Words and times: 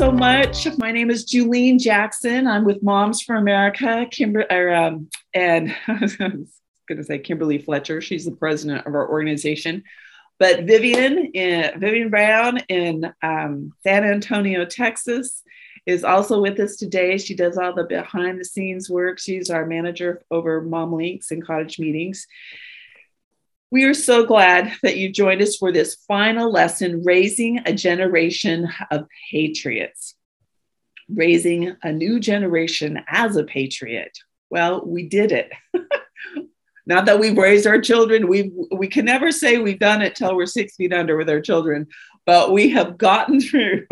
so 0.00 0.10
much. 0.10 0.66
My 0.78 0.92
name 0.92 1.10
is 1.10 1.26
Julene 1.26 1.78
Jackson. 1.78 2.46
I'm 2.46 2.64
with 2.64 2.82
Moms 2.82 3.20
for 3.20 3.36
America, 3.36 4.06
Kimber, 4.10 4.46
or, 4.50 4.74
um, 4.74 5.10
and 5.34 5.76
I 5.88 5.98
was 6.00 6.16
going 6.16 6.48
to 6.96 7.04
say 7.04 7.18
Kimberly 7.18 7.58
Fletcher. 7.58 8.00
She's 8.00 8.24
the 8.24 8.30
president 8.30 8.86
of 8.86 8.94
our 8.94 9.06
organization. 9.10 9.84
But 10.38 10.64
Vivian, 10.64 11.32
in, 11.34 11.78
Vivian 11.78 12.08
Brown 12.08 12.60
in 12.70 13.12
um, 13.22 13.74
San 13.82 14.04
Antonio, 14.04 14.64
Texas, 14.64 15.42
is 15.84 16.02
also 16.02 16.40
with 16.40 16.58
us 16.60 16.76
today. 16.76 17.18
She 17.18 17.34
does 17.34 17.58
all 17.58 17.74
the 17.74 17.84
behind 17.84 18.40
the 18.40 18.46
scenes 18.46 18.88
work. 18.88 19.18
She's 19.18 19.50
our 19.50 19.66
manager 19.66 20.22
over 20.30 20.62
Mom 20.62 20.94
Links 20.94 21.30
and 21.30 21.46
cottage 21.46 21.78
meetings. 21.78 22.26
We 23.72 23.84
are 23.84 23.94
so 23.94 24.26
glad 24.26 24.72
that 24.82 24.96
you 24.96 25.12
joined 25.12 25.40
us 25.42 25.56
for 25.56 25.70
this 25.70 25.94
final 26.08 26.50
lesson 26.50 27.04
Raising 27.04 27.60
a 27.66 27.72
Generation 27.72 28.68
of 28.90 29.06
Patriots. 29.30 30.16
Raising 31.08 31.76
a 31.84 31.92
new 31.92 32.18
generation 32.18 33.00
as 33.06 33.36
a 33.36 33.44
patriot. 33.44 34.18
Well, 34.50 34.84
we 34.84 35.08
did 35.08 35.30
it. 35.30 35.52
Not 36.86 37.06
that 37.06 37.20
we've 37.20 37.36
raised 37.36 37.68
our 37.68 37.80
children, 37.80 38.26
we 38.26 38.50
we 38.72 38.88
can 38.88 39.04
never 39.04 39.30
say 39.30 39.58
we've 39.58 39.78
done 39.78 40.02
it 40.02 40.16
till 40.16 40.34
we're 40.34 40.46
six 40.46 40.74
feet 40.74 40.92
under 40.92 41.16
with 41.16 41.30
our 41.30 41.40
children, 41.40 41.86
but 42.26 42.52
we 42.52 42.70
have 42.70 42.98
gotten 42.98 43.40
through 43.48 43.86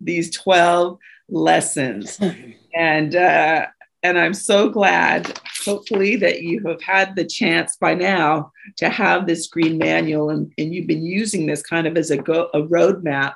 these 0.00 0.30
12 0.32 0.98
lessons. 1.28 2.18
And 2.72 3.16
uh, 3.16 3.66
and 4.02 4.18
I'm 4.18 4.34
so 4.34 4.68
glad, 4.70 5.38
hopefully, 5.64 6.16
that 6.16 6.42
you 6.42 6.62
have 6.66 6.82
had 6.82 7.16
the 7.16 7.24
chance 7.24 7.76
by 7.76 7.94
now 7.94 8.52
to 8.78 8.88
have 8.88 9.26
this 9.26 9.46
green 9.48 9.76
manual 9.76 10.30
and, 10.30 10.52
and 10.56 10.74
you've 10.74 10.86
been 10.86 11.04
using 11.04 11.46
this 11.46 11.62
kind 11.62 11.86
of 11.86 11.96
as 11.96 12.10
a, 12.10 12.16
go, 12.16 12.48
a 12.54 12.62
roadmap 12.62 13.34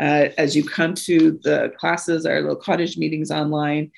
uh, 0.00 0.28
as 0.36 0.54
you 0.54 0.64
come 0.64 0.94
to 0.94 1.40
the 1.42 1.72
classes, 1.78 2.26
our 2.26 2.40
little 2.40 2.56
cottage 2.56 2.98
meetings 2.98 3.30
online, 3.30 3.90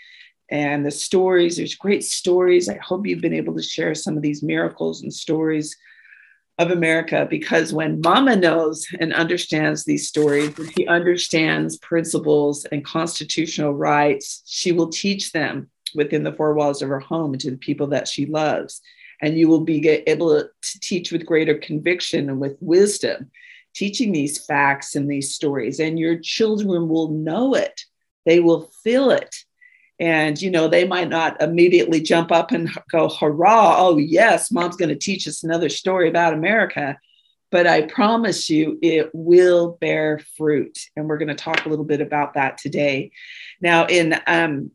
and 0.51 0.87
the 0.87 0.91
stories. 0.91 1.57
There's 1.57 1.75
great 1.75 2.05
stories. 2.05 2.69
I 2.69 2.77
hope 2.77 3.07
you've 3.07 3.23
been 3.23 3.35
able 3.35 3.57
to 3.57 3.63
share 3.63 3.95
some 3.95 4.17
of 4.17 4.23
these 4.23 4.43
miracles 4.43 5.03
and 5.03 5.13
stories 5.13 5.77
of 6.59 6.71
America 6.71 7.27
because 7.29 7.73
when 7.73 8.01
mama 8.01 8.37
knows 8.37 8.87
and 9.01 9.13
understands 9.13 9.85
these 9.85 10.07
stories, 10.07 10.55
she 10.77 10.87
understands 10.87 11.79
principles 11.79 12.65
and 12.67 12.85
constitutional 12.85 13.75
rights, 13.75 14.43
she 14.47 14.71
will 14.71 14.91
teach 14.91 15.33
them 15.33 15.69
within 15.95 16.23
the 16.25 16.33
four 16.33 16.55
walls 16.55 16.83
of 16.83 16.89
her 16.89 17.01
home 17.01 17.33
and 17.33 17.41
to 17.41 17.51
the 17.51 17.57
people 17.57 17.89
that 17.89 18.09
she 18.09 18.27
loves. 18.27 18.81
And 19.21 19.39
you 19.39 19.49
will 19.49 19.61
be 19.61 19.89
able 19.89 20.41
to 20.41 20.81
teach 20.81 21.13
with 21.13 21.27
greater 21.27 21.55
conviction 21.55 22.29
and 22.29 22.41
with 22.41 22.57
wisdom, 22.61 23.31
teaching 23.75 24.13
these 24.13 24.45
facts 24.45 24.97
and 24.97 25.11
these 25.11 25.35
stories. 25.35 25.81
And 25.81 25.99
your 25.99 26.19
children 26.19 26.89
will 26.89 27.09
know 27.09 27.55
it, 27.55 27.83
they 28.27 28.41
will 28.41 28.71
feel 28.83 29.11
it. 29.11 29.37
And, 30.01 30.41
you 30.43 30.51
know, 30.51 30.67
they 30.67 30.87
might 30.87 31.09
not 31.09 31.41
immediately 31.41 32.01
jump 32.01 32.33
up 32.33 32.51
and 32.51 32.69
go, 32.91 33.09
hurrah, 33.09 33.77
oh, 33.79 33.97
yes, 33.97 34.51
mom's 34.51 34.77
going 34.77 34.89
to 34.89 34.97
teach 34.97 35.29
us 35.29 35.45
another 35.45 35.69
story 35.69 36.09
about 36.09 36.35
America. 36.35 36.99
But 37.53 37.69
I 37.69 37.83
promise 37.83 38.51
you, 38.51 38.81
it 38.83 39.11
will 39.13 39.79
bear 39.81 40.21
fruit. 40.37 40.77
And 40.97 41.09
we're 41.09 41.19
going 41.19 41.29
to 41.29 41.37
talk 41.37 41.65
a 41.65 41.69
little 41.69 41.85
bit 41.85 42.01
about 42.01 42.35
that 42.35 42.59
today. 42.59 43.13
Now, 43.61 43.87
in 43.87 44.21
um, 44.27 44.73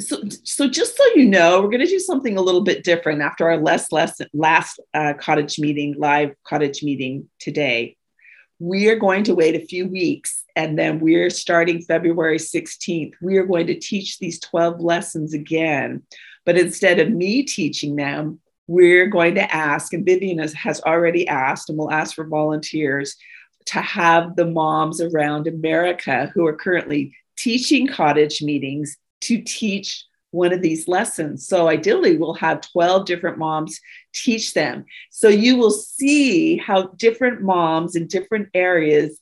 so, 0.00 0.22
so 0.42 0.68
just 0.68 0.96
so 0.96 1.04
you 1.14 1.26
know, 1.26 1.60
we're 1.60 1.68
going 1.68 1.80
to 1.80 1.86
do 1.86 2.00
something 2.00 2.36
a 2.36 2.42
little 2.42 2.62
bit 2.62 2.82
different 2.82 3.22
after 3.22 3.48
our 3.48 3.58
last 3.58 3.92
lesson, 3.92 4.26
last 4.32 4.80
uh, 4.92 5.14
cottage 5.18 5.58
meeting, 5.58 5.94
live 5.98 6.34
cottage 6.44 6.82
meeting 6.82 7.28
today. 7.38 7.96
We 8.58 8.88
are 8.88 8.96
going 8.96 9.24
to 9.24 9.34
wait 9.34 9.54
a 9.54 9.66
few 9.66 9.86
weeks 9.86 10.44
and 10.56 10.78
then 10.78 11.00
we're 11.00 11.30
starting 11.30 11.82
February 11.82 12.38
16th. 12.38 13.12
We 13.20 13.36
are 13.36 13.46
going 13.46 13.66
to 13.68 13.78
teach 13.78 14.18
these 14.18 14.40
12 14.40 14.80
lessons 14.80 15.34
again. 15.34 16.02
But 16.44 16.58
instead 16.58 16.98
of 16.98 17.10
me 17.10 17.42
teaching 17.42 17.96
them, 17.96 18.40
we're 18.66 19.06
going 19.06 19.34
to 19.34 19.54
ask, 19.54 19.92
and 19.92 20.06
Vivian 20.06 20.38
has, 20.38 20.54
has 20.54 20.80
already 20.82 21.28
asked, 21.28 21.68
and 21.68 21.78
we'll 21.78 21.92
ask 21.92 22.14
for 22.14 22.24
volunteers 22.24 23.16
to 23.66 23.80
have 23.80 24.36
the 24.36 24.46
moms 24.46 25.00
around 25.00 25.46
America 25.46 26.30
who 26.34 26.46
are 26.46 26.56
currently 26.56 27.14
teaching 27.36 27.86
cottage 27.86 28.42
meetings 28.42 28.96
to 29.24 29.40
teach 29.42 30.04
one 30.34 30.52
of 30.52 30.62
these 30.62 30.88
lessons. 30.88 31.46
So 31.46 31.68
ideally, 31.68 32.16
we'll 32.16 32.34
have 32.34 32.60
12 32.60 33.06
different 33.06 33.38
moms 33.38 33.80
teach 34.12 34.52
them. 34.52 34.84
So 35.10 35.28
you 35.28 35.56
will 35.56 35.70
see 35.70 36.56
how 36.56 36.88
different 36.88 37.40
moms 37.40 37.94
in 37.94 38.08
different 38.08 38.48
areas 38.52 39.20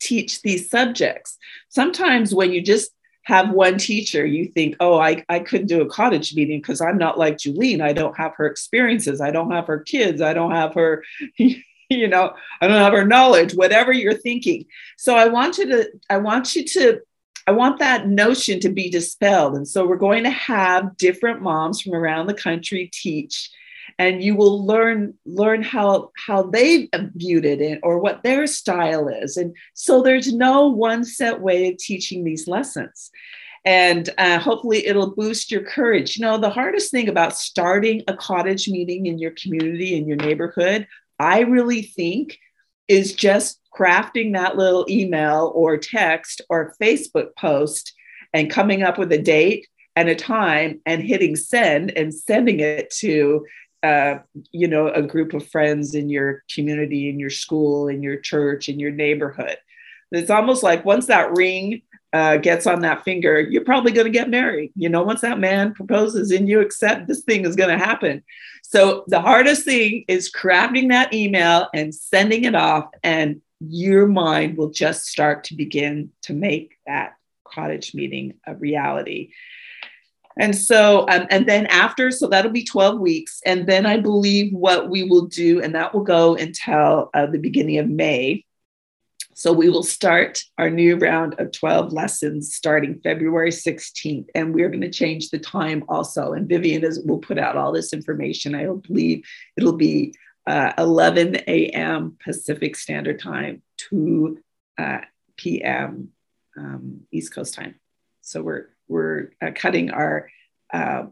teach 0.00 0.42
these 0.42 0.68
subjects. 0.68 1.38
Sometimes 1.70 2.34
when 2.34 2.52
you 2.52 2.60
just 2.60 2.90
have 3.22 3.50
one 3.50 3.78
teacher, 3.78 4.26
you 4.26 4.46
think, 4.46 4.76
oh, 4.80 4.98
I, 4.98 5.24
I 5.28 5.40
couldn't 5.40 5.68
do 5.68 5.80
a 5.80 5.88
cottage 5.88 6.34
meeting 6.34 6.58
because 6.60 6.80
I'm 6.80 6.98
not 6.98 7.18
like 7.18 7.38
Julene. 7.38 7.80
I 7.80 7.92
don't 7.92 8.16
have 8.16 8.34
her 8.36 8.46
experiences. 8.46 9.20
I 9.20 9.30
don't 9.30 9.52
have 9.52 9.66
her 9.66 9.80
kids. 9.80 10.20
I 10.20 10.34
don't 10.34 10.52
have 10.52 10.74
her, 10.74 11.04
you 11.36 12.08
know, 12.08 12.34
I 12.60 12.66
don't 12.66 12.76
have 12.76 12.92
her 12.92 13.06
knowledge, 13.06 13.54
whatever 13.54 13.92
you're 13.92 14.14
thinking. 14.14 14.66
So 14.98 15.16
I 15.16 15.28
want 15.28 15.58
you 15.58 15.66
to, 15.66 15.90
I 16.10 16.18
want 16.18 16.54
you 16.54 16.64
to 16.64 17.00
I 17.46 17.52
want 17.52 17.78
that 17.78 18.08
notion 18.08 18.60
to 18.60 18.68
be 18.68 18.90
dispelled. 18.90 19.54
And 19.54 19.66
so 19.66 19.86
we're 19.86 19.96
going 19.96 20.24
to 20.24 20.30
have 20.30 20.96
different 20.96 21.42
moms 21.42 21.80
from 21.80 21.94
around 21.94 22.26
the 22.26 22.34
country 22.34 22.90
teach 22.92 23.50
and 23.98 24.22
you 24.22 24.34
will 24.34 24.64
learn 24.64 25.14
learn 25.26 25.62
how 25.62 26.10
how 26.16 26.42
they 26.42 26.88
viewed 27.16 27.44
it 27.44 27.80
or 27.82 27.98
what 27.98 28.22
their 28.22 28.46
style 28.46 29.08
is. 29.08 29.36
And 29.36 29.54
so 29.74 30.02
there's 30.02 30.32
no 30.32 30.68
one 30.68 31.04
set 31.04 31.40
way 31.40 31.68
of 31.68 31.76
teaching 31.76 32.24
these 32.24 32.48
lessons. 32.48 33.10
And 33.66 34.08
uh, 34.16 34.38
hopefully 34.38 34.86
it'll 34.86 35.14
boost 35.14 35.50
your 35.50 35.62
courage. 35.62 36.16
You 36.16 36.24
know 36.24 36.38
the 36.38 36.48
hardest 36.48 36.90
thing 36.90 37.08
about 37.08 37.36
starting 37.36 38.02
a 38.08 38.16
cottage 38.16 38.68
meeting 38.68 39.06
in 39.06 39.18
your 39.18 39.32
community 39.32 39.96
in 39.96 40.06
your 40.06 40.16
neighborhood 40.16 40.86
i 41.20 41.40
really 41.40 41.82
think 41.82 42.38
is 42.90 43.12
just 43.12 43.60
crafting 43.72 44.32
that 44.32 44.56
little 44.56 44.84
email 44.90 45.52
or 45.54 45.78
text 45.78 46.40
or 46.50 46.74
Facebook 46.82 47.28
post 47.38 47.94
and 48.34 48.50
coming 48.50 48.82
up 48.82 48.98
with 48.98 49.12
a 49.12 49.22
date 49.22 49.68
and 49.94 50.08
a 50.08 50.14
time 50.16 50.80
and 50.86 51.00
hitting 51.00 51.36
send 51.36 51.92
and 51.96 52.12
sending 52.12 52.58
it 52.58 52.90
to 52.90 53.46
uh, 53.84 54.16
you 54.50 54.66
know 54.66 54.88
a 54.88 55.02
group 55.02 55.32
of 55.34 55.46
friends 55.46 55.94
in 55.94 56.10
your 56.10 56.42
community 56.52 57.08
in 57.08 57.20
your 57.20 57.30
school 57.30 57.86
in 57.86 58.02
your 58.02 58.16
church 58.16 58.68
in 58.68 58.80
your 58.80 58.90
neighborhood. 58.90 59.56
It's 60.10 60.30
almost 60.30 60.64
like 60.64 60.84
once 60.84 61.06
that 61.06 61.30
ring 61.36 61.82
uh, 62.12 62.36
gets 62.36 62.66
on 62.66 62.80
that 62.80 63.04
finger 63.04 63.40
you're 63.40 63.64
probably 63.64 63.92
going 63.92 64.06
to 64.06 64.10
get 64.10 64.28
married 64.28 64.72
you 64.74 64.88
know 64.88 65.02
once 65.02 65.20
that 65.20 65.38
man 65.38 65.72
proposes 65.72 66.30
and 66.30 66.48
you 66.48 66.60
accept 66.60 67.06
this 67.06 67.20
thing 67.20 67.44
is 67.44 67.56
going 67.56 67.70
to 67.70 67.84
happen 67.84 68.22
so 68.62 69.04
the 69.06 69.20
hardest 69.20 69.64
thing 69.64 70.04
is 70.08 70.30
crafting 70.30 70.88
that 70.88 71.14
email 71.14 71.68
and 71.72 71.94
sending 71.94 72.44
it 72.44 72.54
off 72.54 72.86
and 73.02 73.40
your 73.60 74.06
mind 74.06 74.56
will 74.56 74.70
just 74.70 75.06
start 75.06 75.44
to 75.44 75.54
begin 75.54 76.10
to 76.22 76.32
make 76.32 76.78
that 76.86 77.14
cottage 77.44 77.94
meeting 77.94 78.34
a 78.46 78.54
reality. 78.54 79.32
And 80.38 80.56
so, 80.56 81.00
um, 81.08 81.26
and 81.30 81.46
then 81.46 81.66
after, 81.66 82.10
so 82.10 82.26
that'll 82.28 82.52
be 82.52 82.64
12 82.64 82.98
weeks. 82.98 83.40
And 83.44 83.66
then 83.66 83.84
I 83.84 83.98
believe 83.98 84.52
what 84.52 84.88
we 84.88 85.04
will 85.04 85.26
do, 85.26 85.60
and 85.60 85.74
that 85.74 85.92
will 85.92 86.04
go 86.04 86.36
until 86.36 87.10
uh, 87.12 87.26
the 87.26 87.38
beginning 87.38 87.78
of 87.78 87.88
May. 87.88 88.44
So 89.40 89.54
we 89.54 89.70
will 89.70 89.82
start 89.82 90.42
our 90.58 90.68
new 90.68 90.96
round 90.96 91.40
of 91.40 91.50
12 91.50 91.94
lessons 91.94 92.54
starting 92.54 93.00
February 93.02 93.50
16th. 93.50 94.26
And 94.34 94.54
we're 94.54 94.68
going 94.68 94.82
to 94.82 94.90
change 94.90 95.30
the 95.30 95.38
time 95.38 95.82
also. 95.88 96.34
And 96.34 96.46
Vivian 96.46 96.84
is, 96.84 97.00
will 97.06 97.20
put 97.20 97.38
out 97.38 97.56
all 97.56 97.72
this 97.72 97.94
information. 97.94 98.54
I 98.54 98.66
believe 98.66 99.24
it'll 99.56 99.78
be 99.78 100.14
uh, 100.46 100.74
11 100.76 101.36
a.m. 101.48 102.18
Pacific 102.22 102.76
Standard 102.76 103.18
Time, 103.18 103.62
2 103.78 104.38
uh, 104.76 104.98
p.m. 105.38 106.10
Um, 106.58 107.00
East 107.10 107.32
Coast 107.34 107.54
time. 107.54 107.76
So 108.20 108.42
we're 108.42 108.66
we're 108.88 109.30
uh, 109.40 109.52
cutting 109.54 109.90
our 109.90 110.28
uh, 110.70 111.04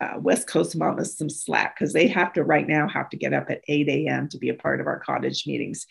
uh, 0.00 0.14
West 0.18 0.48
Coast 0.48 0.74
mamas 0.74 1.16
some 1.16 1.30
slack 1.30 1.78
because 1.78 1.92
they 1.92 2.08
have 2.08 2.32
to 2.32 2.42
right 2.42 2.66
now 2.66 2.88
have 2.88 3.10
to 3.10 3.16
get 3.16 3.32
up 3.32 3.48
at 3.48 3.62
8 3.68 3.88
a.m. 3.88 4.28
to 4.30 4.38
be 4.38 4.48
a 4.48 4.54
part 4.54 4.80
of 4.80 4.88
our 4.88 4.98
cottage 4.98 5.46
meetings. 5.46 5.86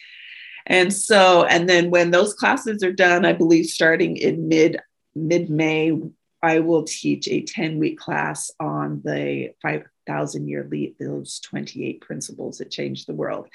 And 0.65 0.91
so, 0.91 1.43
and 1.43 1.69
then 1.69 1.91
when 1.91 2.11
those 2.11 2.33
classes 2.33 2.83
are 2.83 2.93
done, 2.93 3.25
I 3.25 3.33
believe 3.33 3.65
starting 3.65 4.17
in 4.17 4.47
mid 4.47 4.79
mid 5.13 5.49
May, 5.49 5.93
I 6.41 6.59
will 6.59 6.83
teach 6.83 7.27
a 7.27 7.41
10 7.41 7.79
week 7.79 7.99
class 7.99 8.51
on 8.59 9.01
the 9.03 9.51
five 9.61 9.83
thousand 10.07 10.47
year 10.47 10.67
leap, 10.69 10.97
those 10.99 11.39
28 11.39 12.01
principles 12.01 12.57
that 12.59 12.71
changed 12.71 13.07
the 13.07 13.13
world. 13.13 13.47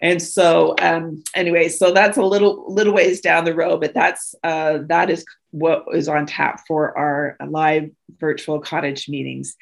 And 0.00 0.22
so, 0.22 0.76
um, 0.80 1.24
anyway, 1.34 1.68
so 1.68 1.92
that's 1.92 2.18
a 2.18 2.22
little 2.22 2.72
little 2.72 2.94
ways 2.94 3.20
down 3.20 3.44
the 3.44 3.54
road, 3.54 3.80
but 3.80 3.94
that's 3.94 4.34
uh, 4.44 4.78
that 4.86 5.10
is 5.10 5.24
what 5.50 5.86
is 5.92 6.08
on 6.08 6.26
tap 6.26 6.60
for 6.68 6.96
our 6.96 7.36
live 7.48 7.90
virtual 8.20 8.60
cottage 8.60 9.08
meetings. 9.08 9.56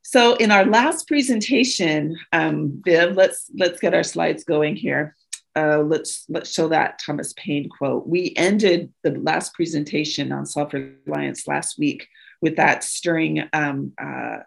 So, 0.00 0.36
in 0.36 0.50
our 0.50 0.64
last 0.64 1.06
presentation, 1.06 2.16
um, 2.32 2.82
Viv, 2.84 3.14
let's 3.14 3.50
let's 3.58 3.78
get 3.78 3.92
our 3.92 4.02
slides 4.02 4.44
going 4.44 4.74
here. 4.74 5.16
Uh, 5.56 5.78
let's 5.78 6.24
let's 6.28 6.52
show 6.52 6.68
that 6.68 7.00
Thomas 7.04 7.32
Paine 7.34 7.68
quote. 7.68 8.06
We 8.06 8.32
ended 8.36 8.92
the 9.02 9.12
last 9.12 9.54
presentation 9.54 10.32
on 10.32 10.46
self-reliance 10.46 11.46
last 11.46 11.78
week 11.78 12.08
with 12.42 12.56
that 12.56 12.84
stirring 12.84 13.48
um, 13.52 13.92
uh, 14.00 14.38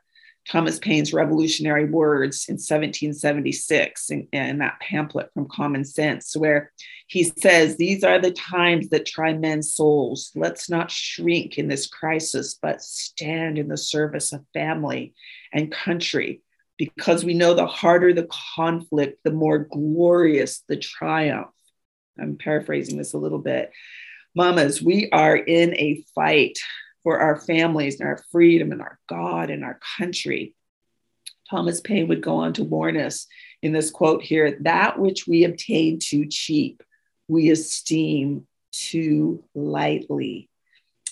Thomas 0.50 0.80
Paine's 0.80 1.14
revolutionary 1.14 1.86
words 1.86 2.46
in 2.48 2.54
1776 2.54 4.10
in, 4.10 4.28
in, 4.32 4.60
that 4.60 4.80
pamphlet 4.80 5.30
from 5.34 5.48
Common 5.50 5.84
Sense, 5.84 6.38
where 6.38 6.72
he 7.08 7.24
says, 7.24 7.76
These 7.76 8.04
are 8.04 8.20
the 8.20 8.32
times 8.32 8.90
that 8.90 9.06
try 9.06 9.34
men's 9.34 9.74
souls. 9.74 10.32
Let's 10.36 10.70
not 10.70 10.90
shrink 10.90 11.58
in 11.58 11.68
this 11.68 11.88
crisis, 11.88 12.58
but 12.62 12.82
stand 12.82 13.58
in 13.58 13.68
the 13.68 13.78
service 13.78 14.32
of 14.32 14.46
family 14.54 15.14
and 15.52 15.72
country, 15.72 16.42
because 16.78 17.26
we 17.26 17.34
know 17.34 17.54
the 17.54 17.66
harder 17.66 18.14
the 18.14 18.28
conflict, 18.56 19.20
the 19.24 19.32
more 19.32 19.60
glorious 19.60 20.64
the 20.68 20.78
triumph. 20.78 21.48
I'm 22.20 22.38
paraphrasing 22.38 22.98
this 22.98 23.14
a 23.14 23.18
little 23.18 23.40
bit. 23.40 23.72
Mamas, 24.36 24.82
we 24.82 25.10
are 25.12 25.36
in 25.36 25.74
a 25.76 26.04
fight 26.14 26.58
for 27.04 27.20
our 27.20 27.40
families 27.42 28.00
and 28.00 28.08
our 28.08 28.24
freedom 28.32 28.72
and 28.72 28.82
our 28.82 29.00
God 29.08 29.50
and 29.50 29.64
our 29.64 29.80
country. 29.98 30.54
Thomas 31.50 31.82
Paine 31.82 32.08
would 32.10 32.22
go 32.22 32.38
on 32.38 32.54
to 32.54 32.64
warn 32.64 32.98
us 32.98 33.28
in 33.62 33.72
this 33.72 33.90
quote 33.90 34.22
here 34.22 34.58
that 34.62 35.00
which 35.00 35.26
we 35.28 35.44
obtain 35.44 36.00
too 36.00 36.28
cheap, 36.28 36.84
we 37.28 37.50
esteem 37.50 38.46
too 38.72 39.44
lightly. 39.56 40.50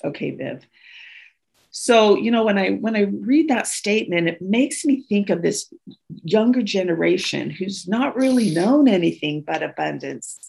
Okay, 0.03 0.31
Viv. 0.31 0.67
So, 1.77 2.15
you 2.15 2.31
know, 2.31 2.45
when 2.45 2.57
I 2.57 2.69
when 2.75 2.95
I 2.95 3.01
read 3.01 3.49
that 3.49 3.67
statement, 3.67 4.29
it 4.29 4.41
makes 4.41 4.85
me 4.85 5.03
think 5.09 5.29
of 5.29 5.41
this 5.41 5.73
younger 6.23 6.61
generation 6.61 7.49
who's 7.49 7.85
not 7.85 8.15
really 8.15 8.51
known 8.51 8.87
anything 8.87 9.41
but 9.41 9.61
abundance. 9.61 10.39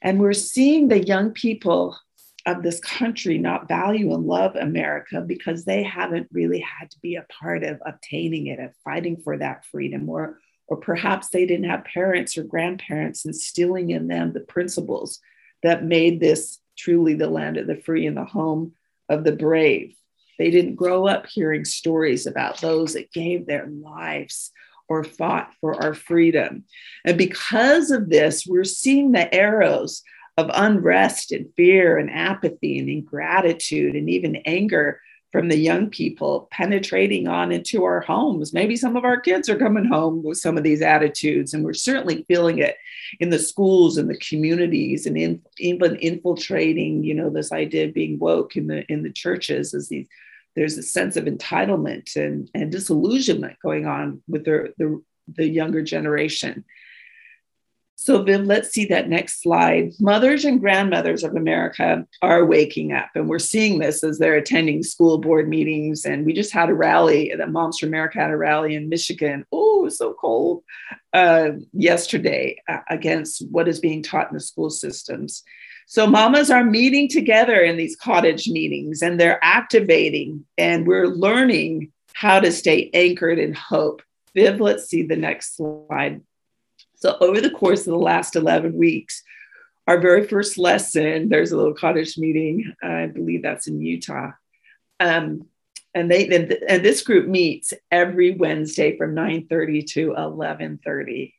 And 0.00 0.18
we're 0.18 0.32
seeing 0.32 0.88
the 0.88 1.04
young 1.04 1.32
people 1.32 1.98
of 2.46 2.62
this 2.62 2.80
country 2.80 3.36
not 3.36 3.68
value 3.68 4.14
and 4.14 4.24
love 4.24 4.56
America 4.56 5.20
because 5.20 5.66
they 5.66 5.82
haven't 5.82 6.28
really 6.32 6.60
had 6.60 6.90
to 6.92 6.98
be 7.00 7.16
a 7.16 7.26
part 7.28 7.62
of 7.62 7.78
obtaining 7.84 8.46
it, 8.46 8.58
of 8.58 8.72
fighting 8.82 9.18
for 9.18 9.36
that 9.36 9.66
freedom, 9.66 10.08
or, 10.08 10.38
or 10.66 10.78
perhaps 10.78 11.28
they 11.28 11.44
didn't 11.44 11.68
have 11.68 11.84
parents 11.84 12.38
or 12.38 12.42
grandparents 12.42 13.26
instilling 13.26 13.90
in 13.90 14.08
them 14.08 14.32
the 14.32 14.40
principles 14.40 15.20
that 15.62 15.84
made 15.84 16.20
this 16.20 16.58
truly 16.78 17.12
the 17.12 17.28
land 17.28 17.58
of 17.58 17.66
the 17.66 17.76
free 17.76 18.06
and 18.06 18.16
the 18.16 18.24
home 18.24 18.72
of 19.10 19.24
the 19.24 19.32
brave. 19.32 19.94
They 20.40 20.50
didn't 20.50 20.76
grow 20.76 21.06
up 21.06 21.26
hearing 21.26 21.66
stories 21.66 22.26
about 22.26 22.62
those 22.62 22.94
that 22.94 23.12
gave 23.12 23.44
their 23.44 23.66
lives 23.66 24.52
or 24.88 25.04
fought 25.04 25.52
for 25.60 25.74
our 25.82 25.92
freedom. 25.92 26.64
And 27.04 27.18
because 27.18 27.90
of 27.90 28.08
this, 28.08 28.46
we're 28.46 28.64
seeing 28.64 29.12
the 29.12 29.32
arrows 29.34 30.02
of 30.38 30.50
unrest 30.54 31.30
and 31.30 31.52
fear 31.58 31.98
and 31.98 32.10
apathy 32.10 32.78
and 32.78 32.88
ingratitude 32.88 33.94
and 33.94 34.08
even 34.08 34.36
anger 34.46 35.02
from 35.30 35.50
the 35.50 35.58
young 35.58 35.90
people 35.90 36.48
penetrating 36.50 37.28
on 37.28 37.52
into 37.52 37.84
our 37.84 38.00
homes. 38.00 38.54
Maybe 38.54 38.76
some 38.76 38.96
of 38.96 39.04
our 39.04 39.20
kids 39.20 39.46
are 39.50 39.58
coming 39.58 39.84
home 39.84 40.22
with 40.22 40.38
some 40.38 40.56
of 40.56 40.64
these 40.64 40.80
attitudes, 40.80 41.52
and 41.52 41.66
we're 41.66 41.74
certainly 41.74 42.24
feeling 42.28 42.60
it 42.60 42.76
in 43.20 43.28
the 43.28 43.38
schools 43.38 43.98
and 43.98 44.08
the 44.08 44.16
communities, 44.16 45.04
and 45.04 45.18
in, 45.18 45.42
even 45.58 45.96
infiltrating. 45.96 47.04
You 47.04 47.14
know, 47.14 47.28
this 47.28 47.52
idea 47.52 47.88
of 47.88 47.94
being 47.94 48.18
woke 48.18 48.56
in 48.56 48.68
the 48.68 48.90
in 48.90 49.02
the 49.02 49.12
churches 49.12 49.74
as 49.74 49.90
these. 49.90 50.06
There's 50.56 50.78
a 50.78 50.82
sense 50.82 51.16
of 51.16 51.24
entitlement 51.24 52.16
and, 52.16 52.50
and 52.54 52.72
disillusionment 52.72 53.56
going 53.62 53.86
on 53.86 54.22
with 54.28 54.44
the, 54.44 54.72
the, 54.78 55.02
the 55.28 55.46
younger 55.46 55.82
generation. 55.82 56.64
So, 58.02 58.22
Viv, 58.22 58.46
let's 58.46 58.70
see 58.70 58.86
that 58.86 59.10
next 59.10 59.42
slide. 59.42 59.92
Mothers 60.00 60.46
and 60.46 60.58
grandmothers 60.58 61.22
of 61.22 61.36
America 61.36 62.06
are 62.22 62.46
waking 62.46 62.94
up, 62.94 63.10
and 63.14 63.28
we're 63.28 63.38
seeing 63.38 63.78
this 63.78 64.02
as 64.02 64.18
they're 64.18 64.36
attending 64.36 64.82
school 64.82 65.18
board 65.18 65.50
meetings. 65.50 66.06
And 66.06 66.24
we 66.24 66.32
just 66.32 66.50
had 66.50 66.70
a 66.70 66.74
rally, 66.74 67.30
the 67.36 67.46
Moms 67.46 67.78
for 67.78 67.86
America 67.86 68.18
had 68.18 68.30
a 68.30 68.38
rally 68.38 68.74
in 68.74 68.88
Michigan. 68.88 69.44
Oh, 69.52 69.86
so 69.90 70.14
cold 70.14 70.64
uh, 71.12 71.50
yesterday 71.74 72.62
uh, 72.66 72.78
against 72.88 73.46
what 73.50 73.68
is 73.68 73.80
being 73.80 74.02
taught 74.02 74.30
in 74.30 74.34
the 74.34 74.40
school 74.40 74.70
systems. 74.70 75.42
So, 75.90 76.06
mamas 76.06 76.52
are 76.52 76.62
meeting 76.62 77.08
together 77.08 77.62
in 77.62 77.76
these 77.76 77.96
cottage 77.96 78.46
meetings 78.46 79.02
and 79.02 79.18
they're 79.18 79.40
activating, 79.42 80.44
and 80.56 80.86
we're 80.86 81.08
learning 81.08 81.90
how 82.12 82.38
to 82.38 82.52
stay 82.52 82.90
anchored 82.94 83.40
in 83.40 83.54
hope. 83.54 84.00
Viv, 84.32 84.60
let's 84.60 84.84
see 84.84 85.02
the 85.02 85.16
next 85.16 85.56
slide. 85.56 86.20
So, 86.94 87.16
over 87.20 87.40
the 87.40 87.50
course 87.50 87.80
of 87.80 87.86
the 87.86 87.96
last 87.96 88.36
11 88.36 88.74
weeks, 88.74 89.24
our 89.88 89.98
very 89.98 90.28
first 90.28 90.58
lesson, 90.58 91.28
there's 91.28 91.50
a 91.50 91.56
little 91.56 91.74
cottage 91.74 92.16
meeting. 92.16 92.72
I 92.80 93.06
believe 93.06 93.42
that's 93.42 93.66
in 93.66 93.80
Utah. 93.80 94.30
Um, 95.00 95.46
and 95.92 96.08
they 96.08 96.28
and 96.68 96.84
this 96.84 97.02
group 97.02 97.26
meets 97.26 97.72
every 97.90 98.30
Wednesday 98.30 98.96
from 98.96 99.16
9:30 99.16 99.82
to 99.94 100.14
11:30 100.16 101.32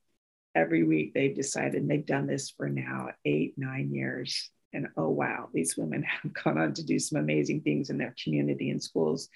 every 0.56 0.84
week. 0.84 1.14
They've 1.14 1.36
decided 1.36 1.88
they've 1.88 2.06
done 2.06 2.28
this 2.28 2.50
for 2.50 2.70
now 2.70 3.10
eight, 3.26 3.54
nine 3.58 3.94
years. 3.94 4.50
And 4.74 4.88
oh 4.98 5.10
wow, 5.10 5.50
these 5.54 5.76
women 5.78 6.04
have 6.24 6.34
gone 6.34 6.58
on 6.58 6.74
to 6.74 6.84
do 6.84 7.00
some 7.00 7.20
amazing 7.20 7.62
things 7.62 7.90
in 7.90 7.98
their 7.98 8.16
community 8.24 8.70
and 8.70 8.82
schools. 8.82 9.30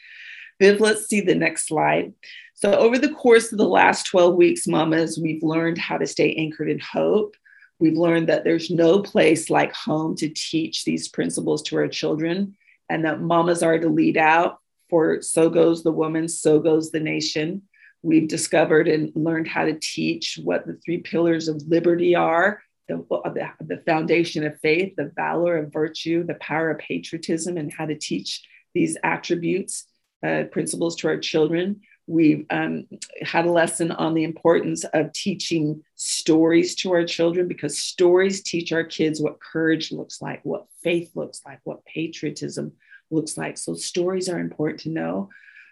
Viv, 0.60 0.80
let's 0.80 1.08
see 1.08 1.20
the 1.20 1.36
next 1.36 1.68
slide. 1.68 2.14
So, 2.54 2.74
over 2.74 2.98
the 2.98 3.14
course 3.14 3.52
of 3.52 3.58
the 3.58 3.68
last 3.68 4.06
12 4.06 4.36
weeks, 4.36 4.68
mamas, 4.68 5.20
we've 5.22 5.44
learned 5.44 5.78
how 5.78 5.98
to 5.98 6.08
stay 6.08 6.34
anchored 6.36 6.70
in 6.70 6.80
hope. 6.80 7.36
We've 7.80 7.98
learned 7.98 8.30
that 8.30 8.46
there's 8.46 8.72
no 8.72 9.02
place 9.02 9.50
like 9.50 9.74
home 9.74 10.16
to 10.16 10.30
teach 10.30 10.86
these 10.86 11.10
principles 11.10 11.62
to 11.64 11.76
our 11.76 11.90
children, 11.90 12.56
and 12.90 13.04
that 13.04 13.20
mamas 13.20 13.64
are 13.64 13.78
to 13.78 13.90
lead 13.90 14.16
out, 14.16 14.60
for 14.90 15.22
so 15.22 15.50
goes 15.50 15.84
the 15.84 15.92
woman, 15.92 16.30
so 16.30 16.60
goes 16.60 16.90
the 16.90 17.02
nation. 17.02 17.64
We've 18.06 18.28
discovered 18.28 18.88
and 18.88 19.12
learned 19.16 19.48
how 19.48 19.66
to 19.66 19.80
teach 19.80 20.40
what 20.44 20.68
the 20.68 20.80
three 20.86 21.00
pillars 21.00 21.48
of 21.48 21.64
liberty 21.68 22.16
are 22.16 22.62
the, 22.88 23.52
the, 23.62 23.82
foundation 23.86 24.46
of 24.46 24.60
faith, 24.60 24.94
the 24.96 25.12
valor 25.16 25.58
of 25.58 25.74
virtue, 25.74 26.24
the 26.24 26.36
power 26.36 26.70
of 26.72 26.78
patriotism, 26.78 27.58
and 27.58 27.74
how 27.74 27.86
to 27.86 27.98
teach 27.98 28.44
these 28.74 28.98
attributes 29.04 29.86
uh, 30.26 30.44
principles 30.52 30.96
to 30.98 31.08
our 31.08 31.18
children. 31.18 31.82
We've 32.08 32.46
um, 32.52 32.86
had 33.24 33.46
a 33.46 33.52
lesson 33.52 33.92
on 33.92 34.14
the 34.14 34.24
importance 34.24 34.84
of 34.84 35.12
teaching 35.14 35.82
stories 35.96 36.76
to 36.76 36.92
our 36.92 37.06
children 37.06 37.48
because 37.48 37.80
stories 37.80 38.44
teach 38.44 38.72
our 38.72 38.84
kids 38.84 39.20
what 39.20 39.42
courage 39.42 39.92
looks 39.92 40.22
like, 40.22 40.42
what 40.44 40.68
faith 40.84 41.12
looks 41.16 41.42
like, 41.46 41.60
what 41.64 41.86
patriotism 41.86 42.74
looks 43.10 43.38
like. 43.38 43.58
So, 43.58 43.74
stories 43.74 44.30
are 44.30 44.40
important 44.40 44.82
to 44.82 44.90
know. 44.90 45.30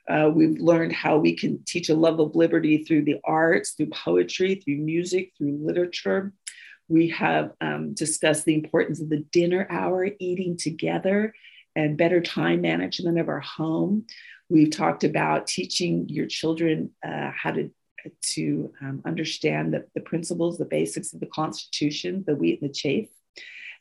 Uh, 0.10 0.30
we've 0.34 0.60
learned 0.60 0.92
how 0.92 1.18
we 1.18 1.36
can 1.36 1.64
teach 1.66 1.90
a 1.90 1.96
love 1.96 2.20
of 2.20 2.36
liberty 2.36 2.84
through 2.84 3.04
the 3.04 3.20
arts, 3.24 3.72
through 3.72 3.90
poetry, 3.90 4.56
through 4.56 4.78
music, 4.78 5.32
through 5.38 5.58
literature. 5.62 6.34
We 6.90 7.10
have 7.10 7.54
um, 7.62 7.94
discussed 7.94 8.46
the 8.46 8.56
importance 8.56 9.00
of 9.00 9.10
the 9.10 9.26
dinner 9.32 9.66
hour, 9.70 10.10
eating 10.20 10.58
together, 10.58 11.34
and 11.76 11.98
better 11.98 12.22
time 12.22 12.62
management 12.62 13.18
of 13.18 13.30
our 13.30 13.40
home. 13.40 14.06
We've 14.50 14.70
talked 14.70 15.04
about 15.04 15.48
teaching 15.48 16.08
your 16.10 16.28
children 16.28 16.92
uh, 17.06 17.32
how 17.36 17.52
to 17.52 17.72
to 18.22 18.74
um, 18.82 19.02
understand 19.06 19.74
the, 19.74 19.86
the 19.96 20.02
principles, 20.02 20.58
the 20.58 20.66
basics 20.66 21.14
of 21.14 21.22
the 21.22 21.26
Constitution, 21.26 22.24
the 22.28 22.36
wheat 22.36 22.62
and 22.62 22.70
the 22.70 22.74
chaff. 22.74 23.06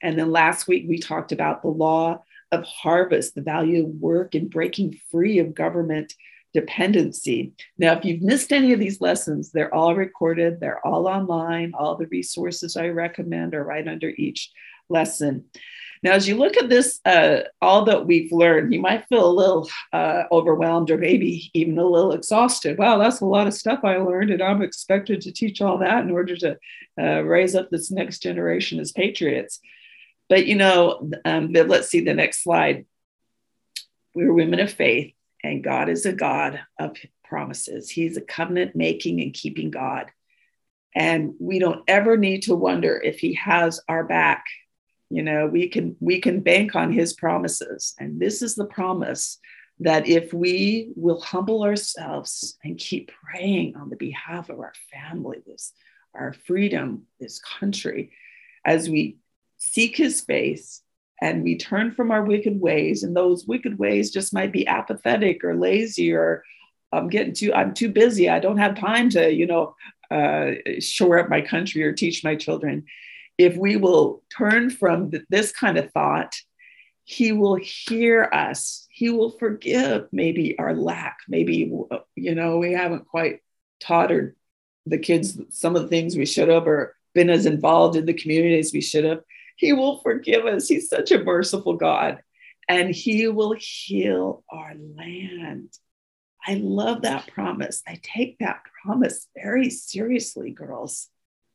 And 0.00 0.18
then 0.18 0.30
last 0.30 0.68
week 0.68 0.84
we 0.88 0.98
talked 0.98 1.32
about 1.32 1.62
the 1.62 1.68
law 1.68 2.22
of 2.52 2.64
harvest, 2.64 3.34
the 3.34 3.42
value 3.42 3.84
of 3.84 3.94
work, 3.94 4.34
and 4.34 4.50
breaking 4.50 5.00
free 5.10 5.38
of 5.38 5.54
government 5.54 6.14
dependency. 6.52 7.52
Now, 7.78 7.94
if 7.94 8.04
you've 8.04 8.22
missed 8.22 8.52
any 8.52 8.72
of 8.72 8.78
these 8.78 9.00
lessons, 9.00 9.50
they're 9.50 9.74
all 9.74 9.94
recorded, 9.94 10.60
they're 10.60 10.86
all 10.86 11.08
online. 11.08 11.72
All 11.74 11.96
the 11.96 12.06
resources 12.06 12.76
I 12.76 12.88
recommend 12.88 13.54
are 13.54 13.64
right 13.64 13.88
under 13.88 14.10
each 14.10 14.50
lesson. 14.88 15.44
Now, 16.02 16.12
as 16.12 16.26
you 16.26 16.36
look 16.36 16.56
at 16.56 16.68
this, 16.68 17.00
uh, 17.04 17.42
all 17.60 17.84
that 17.84 18.06
we've 18.06 18.32
learned, 18.32 18.72
you 18.74 18.80
might 18.80 19.06
feel 19.06 19.24
a 19.24 19.32
little 19.32 19.70
uh, 19.92 20.24
overwhelmed 20.32 20.90
or 20.90 20.98
maybe 20.98 21.50
even 21.54 21.78
a 21.78 21.86
little 21.86 22.12
exhausted. 22.12 22.76
Wow, 22.76 22.98
that's 22.98 23.20
a 23.20 23.24
lot 23.24 23.46
of 23.46 23.54
stuff 23.54 23.80
I 23.84 23.98
learned, 23.98 24.30
and 24.30 24.42
I'm 24.42 24.62
expected 24.62 25.20
to 25.20 25.32
teach 25.32 25.62
all 25.62 25.78
that 25.78 26.02
in 26.02 26.10
order 26.10 26.36
to 26.38 26.58
uh, 27.00 27.22
raise 27.22 27.54
up 27.54 27.70
this 27.70 27.92
next 27.92 28.18
generation 28.18 28.80
as 28.80 28.90
patriots. 28.90 29.60
But 30.28 30.46
you 30.46 30.56
know, 30.56 31.10
um, 31.24 31.52
let's 31.52 31.88
see 31.88 32.00
the 32.00 32.14
next 32.14 32.42
slide. 32.42 32.86
We're 34.14 34.32
women 34.32 34.60
of 34.60 34.72
faith, 34.72 35.14
and 35.42 35.64
God 35.64 35.88
is 35.88 36.06
a 36.06 36.12
God 36.12 36.60
of 36.78 36.96
promises. 37.24 37.90
He's 37.90 38.16
a 38.16 38.22
covenant 38.22 38.76
making 38.76 39.20
and 39.20 39.32
keeping 39.32 39.70
God. 39.70 40.10
And 40.94 41.34
we 41.40 41.58
don't 41.58 41.82
ever 41.88 42.16
need 42.16 42.42
to 42.42 42.54
wonder 42.54 43.00
if 43.00 43.18
He 43.18 43.34
has 43.34 43.80
our 43.88 44.04
back 44.04 44.44
you 45.12 45.22
know 45.22 45.46
we 45.46 45.68
can 45.68 45.94
we 46.00 46.20
can 46.20 46.40
bank 46.40 46.74
on 46.74 46.90
his 46.90 47.12
promises 47.12 47.94
and 47.98 48.18
this 48.18 48.40
is 48.40 48.54
the 48.54 48.64
promise 48.64 49.38
that 49.80 50.08
if 50.08 50.32
we 50.32 50.90
will 50.96 51.20
humble 51.20 51.64
ourselves 51.64 52.56
and 52.64 52.78
keep 52.78 53.10
praying 53.22 53.76
on 53.76 53.90
the 53.90 53.96
behalf 53.96 54.48
of 54.48 54.58
our 54.58 54.72
family 54.90 55.38
this 55.46 55.72
our 56.14 56.32
freedom 56.32 57.02
this 57.20 57.40
country 57.40 58.10
as 58.64 58.88
we 58.88 59.18
seek 59.62 59.96
his 59.96 60.20
face 60.20 60.82
and 61.20 61.44
we 61.44 61.56
turn 61.56 61.92
from 61.92 62.10
our 62.10 62.24
wicked 62.24 62.60
ways. 62.60 63.04
And 63.04 63.16
those 63.16 63.46
wicked 63.46 63.78
ways 63.78 64.10
just 64.10 64.34
might 64.34 64.52
be 64.52 64.66
apathetic 64.66 65.44
or 65.44 65.54
lazy 65.56 66.12
or 66.12 66.42
I'm 66.92 67.08
getting 67.08 67.32
too, 67.32 67.54
I'm 67.54 67.72
too 67.72 67.88
busy. 67.88 68.28
I 68.28 68.40
don't 68.40 68.58
have 68.58 68.78
time 68.78 69.08
to, 69.10 69.32
you 69.32 69.46
know, 69.46 69.76
uh, 70.10 70.52
shore 70.80 71.20
up 71.20 71.30
my 71.30 71.40
country 71.40 71.84
or 71.84 71.92
teach 71.92 72.24
my 72.24 72.34
children. 72.34 72.84
If 73.38 73.56
we 73.56 73.76
will 73.76 74.22
turn 74.36 74.68
from 74.68 75.10
th- 75.12 75.24
this 75.30 75.52
kind 75.52 75.78
of 75.78 75.90
thought, 75.92 76.34
he 77.04 77.32
will 77.32 77.54
hear 77.54 78.28
us. 78.32 78.86
He 78.90 79.10
will 79.10 79.30
forgive 79.30 80.08
maybe 80.12 80.58
our 80.58 80.74
lack. 80.74 81.18
Maybe, 81.28 81.72
you 82.14 82.34
know, 82.34 82.58
we 82.58 82.72
haven't 82.72 83.06
quite 83.06 83.40
taught 83.80 84.12
or 84.12 84.36
the 84.86 84.98
kids 84.98 85.38
some 85.50 85.76
of 85.76 85.82
the 85.82 85.88
things 85.88 86.16
we 86.16 86.26
should 86.26 86.48
have 86.48 86.66
or 86.66 86.94
been 87.14 87.30
as 87.30 87.46
involved 87.46 87.96
in 87.96 88.06
the 88.06 88.12
community 88.12 88.58
as 88.58 88.72
we 88.72 88.80
should 88.80 89.04
have. 89.04 89.20
He 89.56 89.72
will 89.72 89.98
forgive 90.00 90.46
us. 90.46 90.68
He's 90.68 90.88
such 90.88 91.12
a 91.12 91.22
merciful 91.22 91.74
God 91.74 92.18
and 92.68 92.94
he 92.94 93.28
will 93.28 93.54
heal 93.58 94.44
our 94.48 94.72
land. 94.96 95.68
I 96.46 96.54
love 96.54 97.02
that 97.02 97.28
promise. 97.28 97.82
I 97.86 98.00
take 98.02 98.38
that 98.38 98.62
promise 98.82 99.28
very 99.36 99.70
seriously, 99.70 100.50
girls. 100.50 101.08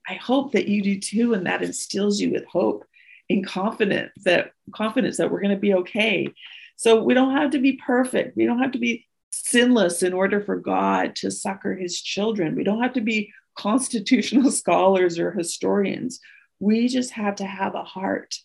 I 0.07 0.13
hope 0.13 0.53
that 0.53 0.67
you 0.67 0.81
do 0.81 0.99
too, 0.99 1.33
and 1.33 1.45
that 1.45 1.61
instills 1.61 2.19
you 2.21 2.31
with 2.31 2.45
hope 2.45 2.85
and 3.29 3.45
confidence 3.45 4.11
that 4.23 4.51
confidence 4.73 5.17
that 5.17 5.29
we're 5.29 5.41
going 5.41 5.55
to 5.55 5.59
be 5.59 5.73
okay. 5.73 6.33
So 6.77 7.03
we 7.03 7.13
don't 7.13 7.35
have 7.35 7.51
to 7.51 7.59
be 7.59 7.73
perfect. 7.85 8.37
We 8.37 8.45
don't 8.45 8.61
have 8.61 8.71
to 8.71 8.79
be 8.79 9.05
sinless 9.31 10.03
in 10.03 10.13
order 10.13 10.41
for 10.41 10.55
God 10.55 11.15
to 11.17 11.31
succor 11.31 11.75
his 11.75 12.01
children. 12.01 12.55
We 12.55 12.63
don't 12.63 12.81
have 12.81 12.93
to 12.93 13.01
be 13.01 13.33
constitutional 13.57 14.51
scholars 14.61 15.19
or 15.19 15.31
historians. 15.31 16.19
We 16.59 16.87
just 16.87 17.11
have 17.11 17.35
to 17.35 17.45
have 17.45 17.75
a 17.75 17.83
heart 17.83 18.35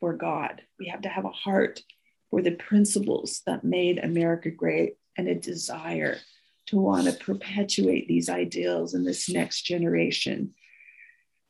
for 0.00 0.14
God. 0.14 0.62
We 0.78 0.88
have 0.88 1.02
to 1.02 1.08
have 1.08 1.24
a 1.24 1.30
heart 1.30 1.82
for 2.30 2.42
the 2.42 2.52
principles 2.52 3.42
that 3.46 3.64
made 3.64 3.98
America 3.98 4.50
great 4.50 4.94
and 5.16 5.28
a 5.28 5.34
desire 5.34 6.18
to 6.66 6.76
want 6.76 7.06
to 7.06 7.12
perpetuate 7.12 8.06
these 8.08 8.28
ideals 8.28 8.94
in 8.94 9.04
this 9.04 9.28
next 9.28 9.62
generation. 9.62 10.54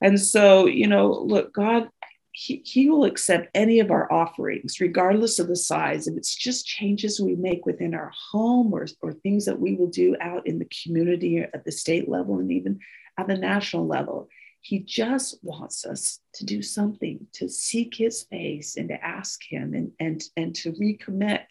And 0.01 0.19
so, 0.19 0.67
you 0.67 0.87
know, 0.87 1.13
look, 1.13 1.53
God, 1.53 1.91
he, 2.33 2.63
he 2.65 2.89
will 2.89 3.05
accept 3.05 3.51
any 3.55 3.81
of 3.81 3.91
our 3.91 4.11
offerings, 4.11 4.81
regardless 4.81 5.39
of 5.39 5.49
the 5.49 5.57
size. 5.57 6.07
If 6.07 6.17
it's 6.17 6.35
just 6.35 6.67
changes 6.67 7.21
we 7.21 7.35
make 7.35 7.67
within 7.67 7.95
our 7.95 8.13
home 8.31 8.73
or, 8.73 8.87
or 9.03 9.13
things 9.13 9.45
that 9.45 9.61
we 9.61 9.75
will 9.75 9.89
do 9.89 10.17
out 10.21 10.47
in 10.47 10.59
the 10.59 10.69
community 10.83 11.39
at 11.39 11.65
the 11.65 11.73
state 11.73 12.09
level 12.09 12.39
and 12.39 12.51
even 12.51 12.81
at 13.19 13.27
the 13.27 13.37
national 13.37 13.87
level. 13.87 14.29
He 14.61 14.81
just 14.81 15.39
wants 15.43 15.87
us 15.87 16.21
to 16.35 16.45
do 16.45 16.63
something, 16.63 17.27
to 17.35 17.49
seek 17.49 17.95
his 17.95 18.23
face 18.25 18.77
and 18.77 18.89
to 18.89 19.05
ask 19.05 19.41
him 19.49 19.75
and, 19.75 19.93
and, 19.99 20.23
and 20.37 20.55
to 20.57 20.73
recommit, 20.73 21.45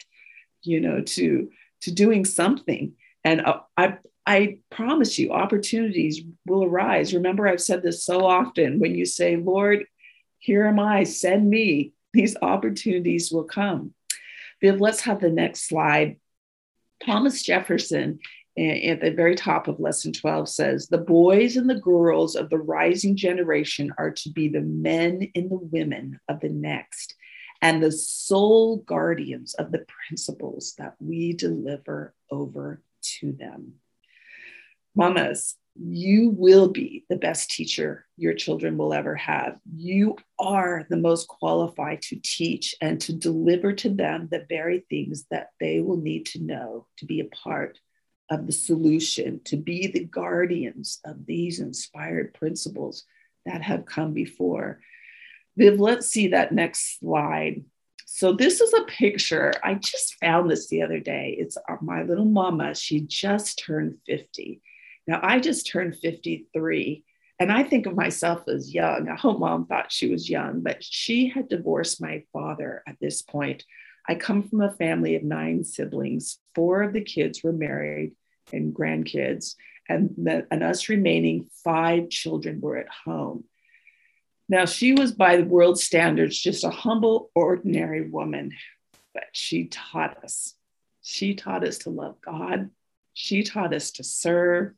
you 0.62 0.80
know, 0.80 1.00
to 1.00 1.50
to 1.82 1.90
doing 1.90 2.24
something. 2.24 2.92
And 3.24 3.40
uh, 3.40 3.60
I, 3.76 3.98
I 4.26 4.58
promise 4.70 5.18
you, 5.18 5.32
opportunities 5.32 6.22
will 6.46 6.64
arise. 6.64 7.14
Remember, 7.14 7.48
I've 7.48 7.60
said 7.60 7.82
this 7.82 8.04
so 8.04 8.26
often 8.26 8.78
when 8.78 8.94
you 8.94 9.06
say, 9.06 9.36
Lord, 9.36 9.86
here 10.38 10.66
am 10.66 10.78
I, 10.78 11.04
send 11.04 11.48
me, 11.48 11.92
these 12.12 12.36
opportunities 12.42 13.30
will 13.32 13.44
come. 13.44 13.94
Viv, 14.60 14.80
let's 14.80 15.00
have 15.02 15.20
the 15.20 15.30
next 15.30 15.68
slide. 15.68 16.16
Thomas 17.04 17.42
Jefferson 17.42 18.18
at 18.60 19.00
the 19.00 19.10
very 19.10 19.34
top 19.34 19.68
of 19.68 19.80
lesson 19.80 20.12
12 20.12 20.48
says 20.48 20.86
the 20.86 20.98
boys 20.98 21.56
and 21.56 21.68
the 21.68 21.80
girls 21.80 22.36
of 22.36 22.50
the 22.50 22.58
rising 22.58 23.16
generation 23.16 23.92
are 23.96 24.10
to 24.10 24.30
be 24.30 24.48
the 24.48 24.60
men 24.60 25.30
and 25.34 25.50
the 25.50 25.56
women 25.72 26.20
of 26.28 26.40
the 26.40 26.48
next 26.50 27.14
and 27.62 27.82
the 27.82 27.92
sole 27.92 28.78
guardians 28.78 29.54
of 29.54 29.72
the 29.72 29.84
principles 30.06 30.74
that 30.78 30.94
we 30.98 31.32
deliver 31.32 32.14
over 32.30 32.82
to 33.02 33.32
them. 33.32 33.74
Mamas, 34.94 35.56
you 35.76 36.30
will 36.30 36.68
be 36.68 37.04
the 37.08 37.16
best 37.16 37.50
teacher 37.50 38.06
your 38.16 38.34
children 38.34 38.76
will 38.76 38.92
ever 38.92 39.14
have. 39.14 39.56
You 39.74 40.16
are 40.38 40.86
the 40.90 40.96
most 40.96 41.28
qualified 41.28 42.02
to 42.02 42.20
teach 42.22 42.74
and 42.80 43.00
to 43.02 43.12
deliver 43.12 43.72
to 43.74 43.88
them 43.88 44.28
the 44.30 44.44
very 44.48 44.84
things 44.90 45.26
that 45.30 45.50
they 45.60 45.80
will 45.80 45.96
need 45.96 46.26
to 46.26 46.42
know 46.42 46.86
to 46.98 47.06
be 47.06 47.20
a 47.20 47.24
part 47.24 47.78
of 48.30 48.46
the 48.46 48.52
solution, 48.52 49.40
to 49.44 49.56
be 49.56 49.88
the 49.88 50.04
guardians 50.04 51.00
of 51.04 51.26
these 51.26 51.60
inspired 51.60 52.32
principles 52.34 53.04
that 53.44 53.62
have 53.62 53.86
come 53.86 54.12
before. 54.12 54.80
Viv, 55.56 55.80
let's 55.80 56.06
see 56.06 56.28
that 56.28 56.52
next 56.52 56.98
slide. 56.98 57.64
So 58.06 58.32
this 58.32 58.60
is 58.60 58.72
a 58.72 58.84
picture. 58.84 59.52
I 59.62 59.74
just 59.74 60.16
found 60.20 60.50
this 60.50 60.68
the 60.68 60.82
other 60.82 61.00
day. 61.00 61.36
It's 61.38 61.56
uh, 61.56 61.76
my 61.80 62.02
little 62.02 62.24
mama. 62.24 62.74
She 62.74 63.00
just 63.00 63.62
turned 63.64 63.98
50. 64.06 64.60
Now 65.06 65.20
I 65.22 65.40
just 65.40 65.66
turned 65.66 65.96
53 65.96 67.04
and 67.40 67.50
I 67.50 67.62
think 67.62 67.86
of 67.86 67.96
myself 67.96 68.42
as 68.48 68.74
young. 68.74 69.08
I 69.08 69.16
hope 69.16 69.38
mom 69.38 69.66
thought 69.66 69.90
she 69.90 70.10
was 70.10 70.28
young, 70.28 70.60
but 70.60 70.84
she 70.84 71.28
had 71.28 71.48
divorced 71.48 72.00
my 72.00 72.22
father 72.34 72.82
at 72.86 72.96
this 73.00 73.22
point. 73.22 73.64
I 74.06 74.14
come 74.14 74.42
from 74.42 74.60
a 74.60 74.72
family 74.72 75.16
of 75.16 75.22
nine 75.22 75.64
siblings. 75.64 76.38
Four 76.54 76.82
of 76.82 76.92
the 76.92 77.00
kids 77.00 77.42
were 77.42 77.52
married 77.52 78.12
and 78.52 78.74
grandkids, 78.74 79.54
and, 79.88 80.14
the, 80.16 80.46
and 80.50 80.62
us 80.62 80.88
remaining 80.88 81.48
five 81.64 82.08
children 82.08 82.60
were 82.60 82.76
at 82.76 82.88
home. 83.04 83.44
Now, 84.48 84.64
she 84.64 84.92
was 84.92 85.12
by 85.12 85.36
the 85.36 85.44
world 85.44 85.78
standards 85.78 86.36
just 86.36 86.64
a 86.64 86.70
humble, 86.70 87.30
ordinary 87.34 88.08
woman, 88.08 88.52
but 89.14 89.24
she 89.32 89.66
taught 89.66 90.24
us. 90.24 90.54
She 91.02 91.34
taught 91.34 91.64
us 91.66 91.78
to 91.78 91.90
love 91.90 92.20
God. 92.20 92.70
She 93.14 93.42
taught 93.44 93.72
us 93.72 93.92
to 93.92 94.04
serve. 94.04 94.74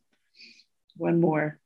One 0.96 1.20
more. 1.20 1.58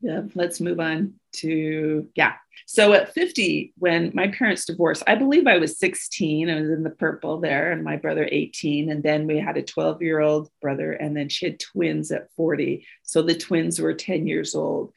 Yeah, 0.00 0.22
let's 0.34 0.60
move 0.60 0.78
on 0.78 1.14
to, 1.36 2.08
yeah. 2.14 2.34
So 2.66 2.92
at 2.92 3.14
50, 3.14 3.72
when 3.78 4.10
my 4.14 4.28
parents 4.28 4.66
divorced, 4.66 5.02
I 5.06 5.14
believe 5.14 5.46
I 5.46 5.58
was 5.58 5.78
16. 5.78 6.50
I 6.50 6.60
was 6.60 6.70
in 6.70 6.82
the 6.82 6.90
purple 6.90 7.40
there, 7.40 7.72
and 7.72 7.82
my 7.82 7.96
brother 7.96 8.28
18. 8.30 8.90
And 8.90 9.02
then 9.02 9.26
we 9.26 9.38
had 9.38 9.56
a 9.56 9.62
12 9.62 10.02
year 10.02 10.20
old 10.20 10.50
brother, 10.60 10.92
and 10.92 11.16
then 11.16 11.28
she 11.28 11.46
had 11.46 11.60
twins 11.60 12.10
at 12.10 12.30
40. 12.36 12.86
So 13.04 13.22
the 13.22 13.34
twins 13.34 13.80
were 13.80 13.94
10 13.94 14.26
years 14.26 14.54
old. 14.54 14.92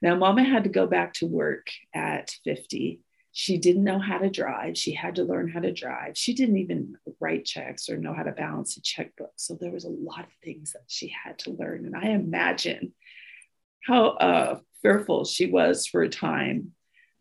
Now, 0.00 0.14
mama 0.14 0.44
had 0.44 0.64
to 0.64 0.70
go 0.70 0.86
back 0.86 1.14
to 1.14 1.26
work 1.26 1.68
at 1.94 2.30
50. 2.44 3.00
She 3.32 3.58
didn't 3.58 3.84
know 3.84 3.98
how 3.98 4.18
to 4.18 4.30
drive. 4.30 4.76
She 4.76 4.92
had 4.92 5.16
to 5.16 5.24
learn 5.24 5.48
how 5.48 5.60
to 5.60 5.72
drive. 5.72 6.16
She 6.16 6.34
didn't 6.34 6.58
even 6.58 6.96
write 7.20 7.44
checks 7.44 7.88
or 7.88 7.96
know 7.96 8.14
how 8.14 8.22
to 8.22 8.32
balance 8.32 8.76
a 8.76 8.82
checkbook. 8.82 9.32
So 9.36 9.54
there 9.54 9.70
was 9.70 9.84
a 9.84 9.90
lot 9.90 10.24
of 10.24 10.32
things 10.42 10.72
that 10.72 10.84
she 10.86 11.08
had 11.24 11.38
to 11.40 11.50
learn. 11.50 11.84
And 11.84 11.96
I 11.96 12.10
imagine 12.10 12.94
how 13.88 14.08
uh, 14.10 14.58
fearful 14.82 15.24
she 15.24 15.46
was 15.46 15.86
for 15.86 16.02
a 16.02 16.08
time. 16.08 16.72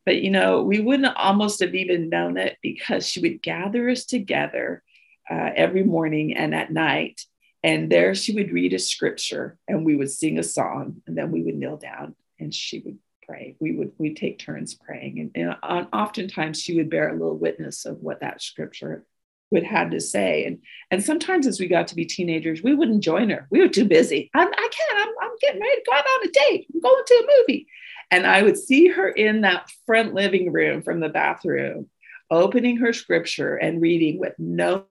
But, 0.05 0.21
you 0.21 0.29
know, 0.29 0.61
we 0.61 0.79
wouldn't 0.79 1.17
almost 1.17 1.61
have 1.61 1.73
even 1.73 2.09
known 2.09 2.37
it 2.37 2.57
because 2.61 3.07
she 3.07 3.19
would 3.21 3.41
gather 3.41 3.89
us 3.89 4.05
together 4.05 4.83
uh, 5.29 5.49
every 5.55 5.83
morning 5.83 6.37
and 6.37 6.53
at 6.53 6.71
night. 6.71 7.21
And 7.63 7.91
there 7.91 8.13
she 8.13 8.33
would 8.33 8.51
read 8.51 8.73
a 8.73 8.79
scripture 8.79 9.57
and 9.67 9.85
we 9.85 9.95
would 9.95 10.11
sing 10.11 10.37
a 10.37 10.43
song 10.43 11.01
and 11.07 11.17
then 11.17 11.31
we 11.31 11.41
would 11.41 11.55
kneel 11.55 11.77
down 11.77 12.15
and 12.39 12.53
she 12.53 12.79
would 12.79 12.99
pray. 13.27 13.55
We 13.59 13.73
would 13.73 13.91
we 13.97 14.13
take 14.13 14.39
turns 14.39 14.73
praying, 14.73 15.31
and, 15.35 15.57
and 15.63 15.87
oftentimes 15.93 16.61
she 16.61 16.75
would 16.77 16.89
bear 16.89 17.09
a 17.09 17.13
little 17.13 17.37
witness 17.37 17.85
of 17.85 18.01
what 18.01 18.21
that 18.21 18.41
scripture 18.41 19.05
would 19.51 19.63
have 19.63 19.91
to 19.91 20.01
say. 20.01 20.45
And 20.45 20.59
and 20.91 21.03
sometimes 21.03 21.47
as 21.47 21.59
we 21.59 21.67
got 21.67 21.87
to 21.87 21.95
be 21.95 22.05
teenagers, 22.05 22.63
we 22.63 22.75
wouldn't 22.75 23.03
join 23.03 23.29
her. 23.29 23.47
We 23.49 23.61
were 23.61 23.69
too 23.69 23.85
busy. 23.85 24.29
I'm, 24.33 24.47
I 24.47 24.69
can't. 24.71 25.07
I'm, 25.07 25.13
I'm 25.21 25.35
getting 25.41 25.61
ready 25.61 25.75
to 25.75 25.83
go 25.89 25.95
out 25.95 26.05
on 26.05 26.27
a 26.27 26.31
date. 26.31 26.67
I'm 26.73 26.81
going 26.81 27.03
to 27.05 27.13
a 27.13 27.27
movie. 27.39 27.67
And 28.11 28.25
I 28.25 28.41
would 28.41 28.57
see 28.57 28.87
her 28.87 29.09
in 29.09 29.41
that 29.41 29.69
front 29.85 30.13
living 30.13 30.51
room 30.51 30.81
from 30.81 30.99
the 30.99 31.09
bathroom, 31.09 31.89
opening 32.31 32.77
her 32.77 32.93
scripture 32.93 33.55
and 33.55 33.81
reading 33.81 34.19
with 34.19 34.33
no 34.37 34.85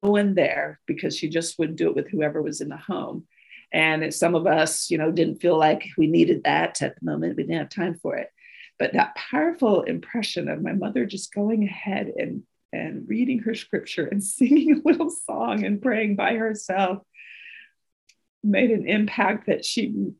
one 0.00 0.34
there 0.34 0.80
because 0.86 1.16
she 1.16 1.28
just 1.28 1.58
wouldn't 1.58 1.78
do 1.78 1.88
it 1.88 1.94
with 1.94 2.10
whoever 2.10 2.40
was 2.40 2.60
in 2.60 2.68
the 2.68 2.76
home. 2.76 3.26
And 3.72 4.12
some 4.12 4.34
of 4.34 4.46
us, 4.46 4.90
you 4.90 4.98
know, 4.98 5.10
didn't 5.10 5.40
feel 5.40 5.58
like 5.58 5.88
we 5.96 6.06
needed 6.06 6.44
that 6.44 6.82
at 6.82 6.98
the 6.98 7.04
moment. 7.04 7.36
We 7.36 7.44
didn't 7.44 7.58
have 7.58 7.68
time 7.70 7.98
for 8.02 8.16
it. 8.16 8.28
But 8.78 8.94
that 8.94 9.14
powerful 9.16 9.82
impression 9.82 10.48
of 10.48 10.62
my 10.62 10.72
mother 10.72 11.06
just 11.06 11.32
going 11.32 11.64
ahead 11.64 12.12
and, 12.16 12.42
and 12.72 13.08
reading 13.08 13.40
her 13.40 13.54
scripture 13.54 14.06
and 14.06 14.22
singing 14.36 14.74
a 14.74 14.88
little 14.88 15.10
song 15.10 15.64
and 15.64 15.82
praying 15.82 16.16
by 16.16 16.34
herself 16.34 16.98
made 18.42 18.70
an 18.70 18.88
impact 18.88 19.46
that 19.46 19.64
she 19.64 20.12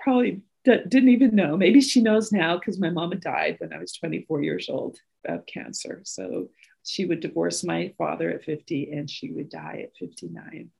probably 0.00 0.42
d- 0.64 0.84
didn't 0.88 1.10
even 1.10 1.34
know. 1.36 1.56
Maybe 1.56 1.80
she 1.80 2.00
knows 2.02 2.32
now 2.32 2.58
because 2.58 2.80
my 2.80 2.90
mama 2.90 3.16
died 3.16 3.56
when 3.58 3.72
I 3.72 3.78
was 3.78 3.92
24 3.92 4.42
years 4.42 4.68
old 4.68 4.98
of 5.26 5.46
cancer. 5.46 6.02
So 6.04 6.48
she 6.84 7.04
would 7.04 7.20
divorce 7.20 7.62
my 7.64 7.92
father 7.98 8.30
at 8.30 8.44
50 8.44 8.92
and 8.92 9.08
she 9.08 9.30
would 9.30 9.50
die 9.50 9.84
at 9.84 9.96
59. 9.96 10.70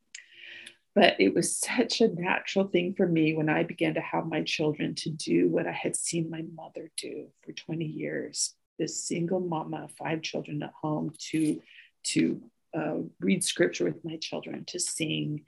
but 0.95 1.15
it 1.21 1.33
was 1.35 1.57
such 1.57 2.01
a 2.01 2.09
natural 2.09 2.67
thing 2.67 2.95
for 2.95 3.07
me 3.07 3.35
when 3.35 3.49
I 3.49 3.63
began 3.63 3.95
to 3.95 4.01
have 4.01 4.27
my 4.27 4.43
children 4.43 4.95
to 4.97 5.11
do 5.11 5.49
what 5.49 5.67
I 5.67 5.73
had 5.73 5.95
seen 5.95 6.29
my 6.29 6.43
mother 6.57 6.91
do 6.97 7.29
for 7.45 7.53
20 7.53 7.85
years. 7.85 8.55
This 8.79 9.05
single 9.05 9.41
mama, 9.41 9.89
five 9.99 10.23
children 10.23 10.63
at 10.63 10.73
home, 10.81 11.13
to 11.31 11.61
to 12.05 12.41
uh, 12.77 12.97
read 13.21 13.43
scripture 13.43 13.85
with 13.85 14.05
my 14.05 14.17
children, 14.17 14.65
to 14.67 14.79
sing, 14.79 15.45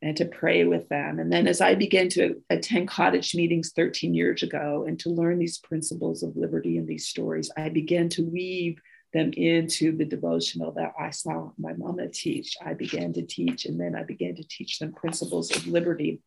and 0.00 0.16
to 0.16 0.24
pray 0.24 0.64
with 0.64 0.88
them. 0.88 1.18
And 1.18 1.32
then 1.32 1.46
as 1.46 1.60
I 1.60 1.74
began 1.74 2.08
to 2.10 2.42
attend 2.50 2.88
cottage 2.88 3.34
meetings 3.34 3.72
13 3.74 4.14
years 4.14 4.42
ago 4.42 4.84
and 4.86 4.98
to 5.00 5.10
learn 5.10 5.38
these 5.38 5.58
principles 5.58 6.22
of 6.22 6.36
liberty 6.36 6.76
and 6.76 6.88
these 6.88 7.06
stories, 7.06 7.50
I 7.56 7.68
began 7.68 8.08
to 8.10 8.24
weave 8.24 8.80
them 9.12 9.32
into 9.34 9.96
the 9.96 10.04
devotional 10.04 10.72
that 10.72 10.92
I 10.98 11.10
saw 11.10 11.50
my 11.58 11.72
mama 11.74 12.08
teach. 12.08 12.56
I 12.64 12.74
began 12.74 13.12
to 13.14 13.22
teach, 13.22 13.66
and 13.66 13.80
then 13.80 13.94
I 13.94 14.02
began 14.02 14.34
to 14.36 14.44
teach 14.44 14.78
them 14.78 14.92
principles 14.92 15.54
of 15.54 15.66
liberty. 15.66 16.20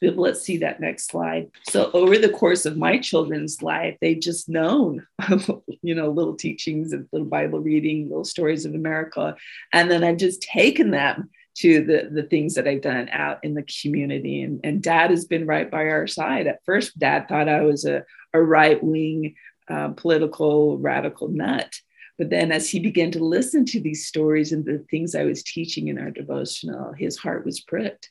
But 0.00 0.16
let's 0.16 0.42
see 0.42 0.56
that 0.58 0.80
next 0.80 1.10
slide. 1.10 1.50
So, 1.68 1.90
over 1.92 2.18
the 2.18 2.28
course 2.28 2.66
of 2.66 2.76
my 2.76 2.98
children's 2.98 3.62
life, 3.62 3.96
they 4.00 4.16
just 4.16 4.48
known, 4.48 5.06
you 5.82 5.94
know, 5.94 6.10
little 6.10 6.34
teachings 6.34 6.92
and 6.92 7.06
little 7.12 7.28
Bible 7.28 7.60
reading, 7.60 8.08
little 8.08 8.24
stories 8.24 8.64
of 8.64 8.74
America. 8.74 9.36
And 9.72 9.90
then 9.90 10.02
I've 10.02 10.16
just 10.16 10.42
taken 10.42 10.90
them 10.90 11.30
to 11.54 11.84
the, 11.84 12.08
the 12.10 12.22
things 12.24 12.54
that 12.54 12.66
I've 12.66 12.80
done 12.80 13.08
out 13.10 13.38
in 13.44 13.54
the 13.54 13.64
community. 13.82 14.42
And, 14.42 14.60
and 14.64 14.82
dad 14.82 15.10
has 15.10 15.26
been 15.26 15.46
right 15.46 15.70
by 15.70 15.88
our 15.88 16.06
side. 16.06 16.46
At 16.46 16.64
first, 16.64 16.98
dad 16.98 17.28
thought 17.28 17.48
I 17.48 17.60
was 17.60 17.84
a, 17.84 18.04
a 18.32 18.40
right 18.40 18.82
wing 18.82 19.34
uh, 19.68 19.88
political 19.88 20.78
radical 20.78 21.28
nut. 21.28 21.72
But 22.18 22.30
then, 22.30 22.52
as 22.52 22.68
he 22.68 22.78
began 22.78 23.10
to 23.12 23.24
listen 23.24 23.64
to 23.66 23.80
these 23.80 24.06
stories 24.06 24.52
and 24.52 24.64
the 24.64 24.84
things 24.90 25.14
I 25.14 25.24
was 25.24 25.42
teaching 25.42 25.88
in 25.88 25.98
our 25.98 26.10
devotional, 26.10 26.92
his 26.92 27.16
heart 27.16 27.44
was 27.44 27.60
pricked. 27.60 28.10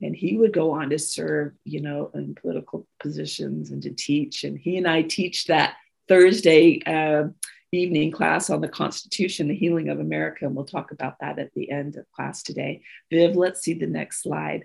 And 0.00 0.14
he 0.14 0.36
would 0.36 0.52
go 0.52 0.70
on 0.72 0.90
to 0.90 0.98
serve, 0.98 1.54
you 1.64 1.80
know, 1.80 2.10
in 2.14 2.34
political 2.34 2.86
positions 3.00 3.70
and 3.70 3.82
to 3.82 3.90
teach. 3.90 4.44
And 4.44 4.56
he 4.56 4.76
and 4.76 4.86
I 4.86 5.02
teach 5.02 5.46
that 5.46 5.74
Thursday 6.06 6.80
uh, 6.86 7.28
evening 7.72 8.12
class 8.12 8.48
on 8.48 8.60
the 8.60 8.68
Constitution, 8.68 9.48
the 9.48 9.54
healing 9.54 9.88
of 9.88 9.98
America. 9.98 10.46
And 10.46 10.54
we'll 10.54 10.64
talk 10.64 10.92
about 10.92 11.16
that 11.20 11.38
at 11.38 11.52
the 11.54 11.70
end 11.70 11.96
of 11.96 12.10
class 12.12 12.42
today. 12.42 12.82
Viv, 13.10 13.34
let's 13.34 13.62
see 13.62 13.74
the 13.74 13.86
next 13.86 14.22
slide. 14.22 14.64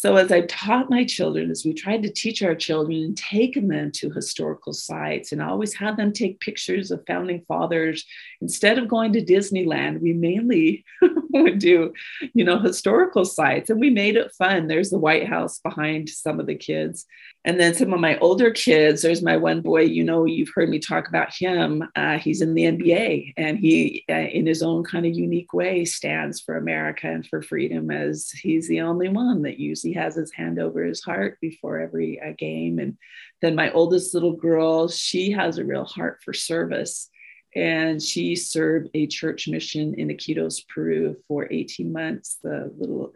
So, 0.00 0.14
as 0.14 0.30
I 0.30 0.42
taught 0.42 0.90
my 0.90 1.04
children, 1.04 1.50
as 1.50 1.64
we 1.64 1.74
tried 1.74 2.04
to 2.04 2.08
teach 2.08 2.40
our 2.40 2.54
children 2.54 2.98
and 3.02 3.16
take 3.16 3.56
them 3.56 3.90
to 3.90 4.10
historical 4.12 4.72
sites, 4.72 5.32
and 5.32 5.42
I 5.42 5.48
always 5.48 5.74
had 5.74 5.96
them 5.96 6.12
take 6.12 6.38
pictures 6.38 6.92
of 6.92 7.02
founding 7.08 7.44
fathers, 7.48 8.04
instead 8.40 8.78
of 8.78 8.86
going 8.86 9.12
to 9.14 9.24
Disneyland, 9.24 10.00
we 10.00 10.12
mainly 10.12 10.84
would 11.30 11.58
do, 11.58 11.92
you 12.32 12.44
know, 12.44 12.60
historical 12.60 13.24
sites, 13.24 13.70
and 13.70 13.80
we 13.80 13.90
made 13.90 14.14
it 14.14 14.32
fun. 14.38 14.68
There's 14.68 14.90
the 14.90 15.00
White 15.00 15.26
House 15.26 15.58
behind 15.58 16.08
some 16.08 16.38
of 16.38 16.46
the 16.46 16.54
kids, 16.54 17.04
and 17.44 17.58
then 17.58 17.72
some 17.74 17.92
of 17.92 18.00
my 18.00 18.18
older 18.18 18.50
kids. 18.50 19.02
There's 19.02 19.22
my 19.22 19.36
one 19.36 19.60
boy. 19.60 19.82
You 19.82 20.02
know, 20.02 20.24
you've 20.24 20.50
heard 20.54 20.68
me 20.68 20.78
talk 20.78 21.08
about 21.08 21.32
him. 21.32 21.88
Uh, 21.94 22.18
he's 22.18 22.42
in 22.42 22.54
the 22.54 22.64
NBA, 22.64 23.34
and 23.36 23.58
he, 23.58 24.04
uh, 24.08 24.14
in 24.14 24.46
his 24.46 24.62
own 24.62 24.82
kind 24.84 25.06
of 25.06 25.14
unique 25.14 25.52
way, 25.52 25.84
stands 25.84 26.40
for 26.40 26.56
America 26.56 27.06
and 27.08 27.26
for 27.26 27.40
freedom, 27.40 27.90
as 27.90 28.30
he's 28.30 28.66
the 28.68 28.80
only 28.80 29.08
one 29.08 29.42
that 29.42 29.58
usually 29.58 29.92
has 29.92 30.16
his 30.16 30.32
hand 30.32 30.58
over 30.58 30.82
his 30.82 31.02
heart 31.02 31.38
before 31.40 31.80
every 31.80 32.20
uh, 32.20 32.32
game. 32.36 32.80
And 32.80 32.98
then 33.40 33.54
my 33.54 33.70
oldest 33.70 34.14
little 34.14 34.34
girl, 34.34 34.88
she 34.88 35.30
has 35.30 35.58
a 35.58 35.64
real 35.64 35.84
heart 35.84 36.20
for 36.24 36.32
service. 36.32 37.08
And 37.56 38.02
she 38.02 38.36
served 38.36 38.90
a 38.92 39.06
church 39.06 39.48
mission 39.48 39.94
in 39.94 40.08
Iquitos, 40.08 40.68
Peru 40.68 41.16
for 41.26 41.48
18 41.50 41.90
months. 41.92 42.38
The 42.42 42.70
little, 42.78 43.14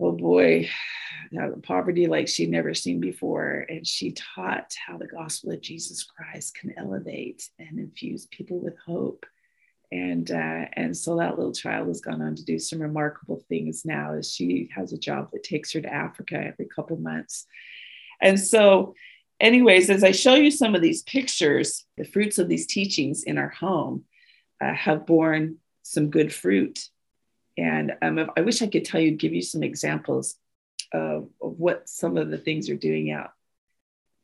oh 0.00 0.12
boy, 0.12 0.68
poverty 1.62 2.06
like 2.06 2.28
she'd 2.28 2.50
never 2.50 2.74
seen 2.74 3.00
before. 3.00 3.66
And 3.68 3.86
she 3.86 4.12
taught 4.12 4.74
how 4.86 4.98
the 4.98 5.06
gospel 5.06 5.52
of 5.52 5.60
Jesus 5.60 6.04
Christ 6.04 6.56
can 6.56 6.74
elevate 6.76 7.48
and 7.58 7.78
infuse 7.78 8.26
people 8.26 8.60
with 8.60 8.76
hope. 8.84 9.26
And 9.92 10.28
uh, 10.30 10.66
and 10.72 10.96
so 10.96 11.16
that 11.16 11.38
little 11.38 11.52
child 11.52 11.86
has 11.88 12.00
gone 12.00 12.20
on 12.20 12.34
to 12.34 12.44
do 12.44 12.58
some 12.58 12.80
remarkable 12.80 13.44
things 13.48 13.84
now 13.84 14.14
as 14.14 14.32
she 14.32 14.68
has 14.74 14.92
a 14.92 14.98
job 14.98 15.30
that 15.32 15.44
takes 15.44 15.72
her 15.72 15.80
to 15.80 15.92
africa 15.92 16.34
every 16.36 16.66
couple 16.66 16.96
months. 16.96 17.46
And 18.20 18.38
so 18.40 18.94
anyways 19.40 19.90
as 19.90 20.02
i 20.02 20.12
show 20.12 20.34
you 20.34 20.50
some 20.50 20.74
of 20.74 20.82
these 20.82 21.02
pictures 21.02 21.84
the 21.96 22.04
fruits 22.04 22.38
of 22.38 22.48
these 22.48 22.66
teachings 22.66 23.22
in 23.22 23.38
our 23.38 23.50
home 23.50 24.04
uh, 24.62 24.72
have 24.72 25.06
borne 25.06 25.56
some 25.82 26.10
good 26.10 26.32
fruit 26.32 26.88
and 27.56 27.92
um, 28.02 28.30
i 28.36 28.40
wish 28.40 28.62
i 28.62 28.66
could 28.66 28.84
tell 28.84 29.00
you 29.00 29.12
give 29.12 29.34
you 29.34 29.42
some 29.42 29.62
examples 29.62 30.36
of, 30.92 31.28
of 31.42 31.58
what 31.58 31.88
some 31.88 32.16
of 32.16 32.30
the 32.30 32.38
things 32.38 32.70
are 32.70 32.76
doing 32.76 33.10
out 33.10 33.30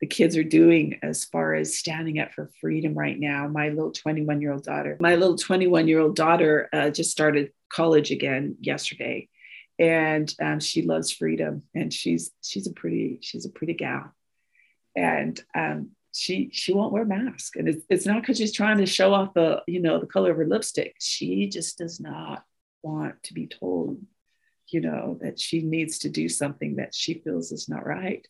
the 0.02 0.06
kids 0.08 0.36
are 0.36 0.42
doing 0.42 0.98
as 1.04 1.24
far 1.24 1.54
as 1.54 1.78
standing 1.78 2.18
up 2.18 2.32
for 2.32 2.50
freedom 2.60 2.92
right 2.92 3.18
now. 3.18 3.46
My 3.46 3.68
little 3.68 3.92
21 3.92 4.40
year 4.40 4.52
old 4.52 4.64
daughter, 4.64 4.96
my 4.98 5.14
little 5.14 5.38
21 5.38 5.86
year 5.86 6.00
old 6.00 6.16
daughter 6.16 6.68
uh, 6.72 6.90
just 6.90 7.12
started 7.12 7.52
college 7.72 8.10
again 8.10 8.56
yesterday, 8.60 9.28
and 9.78 10.34
um, 10.42 10.58
she 10.58 10.82
loves 10.82 11.12
freedom, 11.12 11.62
and 11.72 11.94
she's 11.94 12.32
she's 12.42 12.66
a 12.66 12.72
pretty 12.72 13.20
she's 13.22 13.46
a 13.46 13.48
pretty 13.48 13.74
gal, 13.74 14.12
and 14.96 15.40
um, 15.54 15.90
she 16.12 16.50
she 16.52 16.72
won't 16.72 16.92
wear 16.92 17.04
mask, 17.04 17.54
and 17.54 17.68
it's, 17.68 17.86
it's 17.88 18.04
not 18.04 18.22
because 18.22 18.38
she's 18.38 18.52
trying 18.52 18.78
to 18.78 18.86
show 18.86 19.14
off 19.14 19.34
the 19.34 19.62
you 19.68 19.80
know 19.80 20.00
the 20.00 20.06
color 20.06 20.32
of 20.32 20.36
her 20.36 20.48
lipstick. 20.48 20.96
She 20.98 21.46
just 21.46 21.78
does 21.78 22.00
not 22.00 22.42
want 22.82 23.22
to 23.24 23.34
be 23.34 23.46
told, 23.46 24.00
you 24.68 24.80
know, 24.80 25.18
that 25.20 25.40
she 25.40 25.62
needs 25.62 25.98
to 26.00 26.08
do 26.08 26.28
something 26.28 26.76
that 26.76 26.94
she 26.94 27.14
feels 27.14 27.52
is 27.52 27.68
not 27.68 27.86
right. 27.86 28.26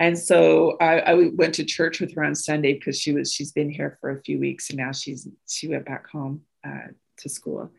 And 0.00 0.18
so 0.18 0.76
I, 0.80 0.98
I, 1.00 1.14
went 1.34 1.54
to 1.54 1.64
church 1.64 2.00
with 2.00 2.14
her 2.14 2.24
on 2.24 2.34
Sunday 2.34 2.74
because 2.74 2.98
she 2.98 3.12
was 3.12 3.32
she's 3.32 3.52
been 3.52 3.70
here 3.70 3.98
for 4.00 4.10
a 4.10 4.22
few 4.22 4.40
weeks 4.40 4.70
and 4.70 4.78
now 4.78 4.90
she's 4.90 5.28
she 5.46 5.68
went 5.68 5.86
back 5.86 6.08
home 6.08 6.42
uh, 6.66 6.88
to 7.18 7.28
school, 7.28 7.70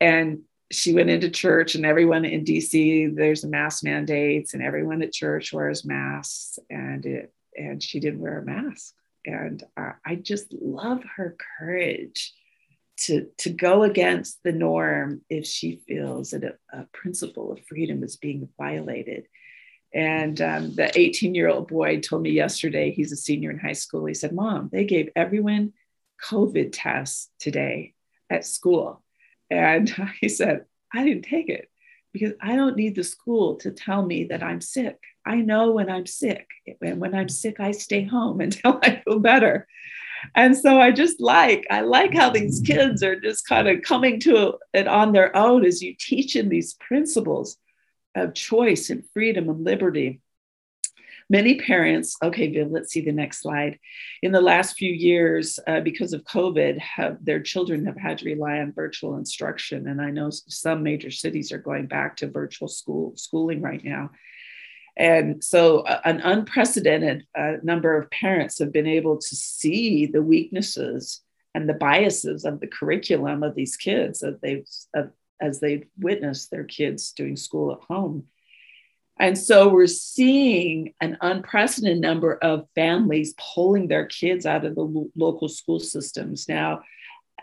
and 0.00 0.40
she 0.72 0.92
went 0.92 1.10
into 1.10 1.30
church 1.30 1.76
and 1.76 1.86
everyone 1.86 2.24
in 2.24 2.44
DC 2.44 3.14
there's 3.14 3.44
a 3.44 3.48
mask 3.48 3.84
mandates 3.84 4.54
and 4.54 4.62
everyone 4.62 5.02
at 5.02 5.12
church 5.12 5.52
wears 5.52 5.84
masks 5.84 6.58
and 6.68 7.06
it 7.06 7.32
and 7.56 7.82
she 7.82 8.00
didn't 8.00 8.20
wear 8.20 8.40
a 8.40 8.44
mask. 8.44 8.94
And 9.24 9.62
uh, 9.76 9.92
I 10.04 10.16
just 10.16 10.52
love 10.52 11.02
her 11.16 11.36
courage 11.58 12.32
to 12.96 13.28
to 13.38 13.50
go 13.50 13.82
against 13.82 14.42
the 14.42 14.52
norm 14.52 15.20
if 15.28 15.46
she 15.46 15.80
feels 15.86 16.30
that 16.30 16.44
a, 16.44 16.54
a 16.72 16.86
principle 16.92 17.52
of 17.52 17.64
freedom 17.66 18.02
is 18.02 18.16
being 18.16 18.48
violated 18.58 19.26
and 19.96 20.40
um, 20.42 20.74
the 20.74 20.90
18 20.98 21.34
year 21.34 21.48
old 21.48 21.68
boy 21.68 22.00
told 22.00 22.22
me 22.22 22.30
yesterday, 22.30 22.90
he's 22.90 23.12
a 23.12 23.16
senior 23.16 23.50
in 23.50 23.58
high 23.58 23.72
school. 23.72 24.04
He 24.04 24.12
said, 24.12 24.32
Mom, 24.32 24.68
they 24.70 24.84
gave 24.84 25.08
everyone 25.16 25.72
COVID 26.22 26.70
tests 26.72 27.30
today 27.38 27.94
at 28.28 28.44
school. 28.44 29.02
And 29.50 29.88
he 30.20 30.28
said, 30.28 30.66
I 30.92 31.02
didn't 31.02 31.24
take 31.24 31.48
it 31.48 31.70
because 32.12 32.32
I 32.42 32.56
don't 32.56 32.76
need 32.76 32.94
the 32.94 33.04
school 33.04 33.56
to 33.56 33.70
tell 33.70 34.04
me 34.04 34.24
that 34.24 34.42
I'm 34.42 34.60
sick. 34.60 34.98
I 35.24 35.36
know 35.36 35.72
when 35.72 35.88
I'm 35.88 36.06
sick. 36.06 36.46
And 36.82 37.00
when 37.00 37.14
I'm 37.14 37.30
sick, 37.30 37.58
I 37.58 37.70
stay 37.70 38.04
home 38.04 38.40
until 38.42 38.78
I 38.82 39.02
feel 39.02 39.18
better. 39.18 39.66
And 40.34 40.56
so 40.56 40.80
I 40.80 40.90
just 40.90 41.20
like, 41.20 41.66
I 41.70 41.80
like 41.82 42.14
how 42.14 42.30
these 42.30 42.60
kids 42.64 43.02
are 43.02 43.18
just 43.18 43.46
kind 43.46 43.68
of 43.68 43.82
coming 43.82 44.20
to 44.20 44.54
it 44.72 44.86
on 44.86 45.12
their 45.12 45.34
own 45.36 45.64
as 45.64 45.82
you 45.82 45.94
teach 45.98 46.34
them 46.34 46.48
these 46.48 46.74
principles 46.74 47.56
of 48.14 48.34
choice 48.34 48.90
and 48.90 49.04
freedom 49.12 49.48
and 49.48 49.64
liberty. 49.64 50.20
Many 51.28 51.58
parents, 51.58 52.16
okay, 52.22 52.52
Viv, 52.52 52.70
let's 52.70 52.92
see 52.92 53.00
the 53.00 53.10
next 53.10 53.42
slide. 53.42 53.80
In 54.22 54.30
the 54.30 54.40
last 54.40 54.76
few 54.76 54.92
years, 54.92 55.58
uh, 55.66 55.80
because 55.80 56.12
of 56.12 56.22
COVID, 56.22 56.78
have 56.78 57.24
their 57.24 57.40
children 57.40 57.86
have 57.86 57.96
had 57.96 58.18
to 58.18 58.26
rely 58.26 58.58
on 58.60 58.72
virtual 58.72 59.16
instruction. 59.16 59.88
And 59.88 60.00
I 60.00 60.10
know 60.10 60.30
some 60.30 60.84
major 60.84 61.10
cities 61.10 61.50
are 61.50 61.58
going 61.58 61.86
back 61.86 62.16
to 62.18 62.30
virtual 62.30 62.68
school 62.68 63.12
schooling 63.16 63.60
right 63.60 63.82
now. 63.82 64.10
And 64.96 65.44
so, 65.44 65.80
uh, 65.80 66.00
an 66.04 66.20
unprecedented 66.20 67.26
uh, 67.38 67.54
number 67.62 67.98
of 67.98 68.10
parents 68.10 68.58
have 68.58 68.72
been 68.72 68.86
able 68.86 69.18
to 69.18 69.36
see 69.36 70.06
the 70.06 70.22
weaknesses 70.22 71.22
and 71.54 71.68
the 71.68 71.74
biases 71.74 72.44
of 72.44 72.60
the 72.60 72.66
curriculum 72.66 73.42
of 73.42 73.54
these 73.54 73.76
kids 73.76 74.20
that 74.20 74.40
they've 74.40 74.66
of 74.94 75.10
as 75.40 75.60
they 75.60 75.84
witness 75.98 76.46
their 76.46 76.64
kids 76.64 77.12
doing 77.12 77.36
school 77.36 77.72
at 77.72 77.78
home. 77.88 78.24
And 79.18 79.36
so 79.38 79.68
we're 79.68 79.86
seeing 79.86 80.92
an 81.00 81.16
unprecedented 81.20 82.00
number 82.00 82.34
of 82.34 82.66
families 82.74 83.34
pulling 83.54 83.88
their 83.88 84.06
kids 84.06 84.44
out 84.44 84.64
of 84.64 84.74
the 84.74 84.82
lo- 84.82 85.10
local 85.16 85.48
school 85.48 85.80
systems. 85.80 86.48
Now, 86.48 86.82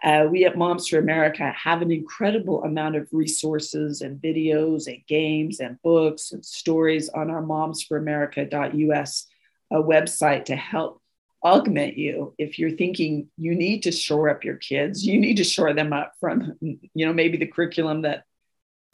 uh, 0.03 0.27
we 0.29 0.45
at 0.45 0.57
Moms 0.57 0.87
for 0.87 0.99
America 0.99 1.51
have 1.55 1.81
an 1.81 1.91
incredible 1.91 2.63
amount 2.63 2.95
of 2.95 3.07
resources 3.11 4.01
and 4.01 4.21
videos 4.21 4.87
and 4.87 5.05
games 5.07 5.59
and 5.59 5.81
books 5.81 6.31
and 6.31 6.45
stories 6.45 7.09
on 7.09 7.29
our 7.29 7.41
momsforamerica.us 7.41 9.27
uh, 9.71 9.75
website 9.75 10.45
to 10.45 10.55
help 10.55 11.01
augment 11.43 11.97
you 11.97 12.33
if 12.37 12.57
you're 12.57 12.71
thinking 12.71 13.27
you 13.37 13.53
need 13.53 13.83
to 13.83 13.91
shore 13.91 14.29
up 14.29 14.45
your 14.45 14.55
kids 14.55 15.05
you 15.05 15.19
need 15.19 15.35
to 15.35 15.43
shore 15.43 15.73
them 15.73 15.91
up 15.91 16.13
from 16.17 16.53
you 16.61 17.05
know 17.05 17.11
maybe 17.11 17.37
the 17.37 17.45
curriculum 17.45 18.03
that 18.03 18.23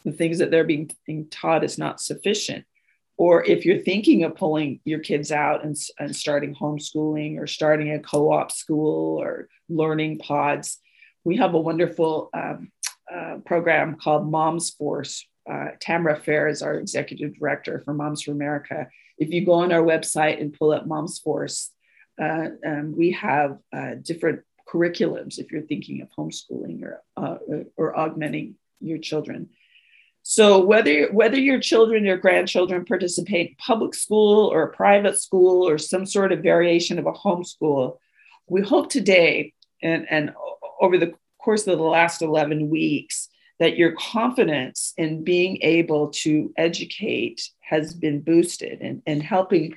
the 0.04 0.12
things 0.12 0.40
that 0.40 0.52
they're 0.52 0.64
being, 0.64 0.90
being 1.06 1.28
taught 1.30 1.64
is 1.64 1.78
not 1.78 2.02
sufficient. 2.02 2.66
Or 3.18 3.44
if 3.44 3.66
you're 3.66 3.80
thinking 3.80 4.24
of 4.24 4.36
pulling 4.36 4.80
your 4.86 5.00
kids 5.00 5.32
out 5.32 5.66
and, 5.66 5.76
and 6.00 6.16
starting 6.16 6.56
homeschooling 6.56 7.38
or 7.38 7.48
starting 7.48 7.92
a 7.92 8.00
co 8.00 8.32
op 8.32 8.52
school 8.52 9.22
or 9.22 9.50
learning 9.68 10.20
pods, 10.20 10.80
we 11.24 11.38
have 11.38 11.54
a 11.54 11.60
wonderful 11.60 12.30
um, 12.34 12.72
uh, 13.14 13.38
program 13.46 13.98
called 13.98 14.30
Moms 14.30 14.72
Force. 14.72 15.26
Uh, 15.50 15.70
Tamra 15.84 16.22
Farah 16.22 16.52
is 16.52 16.62
our 16.62 16.76
executive 16.76 17.38
director 17.38 17.82
for 17.84 17.94
Moms 17.94 18.24
for 18.24 18.32
America. 18.32 18.88
If 19.18 19.32
you 19.32 19.46
go 19.46 19.54
on 19.54 19.72
our 19.72 19.82
website 19.82 20.40
and 20.40 20.54
pull 20.54 20.72
up 20.72 20.88
Moms 20.88 21.20
Force, 21.20 21.72
uh, 22.22 22.50
um, 22.66 22.94
we 22.96 23.12
have 23.12 23.58
uh, 23.74 23.96
different 24.02 24.42
curriculums 24.68 25.40
if 25.40 25.52
you're 25.52 25.64
thinking 25.64 26.02
of 26.02 26.10
homeschooling 26.18 26.84
or, 26.84 27.02
uh, 27.18 27.38
or 27.76 27.98
augmenting 27.98 28.56
your 28.80 29.00
children. 29.00 29.50
So 30.22 30.64
whether 30.64 31.12
whether 31.12 31.40
your 31.40 31.60
children 31.60 32.08
or 32.08 32.18
grandchildren 32.18 32.86
participate 32.86 33.50
in 33.50 33.56
public 33.56 33.96
school 33.96 34.52
or 34.52 34.68
private 34.68 35.20
school 35.20 35.68
or 35.68 35.78
some 35.78 36.06
sort 36.06 36.32
of 36.32 36.44
variation 36.44 37.00
of 37.00 37.08
a 37.08 37.14
homeschool, 37.14 37.98
we 38.48 38.62
hope 38.62 38.90
today 38.90 39.54
and, 39.82 40.06
and 40.10 40.34
over 40.80 40.98
the 40.98 41.14
course 41.40 41.68
of 41.68 41.78
the 41.78 41.84
last 41.84 42.22
11 42.22 42.70
weeks 42.70 43.30
that 43.60 43.78
your 43.78 43.94
confidence 43.94 44.94
in 44.98 45.24
being 45.24 45.60
able 45.62 46.10
to 46.10 46.54
educate 46.58 47.50
has 47.60 47.94
been 47.94 48.22
boosted 48.22 48.82
and, 48.82 49.02
and 49.06 49.22
helping 49.22 49.76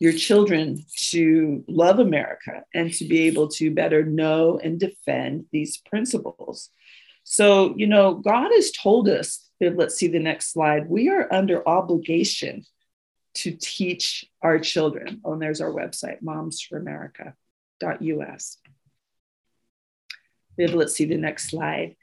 your 0.00 0.12
children 0.12 0.84
to 0.96 1.64
love 1.68 1.98
America 1.98 2.64
and 2.74 2.92
to 2.92 3.04
be 3.04 3.26
able 3.26 3.48
to 3.48 3.70
better 3.70 4.04
know 4.04 4.58
and 4.58 4.80
defend 4.80 5.44
these 5.52 5.78
principles. 5.78 6.70
So, 7.22 7.74
you 7.76 7.86
know, 7.86 8.14
God 8.14 8.50
has 8.52 8.72
told 8.72 9.08
us, 9.08 9.46
that 9.60 9.76
let's 9.76 9.94
see 9.94 10.08
the 10.08 10.18
next 10.18 10.52
slide, 10.52 10.88
we 10.88 11.10
are 11.10 11.32
under 11.32 11.68
obligation 11.68 12.64
to 13.34 13.52
teach 13.52 14.24
our 14.42 14.58
children. 14.58 15.20
Oh, 15.24 15.34
and 15.34 15.42
there's 15.42 15.60
our 15.60 15.70
website, 15.70 16.20
momsforamerica.us. 16.22 18.58
Let's 20.58 20.94
see 20.94 21.06
the 21.06 21.16
next 21.16 21.50
slide. 21.50 21.96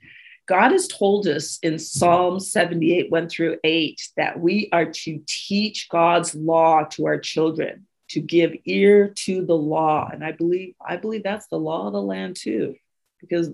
God 0.47 0.71
has 0.71 0.87
told 0.87 1.27
us 1.27 1.59
in 1.61 1.77
Psalm 1.77 2.39
78, 2.39 3.11
1 3.11 3.29
through 3.29 3.57
8, 3.63 4.09
that 4.15 4.39
we 4.39 4.69
are 4.71 4.85
to 4.85 5.21
teach 5.27 5.89
God's 5.89 6.33
law 6.35 6.83
to 6.91 7.05
our 7.05 7.19
children, 7.19 7.85
to 8.09 8.21
give 8.21 8.55
ear 8.65 9.09
to 9.09 9.45
the 9.45 9.57
law. 9.57 10.09
And 10.11 10.23
I 10.23 10.31
believe, 10.31 10.73
I 10.85 10.95
believe 10.95 11.23
that's 11.23 11.47
the 11.47 11.59
law 11.59 11.87
of 11.87 11.93
the 11.93 12.01
land 12.01 12.37
too, 12.37 12.75
because 13.19 13.49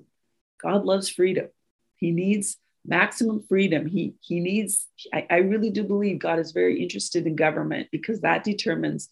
God 0.62 0.86
loves 0.86 1.10
freedom. 1.10 1.48
He 1.96 2.12
needs 2.12 2.58
maximum 2.86 3.44
freedom. 3.50 3.88
He, 3.88 4.14
he 4.22 4.40
needs, 4.40 4.88
I, 5.12 5.26
I 5.30 5.38
really 5.38 5.72
do 5.72 5.84
believe 5.84 6.20
God 6.20 6.38
is 6.38 6.52
very 6.52 6.82
interested 6.82 7.26
in 7.26 7.36
government 7.36 7.88
because 7.92 8.22
that 8.22 8.44
determines 8.44 9.10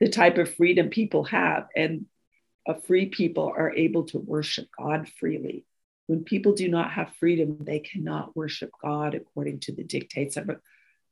the 0.00 0.08
type 0.08 0.38
of 0.38 0.54
freedom 0.54 0.88
people 0.88 1.24
have. 1.24 1.66
And 1.76 2.06
a 2.68 2.80
free 2.80 3.06
people 3.06 3.52
are 3.56 3.72
able 3.72 4.04
to 4.04 4.18
worship 4.18 4.68
God 4.78 5.08
freely 5.18 5.64
when 6.08 6.24
people 6.24 6.54
do 6.54 6.68
not 6.68 6.90
have 6.90 7.14
freedom, 7.20 7.58
they 7.60 7.78
cannot 7.78 8.34
worship 8.34 8.70
God 8.82 9.14
according 9.14 9.60
to 9.60 9.72
the 9.72 9.84
dictates 9.84 10.38
of 10.38 10.50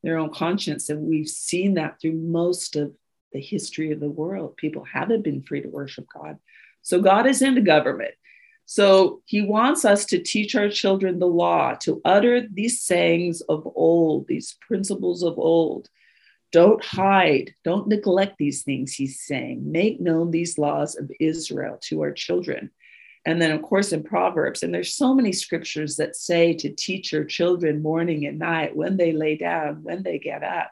their 0.03 0.17
own 0.17 0.33
conscience. 0.33 0.89
And 0.89 1.03
we've 1.03 1.29
seen 1.29 1.75
that 1.75 2.01
through 2.01 2.13
most 2.13 2.75
of 2.75 2.93
the 3.31 3.39
history 3.39 3.91
of 3.91 3.99
the 3.99 4.09
world. 4.09 4.57
People 4.57 4.83
haven't 4.83 5.23
been 5.23 5.43
free 5.43 5.61
to 5.61 5.69
worship 5.69 6.07
God. 6.11 6.37
So 6.81 6.99
God 6.99 7.27
is 7.27 7.43
in 7.43 7.53
the 7.53 7.61
government. 7.61 8.15
So 8.65 9.21
he 9.25 9.43
wants 9.43 9.85
us 9.85 10.05
to 10.05 10.19
teach 10.19 10.55
our 10.55 10.69
children 10.69 11.19
the 11.19 11.27
law, 11.27 11.75
to 11.81 12.01
utter 12.03 12.41
these 12.41 12.81
sayings 12.81 13.41
of 13.41 13.67
old, 13.75 14.27
these 14.27 14.57
principles 14.61 15.21
of 15.21 15.37
old. 15.37 15.89
Don't 16.51 16.83
hide, 16.83 17.53
don't 17.63 17.87
neglect 17.87 18.37
these 18.37 18.63
things, 18.63 18.93
he's 18.93 19.21
saying. 19.21 19.69
Make 19.69 19.99
known 19.99 20.31
these 20.31 20.57
laws 20.57 20.95
of 20.95 21.11
Israel 21.19 21.77
to 21.83 22.01
our 22.01 22.11
children. 22.11 22.71
And 23.25 23.41
then 23.41 23.51
of 23.51 23.61
course 23.61 23.91
in 23.91 24.03
proverbs 24.03 24.63
and 24.63 24.73
there's 24.73 24.95
so 24.95 25.13
many 25.13 25.33
scriptures 25.33 25.97
that 25.97 26.15
say 26.15 26.53
to 26.53 26.69
teach 26.69 27.11
your 27.11 27.25
children 27.25 27.81
morning 27.81 28.25
and 28.25 28.39
night 28.39 28.73
when 28.73 28.95
they 28.95 29.11
lay 29.11 29.35
down 29.35 29.83
when 29.83 30.01
they 30.01 30.17
get 30.17 30.43
up. 30.43 30.71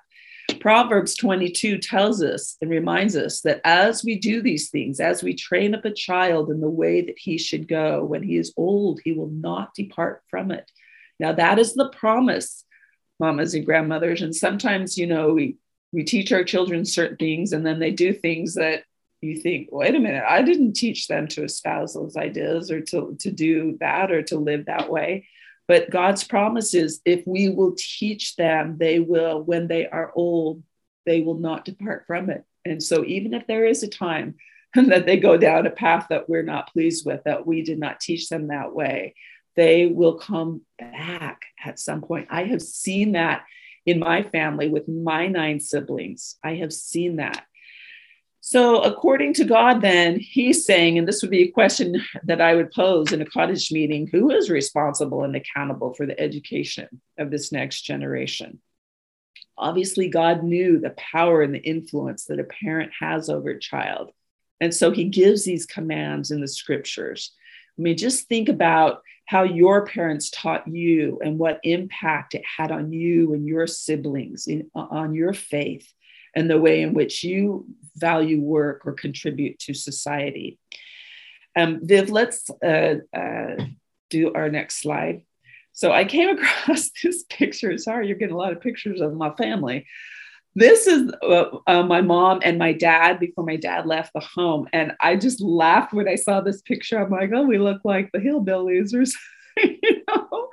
Proverbs 0.61 1.15
22 1.15 1.79
tells 1.79 2.23
us 2.23 2.55
and 2.61 2.69
reminds 2.71 3.17
us 3.17 3.41
that 3.41 3.59
as 3.65 4.05
we 4.05 4.17
do 4.17 4.41
these 4.41 4.69
things 4.69 5.01
as 5.01 5.21
we 5.21 5.33
train 5.33 5.75
up 5.75 5.83
a 5.83 5.91
child 5.91 6.49
in 6.49 6.61
the 6.61 6.69
way 6.69 7.01
that 7.01 7.19
he 7.19 7.37
should 7.37 7.67
go 7.67 8.05
when 8.05 8.23
he 8.23 8.37
is 8.37 8.53
old 8.55 9.01
he 9.03 9.11
will 9.11 9.27
not 9.27 9.73
depart 9.75 10.23
from 10.29 10.51
it. 10.51 10.71
Now 11.19 11.33
that 11.33 11.59
is 11.59 11.73
the 11.73 11.89
promise 11.89 12.63
mamas 13.19 13.53
and 13.53 13.65
grandmothers 13.65 14.21
and 14.21 14.33
sometimes 14.33 14.97
you 14.97 15.07
know 15.07 15.33
we 15.33 15.57
we 15.91 16.03
teach 16.03 16.31
our 16.31 16.43
children 16.43 16.85
certain 16.85 17.17
things 17.17 17.53
and 17.53 17.65
then 17.65 17.79
they 17.79 17.91
do 17.91 18.13
things 18.13 18.55
that 18.55 18.83
you 19.21 19.37
think, 19.37 19.69
wait 19.71 19.95
a 19.95 19.99
minute, 19.99 20.23
I 20.27 20.41
didn't 20.41 20.73
teach 20.73 21.07
them 21.07 21.27
to 21.29 21.43
espouse 21.43 21.93
those 21.93 22.15
ideas 22.15 22.69
or 22.71 22.81
to, 22.81 23.15
to 23.19 23.31
do 23.31 23.77
that 23.79 24.11
or 24.11 24.21
to 24.23 24.37
live 24.37 24.65
that 24.65 24.89
way. 24.89 25.27
But 25.67 25.89
God's 25.89 26.23
promise 26.23 26.73
is 26.73 27.01
if 27.05 27.25
we 27.25 27.49
will 27.49 27.75
teach 27.77 28.35
them, 28.35 28.77
they 28.77 28.99
will, 28.99 29.41
when 29.41 29.67
they 29.67 29.87
are 29.87 30.11
old, 30.15 30.61
they 31.05 31.21
will 31.21 31.39
not 31.39 31.65
depart 31.65 32.05
from 32.05 32.29
it. 32.29 32.43
And 32.65 32.81
so, 32.81 33.03
even 33.03 33.33
if 33.33 33.47
there 33.47 33.65
is 33.65 33.83
a 33.83 33.87
time 33.87 34.35
that 34.75 35.05
they 35.05 35.17
go 35.17 35.37
down 35.37 35.65
a 35.65 35.71
path 35.71 36.07
that 36.09 36.29
we're 36.29 36.43
not 36.43 36.71
pleased 36.71 37.05
with, 37.05 37.23
that 37.25 37.47
we 37.47 37.63
did 37.63 37.79
not 37.79 37.99
teach 37.99 38.29
them 38.29 38.47
that 38.47 38.73
way, 38.73 39.15
they 39.55 39.87
will 39.87 40.15
come 40.15 40.61
back 40.77 41.41
at 41.63 41.79
some 41.79 42.01
point. 42.01 42.27
I 42.29 42.43
have 42.43 42.61
seen 42.61 43.13
that 43.13 43.45
in 43.85 43.99
my 43.99 44.23
family 44.23 44.67
with 44.67 44.87
my 44.87 45.27
nine 45.27 45.59
siblings. 45.59 46.37
I 46.43 46.55
have 46.55 46.73
seen 46.73 47.17
that. 47.17 47.45
So, 48.41 48.83
according 48.83 49.33
to 49.35 49.43
God, 49.43 49.81
then, 49.81 50.19
he's 50.19 50.65
saying, 50.65 50.99
and 50.99 51.07
this 51.07 51.23
would 51.23 51.31
be 51.31 51.43
a 51.43 51.51
question 51.51 51.99
that 52.25 52.41
I 52.41 52.53
would 52.53 52.71
pose 52.71 53.11
in 53.11 53.21
a 53.21 53.25
cottage 53.25 53.71
meeting 53.71 54.07
who 54.11 54.29
is 54.29 54.51
responsible 54.51 55.23
and 55.23 55.35
accountable 55.35 55.95
for 55.95 56.05
the 56.05 56.19
education 56.19 57.01
of 57.17 57.31
this 57.31 57.51
next 57.51 57.81
generation? 57.81 58.61
Obviously, 59.57 60.09
God 60.09 60.43
knew 60.43 60.79
the 60.79 60.91
power 60.91 61.41
and 61.41 61.55
the 61.55 61.59
influence 61.59 62.25
that 62.25 62.39
a 62.39 62.43
parent 62.43 62.91
has 62.99 63.29
over 63.29 63.49
a 63.49 63.59
child. 63.59 64.11
And 64.61 64.73
so 64.73 64.91
he 64.91 65.05
gives 65.05 65.43
these 65.43 65.65
commands 65.65 66.29
in 66.29 66.39
the 66.39 66.47
scriptures. 66.47 67.31
I 67.77 67.81
mean, 67.81 67.97
just 67.97 68.27
think 68.27 68.47
about 68.47 69.01
how 69.25 69.43
your 69.43 69.85
parents 69.85 70.29
taught 70.29 70.67
you 70.67 71.19
and 71.23 71.39
what 71.39 71.59
impact 71.63 72.35
it 72.35 72.43
had 72.45 72.71
on 72.71 72.91
you 72.93 73.33
and 73.33 73.47
your 73.47 73.65
siblings, 73.67 74.47
in, 74.47 74.69
on 74.75 75.15
your 75.15 75.33
faith 75.33 75.91
and 76.35 76.49
the 76.49 76.59
way 76.59 76.81
in 76.81 76.93
which 76.93 77.23
you 77.23 77.65
value 77.95 78.39
work 78.39 78.81
or 78.85 78.93
contribute 78.93 79.57
to 79.59 79.73
society. 79.73 80.59
Um, 81.55 81.79
Viv, 81.81 82.09
let's 82.09 82.49
uh, 82.63 82.95
uh, 83.15 83.55
do 84.09 84.33
our 84.33 84.49
next 84.49 84.81
slide. 84.81 85.23
So 85.73 85.91
I 85.91 86.05
came 86.05 86.29
across 86.37 86.91
this 87.01 87.23
picture. 87.29 87.77
Sorry, 87.77 88.07
you're 88.07 88.17
getting 88.17 88.35
a 88.35 88.37
lot 88.37 88.51
of 88.51 88.61
pictures 88.61 89.01
of 89.01 89.13
my 89.13 89.33
family. 89.35 89.87
This 90.57 90.87
is 90.87 91.11
uh, 91.21 91.57
uh, 91.67 91.83
my 91.83 91.99
mom 91.99 92.39
and 92.41 92.57
my 92.57 92.71
dad 92.71 93.19
before 93.19 93.43
my 93.43 93.57
dad 93.57 93.85
left 93.85 94.13
the 94.13 94.21
home. 94.21 94.69
And 94.71 94.93
I 95.01 95.17
just 95.17 95.41
laughed 95.41 95.93
when 95.93 96.07
I 96.07 96.15
saw 96.15 96.39
this 96.39 96.61
picture. 96.61 96.97
I'm 96.97 97.11
like, 97.11 97.31
oh, 97.33 97.43
we 97.43 97.57
look 97.57 97.81
like 97.83 98.09
the 98.13 98.19
hillbillies 98.19 98.93
or 98.93 99.05
something. 99.05 99.79
you 99.83 100.01
know, 100.07 100.49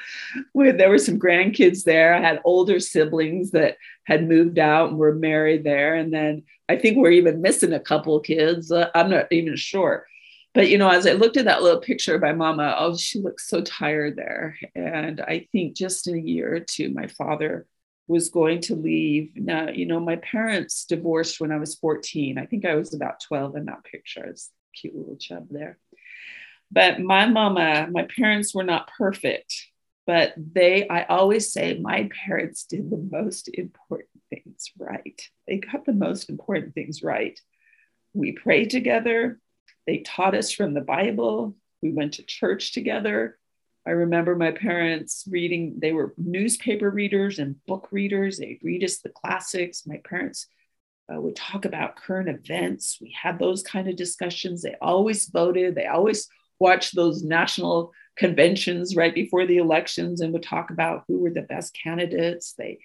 there 0.73 0.91
were 0.91 0.99
some 0.99 1.21
grandkids 1.21 1.85
there. 1.85 2.15
I 2.15 2.21
had 2.21 2.41
older 2.45 2.81
siblings 2.81 3.53
that 3.53 3.77
had 4.05 4.29
moved 4.29 4.59
out 4.59 4.91
and 4.91 4.99
were 4.99 5.15
married 5.15 5.63
there. 5.63 5.95
And 5.95 6.13
then 6.13 6.43
I 6.69 6.77
think 6.77 6.97
we're 6.97 7.13
even 7.13 7.41
missing 7.41 7.73
a 7.73 7.81
couple 7.81 8.19
kids. 8.21 8.73
Uh, 8.73 8.91
I'm 8.97 9.11
not 9.11 9.27
even 9.31 9.55
sure. 9.55 10.07
But, 10.55 10.69
you 10.69 10.79
know, 10.79 10.91
as 10.91 11.07
I 11.07 11.13
looked 11.13 11.37
at 11.37 11.47
that 11.47 11.63
little 11.63 11.81
picture 11.81 12.19
my 12.19 12.33
mama, 12.33 12.75
oh, 12.77 12.97
she 12.97 13.21
looks 13.21 13.49
so 13.49 13.63
tired 13.63 14.17
there. 14.17 14.59
And 14.75 15.21
I 15.21 15.47
think 15.53 15.77
just 15.77 16.09
in 16.09 16.17
a 16.17 16.21
year 16.21 16.55
or 16.57 16.61
two, 16.61 16.93
my 16.93 17.07
father 17.07 17.67
was 18.07 18.29
going 18.29 18.61
to 18.63 18.75
leave. 18.75 19.33
Now, 19.37 19.69
you 19.69 19.87
know, 19.87 20.01
my 20.01 20.17
parents 20.17 20.85
divorced 20.85 21.41
when 21.41 21.53
I 21.53 21.59
was 21.59 21.77
14. 21.77 22.39
I 22.39 22.47
think 22.47 22.65
I 22.65 22.75
was 22.75 22.95
about 22.95 23.21
12 23.21 23.57
in 23.57 23.67
that 23.67 23.85
picture. 23.85 24.25
It's 24.25 24.51
cute 24.75 24.95
little 24.95 25.17
chub 25.17 25.49
there. 25.51 25.79
But 26.71 27.01
my 27.01 27.27
mama, 27.27 27.89
my 27.91 28.05
parents 28.05 28.55
were 28.55 28.65
not 28.65 28.91
perfect, 28.97 29.55
but 30.07 30.33
they, 30.37 30.89
I 30.89 31.05
always 31.05 31.53
say, 31.53 31.79
my 31.79 32.09
parents 32.27 32.65
did 32.65 32.91
the 32.91 33.09
most 33.11 33.51
important 33.53 34.09
things 34.31 34.71
right. 34.79 35.21
They 35.47 35.59
got 35.59 35.85
the 35.85 35.93
most 35.93 36.31
important 36.31 36.75
things 36.75 37.03
right. 37.03 37.39
We 38.15 38.33
prayed 38.33 38.71
together. 38.71 39.39
They 39.87 39.99
taught 39.99 40.35
us 40.35 40.51
from 40.51 40.75
the 40.75 40.81
Bible. 40.81 41.57
We 41.83 41.93
went 41.93 42.15
to 42.15 42.23
church 42.23 42.73
together. 42.73 43.39
I 43.87 43.91
remember 43.91 44.37
my 44.37 44.53
parents 44.53 45.25
reading, 45.29 45.77
they 45.79 45.93
were 45.93 46.15
newspaper 46.17 46.89
readers 46.89 47.39
and 47.39 47.65
book 47.67 47.89
readers. 47.91 48.39
They'd 48.39 48.61
read 48.63 48.85
us 48.85 48.99
the 48.99 49.09
classics. 49.09 49.87
My 49.87 50.01
parents 50.05 50.47
uh, 51.13 51.21
would 51.21 51.37
talk 51.37 51.65
about 51.65 51.97
current 51.97 52.29
events. 52.29 52.99
We 53.01 53.15
had 53.21 53.39
those 53.39 53.63
kind 53.63 53.89
of 53.89 53.97
discussions. 53.97 54.63
They 54.63 54.77
always 54.81 55.29
voted, 55.29 55.75
they 55.75 55.87
always 55.87 56.29
watched 56.59 56.95
those 56.95 57.25
national 57.25 57.93
conventions 58.17 58.95
right 58.95 59.15
before 59.15 59.47
the 59.47 59.57
elections 59.57 60.21
and 60.21 60.33
would 60.33 60.43
talk 60.43 60.71
about 60.71 61.05
who 61.09 61.19
were 61.19 61.31
the 61.31 61.43
best 61.43 61.77
candidates. 61.83 62.55
They 62.57 62.79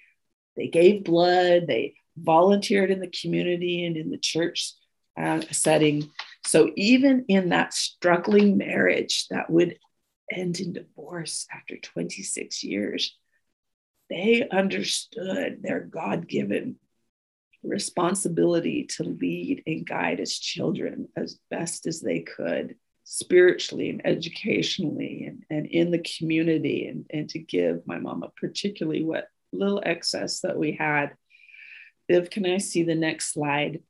they 0.56 0.66
gave 0.66 1.04
blood, 1.04 1.68
they 1.68 1.94
volunteered 2.16 2.90
in 2.90 2.98
the 2.98 3.12
community 3.22 3.84
and 3.84 3.96
in 3.96 4.10
the 4.10 4.18
church 4.18 4.72
uh, 5.16 5.40
setting. 5.52 6.10
So 6.44 6.72
even 6.74 7.26
in 7.28 7.50
that 7.50 7.72
struggling 7.72 8.56
marriage 8.56 9.28
that 9.28 9.48
would 9.48 9.78
end 10.30 10.60
in 10.60 10.72
divorce 10.72 11.46
after 11.54 11.76
26 11.76 12.64
years, 12.64 13.16
they 14.10 14.48
understood 14.50 15.62
their 15.62 15.80
God 15.80 16.28
given 16.28 16.76
responsibility 17.62 18.84
to 18.84 19.02
lead 19.04 19.62
and 19.66 19.86
guide 19.86 20.20
as 20.20 20.38
children 20.38 21.08
as 21.16 21.38
best 21.50 21.86
as 21.86 22.00
they 22.00 22.20
could 22.20 22.76
spiritually 23.04 23.90
and 23.90 24.02
educationally 24.04 25.24
and, 25.26 25.44
and 25.50 25.66
in 25.66 25.90
the 25.90 26.04
community 26.18 26.86
and, 26.86 27.06
and 27.10 27.28
to 27.30 27.38
give 27.38 27.86
my 27.86 27.98
mama 27.98 28.28
particularly 28.36 29.02
what 29.02 29.28
little 29.52 29.82
excess 29.84 30.40
that 30.40 30.58
we 30.58 30.72
had 30.72 31.14
Viv, 32.08 32.30
can 32.30 32.46
I 32.46 32.58
see 32.58 32.82
the 32.82 32.94
next 32.94 33.32
slide? 33.34 33.82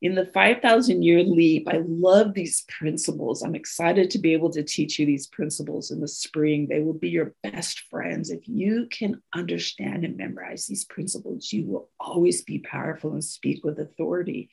In 0.00 0.14
the 0.14 0.26
5,000 0.26 1.02
year 1.02 1.22
leap, 1.22 1.68
I 1.68 1.82
love 1.86 2.32
these 2.32 2.64
principles. 2.68 3.42
I'm 3.42 3.54
excited 3.54 4.10
to 4.10 4.18
be 4.18 4.32
able 4.32 4.50
to 4.50 4.62
teach 4.62 4.98
you 4.98 5.06
these 5.06 5.26
principles 5.26 5.90
in 5.90 6.00
the 6.00 6.08
spring. 6.08 6.66
They 6.68 6.80
will 6.80 6.94
be 6.94 7.10
your 7.10 7.34
best 7.42 7.80
friends. 7.90 8.30
If 8.30 8.48
you 8.48 8.88
can 8.90 9.22
understand 9.34 10.04
and 10.04 10.16
memorize 10.16 10.66
these 10.66 10.84
principles, 10.84 11.52
you 11.52 11.66
will 11.66 11.90
always 12.00 12.42
be 12.42 12.58
powerful 12.60 13.12
and 13.12 13.24
speak 13.24 13.64
with 13.64 13.78
authority. 13.78 14.50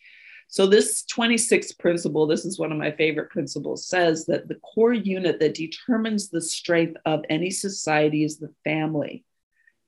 So, 0.48 0.68
this 0.68 1.04
26th 1.06 1.80
principle, 1.80 2.28
this 2.28 2.46
is 2.46 2.60
one 2.60 2.72
of 2.72 2.78
my 2.78 2.92
favorite 2.92 3.32
principles, 3.32 3.88
says 3.88 4.26
that 4.28 4.48
the 4.48 4.56
core 4.56 4.94
unit 4.94 5.40
that 5.40 5.56
determines 5.56 6.30
the 6.30 6.42
strength 6.42 6.98
of 7.06 7.24
any 7.30 7.50
society 7.50 8.24
is 8.24 8.38
the 8.38 8.54
family. 8.64 9.26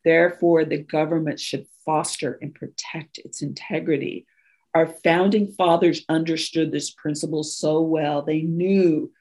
Therefore, 0.03 0.65
the 0.65 0.77
government 0.77 1.39
should 1.39 1.67
foster 1.85 2.37
and 2.41 2.53
protect 2.53 3.19
its 3.19 3.41
integrity. 3.41 4.25
Our 4.73 4.87
founding 4.87 5.51
fathers 5.51 6.03
understood 6.09 6.71
this 6.71 6.91
principle 6.91 7.43
so 7.43 7.81
well. 7.81 8.21
They 8.21 8.41
knew 8.41 9.11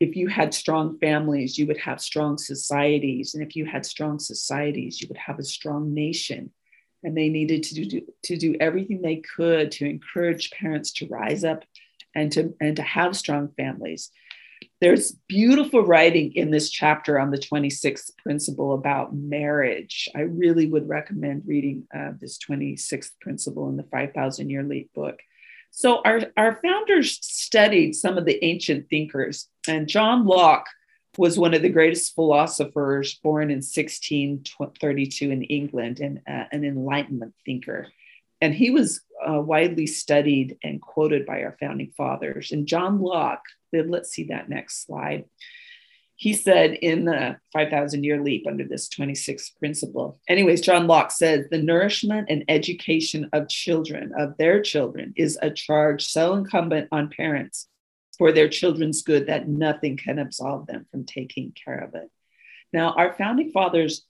if 0.00 0.16
you 0.16 0.28
had 0.28 0.52
strong 0.52 0.98
families, 0.98 1.56
you 1.56 1.66
would 1.66 1.78
have 1.78 2.00
strong 2.00 2.38
societies. 2.38 3.34
And 3.34 3.42
if 3.42 3.56
you 3.56 3.64
had 3.64 3.86
strong 3.86 4.18
societies, 4.18 5.00
you 5.00 5.08
would 5.08 5.16
have 5.16 5.38
a 5.38 5.44
strong 5.44 5.94
nation. 5.94 6.50
And 7.02 7.16
they 7.16 7.28
needed 7.28 7.62
to 7.64 7.84
do, 7.84 8.00
to 8.24 8.36
do 8.36 8.56
everything 8.60 9.00
they 9.00 9.22
could 9.36 9.70
to 9.72 9.88
encourage 9.88 10.50
parents 10.50 10.92
to 10.94 11.06
rise 11.06 11.44
up 11.44 11.64
and 12.14 12.32
to, 12.32 12.54
and 12.60 12.76
to 12.76 12.82
have 12.82 13.16
strong 13.16 13.50
families. 13.56 14.10
There's 14.80 15.12
beautiful 15.26 15.82
writing 15.82 16.32
in 16.34 16.50
this 16.50 16.68
chapter 16.68 17.18
on 17.18 17.30
the 17.30 17.38
26th 17.38 18.10
principle 18.18 18.74
about 18.74 19.14
marriage. 19.14 20.06
I 20.14 20.20
really 20.20 20.66
would 20.66 20.86
recommend 20.86 21.44
reading 21.46 21.86
uh, 21.96 22.10
this 22.20 22.38
26th 22.38 23.12
principle 23.20 23.70
in 23.70 23.76
the 23.76 23.84
5,000 23.84 24.50
Year 24.50 24.62
Leap 24.62 24.92
book. 24.94 25.18
So, 25.70 26.02
our, 26.04 26.20
our 26.36 26.60
founders 26.62 27.18
studied 27.22 27.94
some 27.94 28.18
of 28.18 28.26
the 28.26 28.42
ancient 28.44 28.88
thinkers, 28.88 29.48
and 29.66 29.88
John 29.88 30.26
Locke 30.26 30.68
was 31.18 31.38
one 31.38 31.54
of 31.54 31.62
the 31.62 31.70
greatest 31.70 32.14
philosophers 32.14 33.14
born 33.22 33.50
in 33.50 33.58
1632 33.58 35.30
in 35.30 35.42
England 35.44 36.00
and 36.00 36.20
uh, 36.28 36.44
an 36.52 36.64
Enlightenment 36.64 37.34
thinker. 37.44 37.88
And 38.46 38.54
he 38.54 38.70
was 38.70 39.00
uh, 39.28 39.40
widely 39.40 39.88
studied 39.88 40.56
and 40.62 40.80
quoted 40.80 41.26
by 41.26 41.42
our 41.42 41.56
founding 41.58 41.90
fathers. 41.96 42.52
And 42.52 42.64
John 42.68 43.00
Locke 43.00 43.42
let's 43.72 44.10
see 44.10 44.28
that 44.28 44.48
next 44.48 44.86
slide. 44.86 45.24
He 46.14 46.32
said 46.32 46.74
in 46.74 47.06
the 47.06 47.38
5,000 47.52 48.04
year 48.04 48.22
leap 48.22 48.46
under 48.46 48.62
this 48.62 48.88
26th 48.88 49.58
principle. 49.58 50.20
Anyways, 50.28 50.60
John 50.60 50.86
Locke 50.86 51.10
says 51.10 51.46
the 51.50 51.60
nourishment 51.60 52.28
and 52.30 52.44
education 52.46 53.28
of 53.32 53.48
children, 53.48 54.12
of 54.16 54.36
their 54.38 54.62
children, 54.62 55.12
is 55.16 55.36
a 55.42 55.50
charge 55.50 56.06
so 56.06 56.34
incumbent 56.34 56.86
on 56.92 57.10
parents 57.10 57.66
for 58.16 58.30
their 58.30 58.48
children's 58.48 59.02
good 59.02 59.26
that 59.26 59.48
nothing 59.48 59.96
can 59.96 60.20
absolve 60.20 60.68
them 60.68 60.86
from 60.92 61.04
taking 61.04 61.52
care 61.52 61.80
of 61.80 61.96
it. 61.96 62.08
Now, 62.72 62.92
our 62.92 63.12
founding 63.18 63.50
fathers 63.50 64.06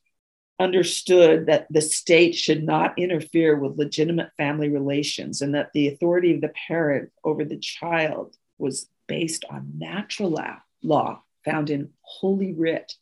understood 0.58 1.46
that 1.46 1.66
the 1.70 1.80
state 1.80 2.34
should 2.34 2.64
not 2.64 2.98
interfere 2.98 3.56
with 3.56 3.78
legitimate 3.78 4.30
family 4.36 4.68
relations 4.68 5.42
and 5.42 5.54
that 5.54 5.70
the 5.74 5.88
authority 5.88 6.34
of 6.34 6.40
the 6.40 6.52
parent 6.66 7.10
over 7.24 7.44
the 7.44 7.58
child 7.58 8.36
was 8.58 8.88
based 9.06 9.44
on 9.50 9.72
natural 9.76 10.30
law, 10.30 10.56
law 10.82 11.22
found 11.44 11.70
in 11.70 11.90
Holy 12.00 12.54
Writ. 12.54 12.94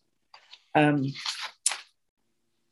Um, 0.75 1.12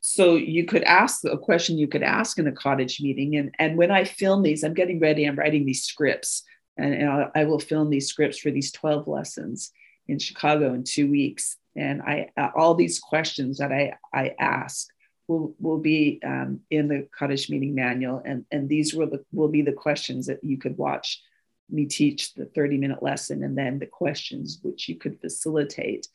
so 0.01 0.35
you 0.35 0.65
could 0.65 0.83
ask 0.83 1.23
a 1.23 1.37
question 1.37 1.77
you 1.77 1.87
could 1.87 2.03
ask 2.03 2.37
in 2.37 2.47
a 2.47 2.51
cottage 2.51 3.01
meeting. 3.01 3.37
And, 3.37 3.55
and 3.57 3.77
when 3.77 3.89
I 3.89 4.03
film 4.03 4.43
these, 4.43 4.63
I'm 4.63 4.73
getting 4.73 4.99
ready, 4.99 5.25
I'm 5.25 5.37
writing 5.37 5.65
these 5.65 5.85
scripts, 5.85 6.43
and, 6.77 6.93
and 6.93 7.31
I 7.33 7.45
will 7.45 7.59
film 7.59 7.89
these 7.89 8.09
scripts 8.09 8.37
for 8.37 8.51
these 8.51 8.71
12 8.73 9.07
lessons 9.07 9.71
in 10.07 10.19
Chicago 10.19 10.73
in 10.73 10.83
two 10.83 11.09
weeks. 11.09 11.57
And 11.75 12.01
I 12.01 12.29
all 12.55 12.75
these 12.75 12.99
questions 12.99 13.57
that 13.57 13.71
I, 13.71 13.93
I 14.13 14.35
ask 14.39 14.87
will, 15.27 15.55
will 15.59 15.79
be 15.79 16.19
um, 16.23 16.61
in 16.69 16.87
the 16.87 17.07
cottage 17.17 17.49
meeting 17.49 17.75
manual. 17.75 18.21
And, 18.25 18.45
and 18.51 18.67
these 18.67 18.93
will, 18.93 19.09
the, 19.09 19.23
will 19.31 19.47
be 19.47 19.61
the 19.61 19.71
questions 19.71 20.27
that 20.27 20.43
you 20.43 20.57
could 20.57 20.77
watch 20.77 21.21
me 21.69 21.85
teach 21.85 22.33
the 22.33 22.45
30 22.45 22.77
minute 22.77 23.01
lesson 23.01 23.43
and 23.43 23.57
then 23.57 23.79
the 23.79 23.85
questions 23.85 24.59
which 24.61 24.89
you 24.89 24.95
could 24.95 25.19
facilitate 25.19 26.07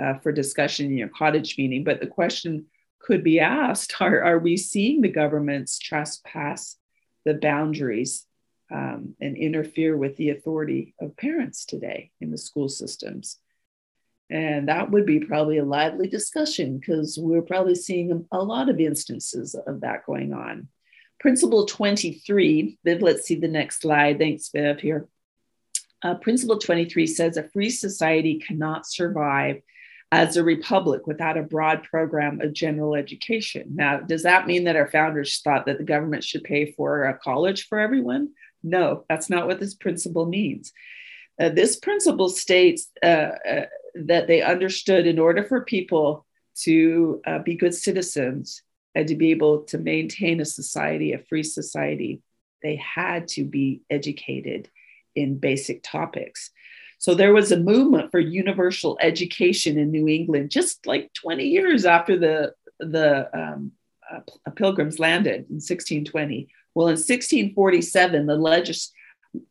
uh, 0.00 0.14
for 0.18 0.30
discussion 0.32 0.86
in 0.86 0.96
your 0.96 1.08
cottage 1.08 1.56
meeting. 1.58 1.84
But 1.84 2.00
the 2.00 2.06
question 2.06 2.66
could 3.00 3.24
be 3.24 3.40
asked 3.40 3.94
are, 4.00 4.22
are 4.22 4.38
we 4.38 4.56
seeing 4.56 5.00
the 5.00 5.08
governments 5.08 5.78
trespass 5.78 6.76
the 7.24 7.34
boundaries 7.34 8.26
um, 8.72 9.14
and 9.20 9.36
interfere 9.36 9.96
with 9.96 10.16
the 10.16 10.30
authority 10.30 10.94
of 11.00 11.16
parents 11.16 11.64
today 11.64 12.10
in 12.20 12.30
the 12.30 12.38
school 12.38 12.68
systems? 12.68 13.38
And 14.30 14.68
that 14.68 14.90
would 14.90 15.06
be 15.06 15.20
probably 15.20 15.58
a 15.58 15.64
lively 15.64 16.06
discussion 16.06 16.78
because 16.78 17.18
we're 17.20 17.42
probably 17.42 17.74
seeing 17.74 18.26
a 18.30 18.42
lot 18.42 18.68
of 18.68 18.78
instances 18.78 19.54
of 19.54 19.80
that 19.80 20.06
going 20.06 20.32
on. 20.32 20.68
Principle 21.18 21.66
23, 21.66 22.78
Viv, 22.84 23.02
let's 23.02 23.24
see 23.24 23.34
the 23.34 23.48
next 23.48 23.82
slide. 23.82 24.18
Thanks, 24.18 24.50
Viv, 24.54 24.80
here. 24.80 25.08
Uh, 26.02 26.14
principle 26.14 26.58
23 26.58 27.06
says 27.06 27.36
a 27.36 27.48
free 27.50 27.68
society 27.68 28.38
cannot 28.38 28.86
survive 28.86 29.60
as 30.12 30.36
a 30.36 30.44
republic 30.44 31.06
without 31.06 31.36
a 31.36 31.42
broad 31.42 31.82
program 31.84 32.40
of 32.40 32.52
general 32.52 32.94
education. 32.94 33.68
Now, 33.74 33.98
does 33.98 34.22
that 34.22 34.46
mean 34.46 34.64
that 34.64 34.76
our 34.76 34.90
founders 34.90 35.40
thought 35.40 35.66
that 35.66 35.78
the 35.78 35.84
government 35.84 36.24
should 36.24 36.42
pay 36.42 36.72
for 36.72 37.04
a 37.04 37.18
college 37.18 37.66
for 37.68 37.78
everyone? 37.78 38.30
No, 38.62 39.04
that's 39.08 39.28
not 39.28 39.46
what 39.46 39.60
this 39.60 39.74
principle 39.74 40.26
means. 40.26 40.72
Uh, 41.40 41.48
this 41.48 41.76
principle 41.76 42.28
states 42.28 42.90
uh, 43.02 43.32
uh 43.48 43.66
that 43.94 44.26
they 44.26 44.42
understood 44.42 45.06
in 45.06 45.18
order 45.18 45.44
for 45.44 45.64
people 45.64 46.26
to 46.62 47.20
uh, 47.26 47.38
be 47.38 47.54
good 47.54 47.74
citizens, 47.74 48.62
and 48.94 49.06
to 49.08 49.14
be 49.14 49.30
able 49.30 49.62
to 49.62 49.78
maintain 49.78 50.40
a 50.40 50.44
society, 50.44 51.12
a 51.12 51.18
free 51.18 51.44
society, 51.44 52.20
they 52.62 52.76
had 52.76 53.28
to 53.28 53.44
be 53.44 53.82
educated 53.88 54.68
in 55.14 55.38
basic 55.38 55.82
topics. 55.82 56.50
So 56.98 57.14
there 57.14 57.32
was 57.32 57.50
a 57.50 57.58
movement 57.58 58.10
for 58.10 58.20
universal 58.20 58.98
education 59.00 59.78
in 59.78 59.90
New 59.90 60.06
England, 60.08 60.50
just 60.50 60.86
like 60.86 61.12
20 61.14 61.44
years 61.44 61.86
after 61.86 62.18
the 62.18 62.54
the 62.78 63.28
um, 63.38 63.72
uh, 64.10 64.50
Pilgrims 64.50 64.98
landed 64.98 65.46
in 65.50 65.60
1620. 65.60 66.48
Well, 66.74 66.88
in 66.88 66.92
1647, 66.92 68.26
the 68.26 68.36
legis- 68.36 68.92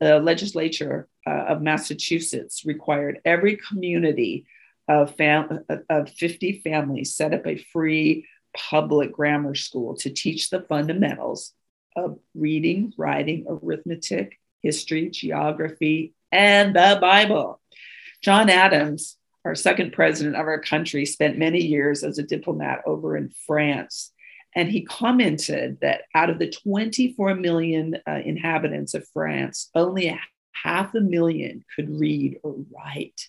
uh, 0.01 0.17
legislature 0.19 1.07
uh, 1.25 1.45
of 1.47 1.61
Massachusetts 1.61 2.65
required 2.65 3.19
every 3.25 3.57
community 3.57 4.45
of, 4.87 5.15
fam- 5.15 5.65
of 5.89 6.09
50 6.09 6.61
families 6.63 7.15
set 7.15 7.33
up 7.33 7.45
a 7.45 7.63
free 7.71 8.25
public 8.55 9.11
grammar 9.11 9.55
school 9.55 9.95
to 9.97 10.09
teach 10.09 10.49
the 10.49 10.61
fundamentals 10.61 11.53
of 11.95 12.19
reading, 12.33 12.93
writing, 12.97 13.45
arithmetic, 13.47 14.39
history, 14.61 15.09
geography, 15.09 16.13
and 16.31 16.75
the 16.75 16.97
Bible. 16.99 17.61
John 18.21 18.49
Adams, 18.49 19.17
our 19.45 19.55
second 19.55 19.93
president 19.93 20.35
of 20.35 20.45
our 20.45 20.59
country, 20.59 21.05
spent 21.05 21.37
many 21.37 21.61
years 21.61 22.03
as 22.03 22.17
a 22.17 22.23
diplomat 22.23 22.81
over 22.85 23.15
in 23.15 23.29
France. 23.47 24.11
And 24.55 24.69
he 24.69 24.83
commented 24.83 25.79
that 25.81 26.03
out 26.15 26.29
of 26.29 26.39
the 26.39 26.49
24 26.49 27.35
million 27.35 27.97
uh, 28.07 28.19
inhabitants 28.23 28.93
of 28.93 29.07
France, 29.13 29.69
only 29.75 30.07
a 30.07 30.19
half 30.51 30.93
a 30.95 31.01
million 31.01 31.63
could 31.75 31.89
read 31.89 32.39
or 32.43 32.55
write. 32.71 33.27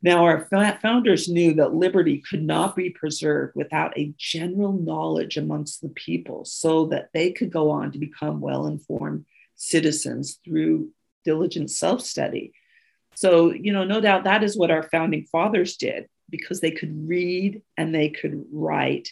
Now, 0.00 0.24
our 0.24 0.46
founders 0.80 1.28
knew 1.28 1.54
that 1.54 1.74
liberty 1.74 2.22
could 2.28 2.42
not 2.42 2.76
be 2.76 2.90
preserved 2.90 3.56
without 3.56 3.98
a 3.98 4.14
general 4.16 4.72
knowledge 4.72 5.36
amongst 5.36 5.80
the 5.80 5.88
people 5.88 6.44
so 6.44 6.86
that 6.86 7.08
they 7.12 7.32
could 7.32 7.50
go 7.50 7.70
on 7.70 7.90
to 7.92 7.98
become 7.98 8.40
well 8.40 8.66
informed 8.66 9.26
citizens 9.56 10.38
through 10.44 10.92
diligent 11.24 11.70
self 11.70 12.00
study. 12.00 12.52
So, 13.16 13.52
you 13.52 13.72
know, 13.72 13.82
no 13.82 14.00
doubt 14.00 14.24
that 14.24 14.44
is 14.44 14.56
what 14.56 14.70
our 14.70 14.84
founding 14.84 15.24
fathers 15.24 15.76
did 15.76 16.06
because 16.30 16.60
they 16.60 16.70
could 16.70 17.08
read 17.08 17.62
and 17.76 17.92
they 17.92 18.10
could 18.10 18.44
write. 18.52 19.10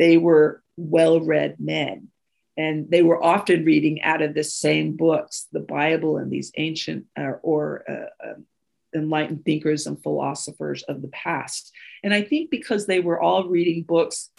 They 0.00 0.16
were 0.16 0.62
well 0.78 1.20
read 1.20 1.60
men. 1.60 2.08
And 2.56 2.90
they 2.90 3.02
were 3.02 3.22
often 3.22 3.66
reading 3.66 4.00
out 4.00 4.22
of 4.22 4.32
the 4.32 4.44
same 4.44 4.96
books, 4.96 5.46
the 5.52 5.60
Bible 5.60 6.16
and 6.16 6.32
these 6.32 6.52
ancient 6.56 7.04
uh, 7.18 7.34
or 7.42 7.84
uh, 7.86 8.26
uh, 8.26 8.34
enlightened 8.94 9.44
thinkers 9.44 9.86
and 9.86 10.02
philosophers 10.02 10.82
of 10.84 11.02
the 11.02 11.08
past. 11.08 11.72
And 12.02 12.14
I 12.14 12.22
think 12.22 12.50
because 12.50 12.86
they 12.86 13.00
were 13.00 13.20
all 13.20 13.48
reading 13.48 13.82
books 13.82 14.30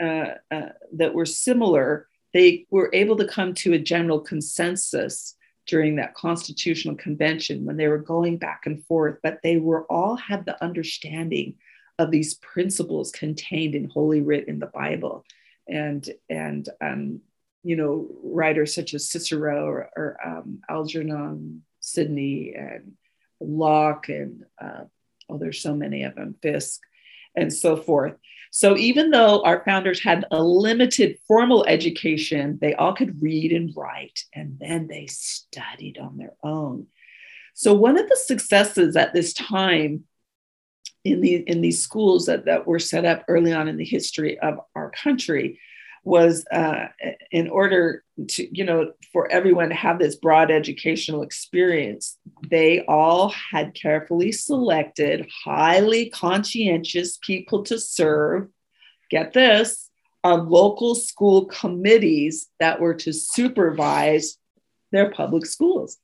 uh, 0.00 0.34
uh, 0.50 0.70
that 0.94 1.14
were 1.14 1.26
similar, 1.26 2.08
they 2.34 2.66
were 2.68 2.90
able 2.92 3.16
to 3.18 3.28
come 3.28 3.54
to 3.54 3.74
a 3.74 3.78
general 3.78 4.18
consensus 4.18 5.36
during 5.66 5.96
that 5.96 6.14
constitutional 6.14 6.96
convention 6.96 7.64
when 7.64 7.76
they 7.76 7.86
were 7.86 7.98
going 7.98 8.38
back 8.38 8.62
and 8.66 8.84
forth, 8.86 9.18
but 9.22 9.38
they 9.44 9.56
were 9.56 9.84
all 9.84 10.16
had 10.16 10.44
the 10.46 10.60
understanding 10.64 11.54
of 12.00 12.10
these 12.10 12.34
principles 12.34 13.10
contained 13.10 13.74
in 13.74 13.88
Holy 13.88 14.20
Writ 14.20 14.48
in 14.48 14.58
the 14.58 14.66
Bible. 14.66 15.24
And, 15.68 16.08
and 16.28 16.68
um, 16.80 17.20
you 17.62 17.76
know, 17.76 18.08
writers 18.22 18.74
such 18.74 18.94
as 18.94 19.08
Cicero 19.08 19.66
or, 19.66 19.90
or 19.96 20.16
um, 20.24 20.60
Algernon 20.68 21.62
Sidney 21.80 22.54
and 22.56 22.92
Locke 23.40 24.08
and 24.08 24.44
uh, 24.60 24.84
oh, 25.28 25.38
there's 25.38 25.62
so 25.62 25.74
many 25.74 26.02
of 26.02 26.14
them, 26.14 26.34
Fiske 26.42 26.82
and 27.36 27.52
so 27.52 27.76
forth. 27.76 28.14
So 28.50 28.76
even 28.76 29.10
though 29.10 29.42
our 29.44 29.62
founders 29.64 30.02
had 30.02 30.24
a 30.30 30.42
limited 30.42 31.18
formal 31.28 31.64
education, 31.66 32.58
they 32.60 32.74
all 32.74 32.94
could 32.94 33.22
read 33.22 33.52
and 33.52 33.72
write, 33.76 34.24
and 34.34 34.58
then 34.58 34.88
they 34.88 35.06
studied 35.06 35.98
on 35.98 36.16
their 36.16 36.34
own. 36.42 36.88
So 37.54 37.74
one 37.74 37.98
of 37.98 38.08
the 38.08 38.16
successes 38.16 38.96
at 38.96 39.12
this 39.12 39.32
time 39.32 40.04
in, 41.04 41.20
the, 41.20 41.36
in 41.36 41.60
these 41.60 41.82
schools 41.82 42.26
that, 42.26 42.44
that 42.44 42.66
were 42.66 42.78
set 42.78 43.04
up 43.04 43.24
early 43.28 43.52
on 43.52 43.68
in 43.68 43.76
the 43.76 43.84
history 43.84 44.38
of 44.38 44.60
our 44.74 44.90
country 44.90 45.58
was 46.02 46.46
uh, 46.50 46.86
in 47.30 47.48
order 47.50 48.04
to, 48.26 48.56
you 48.56 48.64
know, 48.64 48.92
for 49.12 49.30
everyone 49.30 49.68
to 49.68 49.74
have 49.74 49.98
this 49.98 50.16
broad 50.16 50.50
educational 50.50 51.22
experience, 51.22 52.18
they 52.48 52.84
all 52.86 53.28
had 53.28 53.74
carefully 53.74 54.32
selected 54.32 55.28
highly 55.44 56.08
conscientious 56.08 57.18
people 57.22 57.64
to 57.64 57.78
serve. 57.78 58.48
Get 59.10 59.32
this 59.34 59.90
on 60.24 60.48
local 60.48 60.94
school 60.94 61.46
committees 61.46 62.48
that 62.60 62.80
were 62.80 62.94
to 62.94 63.12
supervise 63.12 64.38
their 64.92 65.10
public 65.10 65.46
schools 65.46 65.98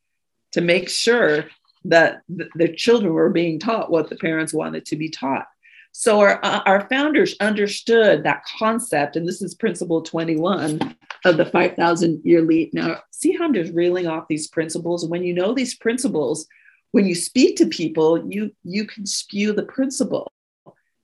to 0.52 0.60
make 0.60 0.88
sure 0.88 1.46
that 1.88 2.22
the 2.28 2.74
children 2.76 3.12
were 3.12 3.30
being 3.30 3.58
taught 3.58 3.90
what 3.90 4.08
the 4.08 4.16
parents 4.16 4.52
wanted 4.52 4.84
to 4.86 4.96
be 4.96 5.08
taught. 5.08 5.46
So 5.92 6.20
our, 6.20 6.38
uh, 6.44 6.60
our 6.66 6.86
founders 6.90 7.34
understood 7.40 8.24
that 8.24 8.44
concept, 8.58 9.16
and 9.16 9.26
this 9.26 9.40
is 9.40 9.54
principle 9.54 10.02
21 10.02 10.94
of 11.24 11.36
the 11.38 11.46
5,000 11.46 12.20
year 12.22 12.42
leap. 12.42 12.74
Now, 12.74 13.00
see 13.12 13.32
how 13.32 13.44
I'm 13.44 13.54
just 13.54 13.72
reeling 13.72 14.06
off 14.06 14.28
these 14.28 14.46
principles. 14.46 15.06
When 15.06 15.22
you 15.22 15.32
know 15.32 15.54
these 15.54 15.74
principles, 15.74 16.46
when 16.92 17.06
you 17.06 17.14
speak 17.14 17.56
to 17.56 17.66
people, 17.66 18.30
you 18.30 18.52
you 18.62 18.86
can 18.86 19.06
spew 19.06 19.54
the 19.54 19.62
principle, 19.62 20.30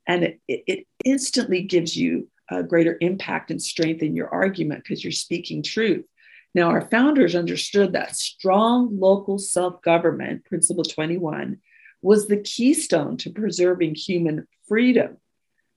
and 0.07 0.25
it, 0.25 0.41
it 0.47 0.87
instantly 1.07 1.63
gives 1.63 1.97
you 1.97 2.29
a 2.51 2.63
greater 2.63 2.99
impact 3.01 3.51
and 3.51 3.63
strength 3.63 4.03
in 4.03 4.15
your 4.15 4.29
argument 4.29 4.85
because 4.85 5.03
you're 5.03 5.13
speaking 5.13 5.63
truth. 5.63 6.05
Now, 6.55 6.69
our 6.71 6.89
founders 6.91 7.35
understood 7.35 7.93
that 7.93 8.17
strong 8.17 8.99
local 8.99 9.39
self 9.39 9.81
government, 9.83 10.45
principle 10.45 10.85
21, 10.85 11.59
was 12.03 12.27
the 12.27 12.37
keystone 12.37 13.17
to 13.19 13.31
preserving 13.31 13.95
human 13.95 14.47
freedom. 14.69 15.17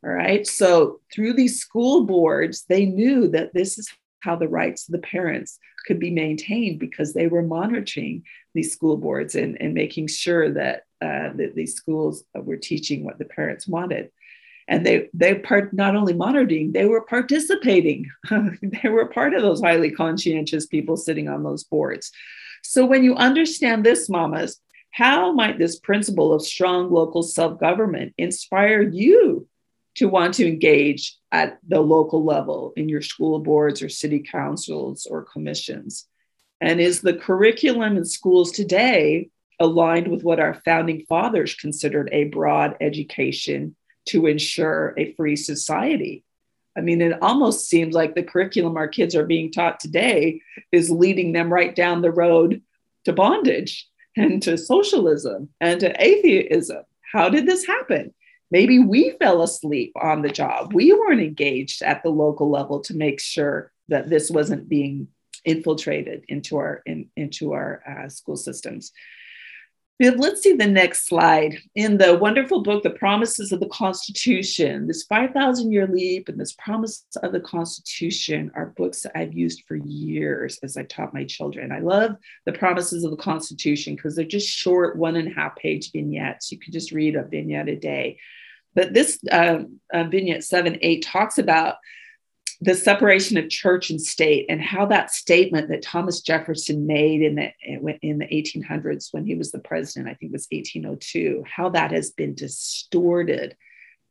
All 0.04 0.12
right. 0.12 0.46
So 0.46 1.00
through 1.14 1.34
these 1.34 1.60
school 1.60 2.04
boards, 2.04 2.66
they 2.68 2.86
knew 2.86 3.28
that 3.30 3.54
this 3.54 3.78
is 3.78 3.90
how 4.20 4.36
the 4.36 4.48
rights 4.48 4.88
of 4.88 4.94
the 4.94 5.08
parents 5.08 5.60
could 5.86 6.00
be 6.00 6.12
maintained 6.12 6.80
because 6.80 7.14
they 7.14 7.28
were 7.28 7.44
monitoring 7.44 8.24
these 8.54 8.74
school 8.74 8.98
boards 8.98 9.36
and, 9.36 9.60
and 9.62 9.74
making 9.74 10.08
sure 10.08 10.52
that, 10.54 10.84
uh, 11.02 11.30
that 11.36 11.54
these 11.56 11.76
schools 11.76 12.24
were 12.34 12.58
teaching 12.58 13.04
what 13.04 13.20
the 13.20 13.26
parents 13.26 13.68
wanted. 13.68 14.12
And 14.68 14.86
they 14.86 15.10
they 15.14 15.36
part 15.36 15.74
not 15.74 15.96
only 15.96 16.14
monitoring, 16.14 16.72
they 16.72 16.86
were 16.86 17.02
participating. 17.02 18.10
they 18.62 18.90
were 18.90 19.06
part 19.06 19.34
of 19.34 19.42
those 19.42 19.62
highly 19.62 19.92
conscientious 19.92 20.66
people 20.66 20.98
sitting 20.98 21.30
on 21.30 21.44
those 21.44 21.64
boards. 21.64 22.12
So 22.64 22.86
when 22.86 23.04
you 23.04 23.16
understand 23.16 23.86
this, 23.86 24.10
mamas, 24.10 24.60
how 24.90 25.34
might 25.34 25.60
this 25.60 25.80
principle 25.80 26.34
of 26.34 26.42
strong 26.42 26.92
local 26.92 27.22
self 27.22 27.60
government 27.60 28.14
inspire 28.18 28.82
you 28.82 29.48
to 29.96 30.08
want 30.08 30.34
to 30.36 30.48
engage 30.48 31.16
at 31.32 31.60
the 31.68 31.80
local 31.80 32.24
level 32.24 32.74
in 32.76 32.90
your 32.90 33.02
school 33.02 33.40
boards 33.40 33.84
or 33.84 33.90
city 33.90 34.20
councils 34.20 35.06
or 35.06 35.24
commissions? 35.24 36.08
And 36.60 36.80
is 36.80 37.02
the 37.02 37.14
curriculum 37.14 37.98
in 37.98 38.06
schools 38.06 38.52
today 38.52 39.30
aligned 39.60 40.08
with 40.08 40.24
what 40.24 40.40
our 40.40 40.56
founding 40.66 41.06
fathers 41.08 41.54
considered 41.54 42.10
a 42.12 42.26
broad 42.26 42.76
education 42.82 43.76
to 44.08 44.28
ensure 44.28 44.94
a 44.98 45.14
free 45.14 45.36
society? 45.36 46.24
I 46.78 46.82
mean, 46.82 47.02
it 47.02 47.22
almost 47.22 47.68
seems 47.68 47.96
like 47.96 48.16
the 48.16 48.24
curriculum 48.24 48.76
our 48.76 48.88
kids 48.88 49.16
are 49.16 49.26
being 49.26 49.52
taught 49.52 49.80
today 49.80 50.42
is 50.72 50.90
leading 50.90 51.32
them 51.32 51.52
right 51.52 51.74
down 51.74 52.02
the 52.02 52.12
road 52.12 52.62
to 53.06 53.14
bondage 53.14 53.88
and 54.18 54.42
to 54.44 54.58
socialism 54.58 55.50
and 55.62 55.80
to 55.80 56.04
atheism. 56.04 56.84
How 57.14 57.30
did 57.30 57.46
this 57.46 57.66
happen? 57.66 58.14
Maybe 58.52 58.80
we 58.80 59.16
fell 59.20 59.42
asleep 59.42 59.94
on 60.02 60.22
the 60.22 60.30
job. 60.30 60.74
We 60.74 60.94
weren't 60.94 61.22
engaged 61.22 61.82
at 61.82 62.04
the 62.04 62.10
local 62.10 62.50
level 62.50 62.80
to 62.82 62.96
make 62.96 63.20
sure 63.20 63.72
that 63.88 64.10
this 64.10 64.30
wasn't 64.30 64.70
being 64.70 65.08
infiltrated 65.46 66.26
into 66.28 66.58
our 66.58 66.82
in, 66.86 67.10
into 67.16 67.54
our 67.54 67.82
uh, 67.88 68.10
school 68.10 68.36
systems. 68.36 68.92
Let's 69.98 70.44
see 70.44 70.52
the 70.52 70.68
next 70.68 71.08
slide. 71.08 71.56
In 71.74 71.98
the 71.98 72.18
wonderful 72.18 72.62
book, 72.64 72.84
The 72.84 72.90
Promises 72.90 73.54
of 73.54 73.62
the 73.62 73.70
Constitution, 73.70 74.88
this 74.88 75.04
5,000 75.04 75.72
year 75.72 75.88
leap 75.88 76.28
and 76.28 76.38
this 76.38 76.52
Promise 76.54 77.06
of 77.24 77.32
the 77.32 77.40
Constitution 77.40 78.52
are 78.56 78.74
books 78.76 79.04
that 79.04 79.18
I've 79.18 79.34
used 79.34 79.64
for 79.66 79.78
years 79.78 80.60
as 80.64 80.76
I 80.76 80.84
taught 80.84 81.14
my 81.14 81.24
children. 81.24 81.72
I 81.72 81.80
love 81.80 82.18
the 82.46 82.52
Promises 82.52 83.06
of 83.06 83.12
the 83.12 83.18
Constitution 83.18 83.96
because 83.96 84.18
they're 84.18 84.26
just 84.26 84.50
short, 84.50 84.98
one 84.98 85.16
and 85.16 85.30
a 85.30 85.34
half 85.34 85.56
page 85.56 85.94
vignettes. 85.94 86.52
You 86.52 86.60
can 86.60 86.74
just 86.74 86.92
read 86.92 87.16
a 87.16 87.24
vignette 87.24 87.70
a 87.70 87.78
day. 87.78 88.20
But 88.74 88.94
this 88.94 89.18
uh, 89.32 89.60
uh, 89.94 90.04
vignette 90.04 90.44
7 90.44 90.78
8 90.82 91.06
talks 91.06 91.38
about 91.38 91.76
the 92.62 92.76
separation 92.76 93.38
of 93.38 93.50
church 93.50 93.90
and 93.90 94.02
state 94.02 94.46
and 94.50 94.62
how 94.62 94.86
that 94.86 95.12
statement 95.12 95.70
that 95.70 95.82
Thomas 95.82 96.22
Jefferson 96.22 96.88
made 96.88 97.22
in 97.22 97.36
the 97.36 97.52
in 98.02 98.20
the 98.20 98.26
1800s 98.26 99.10
when 99.12 99.26
he 99.26 99.36
was 99.36 99.52
the 99.52 99.60
president, 99.60 100.08
I 100.08 100.14
think 100.14 100.32
it 100.32 100.34
was 100.34 100.48
1802, 100.52 101.44
how 101.46 101.70
that 101.70 101.92
has 101.92 102.12
been 102.12 102.34
distorted, 102.34 103.56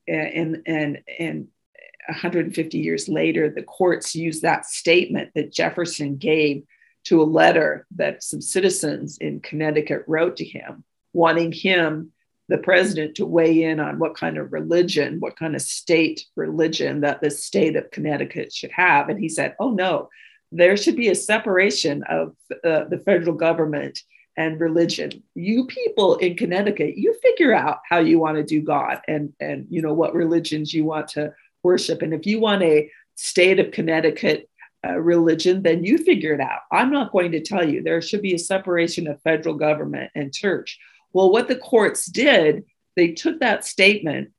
and 0.07 0.63
and 0.67 0.99
and 1.19 1.49
150 2.07 2.79
years 2.79 3.09
later, 3.09 3.51
the 3.51 3.63
courts 3.63 4.15
use 4.15 4.43
that 4.43 4.67
statement 4.67 5.31
that 5.35 5.53
Jefferson 5.53 6.17
gave 6.17 6.65
to 7.05 7.23
a 7.23 7.25
letter 7.25 7.87
that 7.97 8.23
some 8.23 8.41
citizens 8.41 9.19
in 9.19 9.41
Connecticut 9.41 10.05
wrote 10.07 10.37
to 10.37 10.45
him, 10.45 10.85
wanting 11.13 11.53
him 11.53 12.13
the 12.49 12.59
president 12.59 13.15
to 13.17 13.27
weigh 13.27 13.63
in 13.63 13.81
on 13.81 13.99
what 13.99 14.17
kind 14.17 14.37
of 14.37 14.53
religion, 14.53 15.21
what 15.21 15.37
kind 15.37 15.55
of 15.55 15.63
state 15.63 16.27
religion 16.37 17.01
that 17.01 17.21
the 17.21 17.31
state 17.31 17.77
of 17.77 17.91
Connecticut 17.91 18.53
should 18.53 18.73
have. 18.73 19.09
And 19.09 19.19
he 19.19 19.29
said, 19.29 19.57
oh, 19.59 19.71
no, 19.71 20.11
there 20.53 20.77
should 20.77 20.97
be 20.97 21.09
a 21.09 21.15
separation 21.15 22.03
of 22.05 22.35
uh, 22.65 22.85
the 22.85 23.03
federal 23.05 23.35
government 23.35 24.01
and 24.37 24.61
religion. 24.61 25.23
You 25.35 25.67
people 25.67 26.17
in 26.17 26.37
Connecticut, 26.37 26.97
you 26.97 27.15
figure 27.23 27.55
out 27.55 27.79
how 27.89 27.99
you 27.99 28.19
want 28.19 28.37
to 28.37 28.43
do 28.43 28.61
God 28.61 29.01
and, 29.09 29.33
and 29.41 29.67
you 29.71 29.81
know 29.81 29.95
what 29.95 30.15
religions 30.15 30.75
you 30.75 30.85
want 30.85 31.09
to 31.09 31.33
worship. 31.63 32.03
And 32.03 32.13
if 32.13 32.27
you 32.27 32.41
want 32.41 32.63
a 32.63 32.91
state 33.17 33.59
of 33.59 33.71
Connecticut 33.71 34.49
uh, 34.87 34.99
religion, 34.99 35.63
then 35.63 35.83
you 35.83 35.99
figure 35.99 36.35
it 36.35 36.41
out. 36.41 36.61
I'm 36.71 36.91
not 36.91 37.13
going 37.13 37.33
to 37.33 37.41
tell 37.41 37.67
you. 37.67 37.83
There 37.83 38.03
should 38.03 38.23
be 38.23 38.35
a 38.35 38.39
separation 38.39 39.07
of 39.07 39.23
federal 39.23 39.55
government 39.55 40.11
and 40.15 40.35
church. 40.35 40.79
Well, 41.15 41.31
what 41.31 41.49
the 41.49 41.57
courts 41.57 42.07
did, 42.07 42.65
they 42.97 43.13
took 43.13 43.41
that 43.41 43.65
statement, 43.65 44.33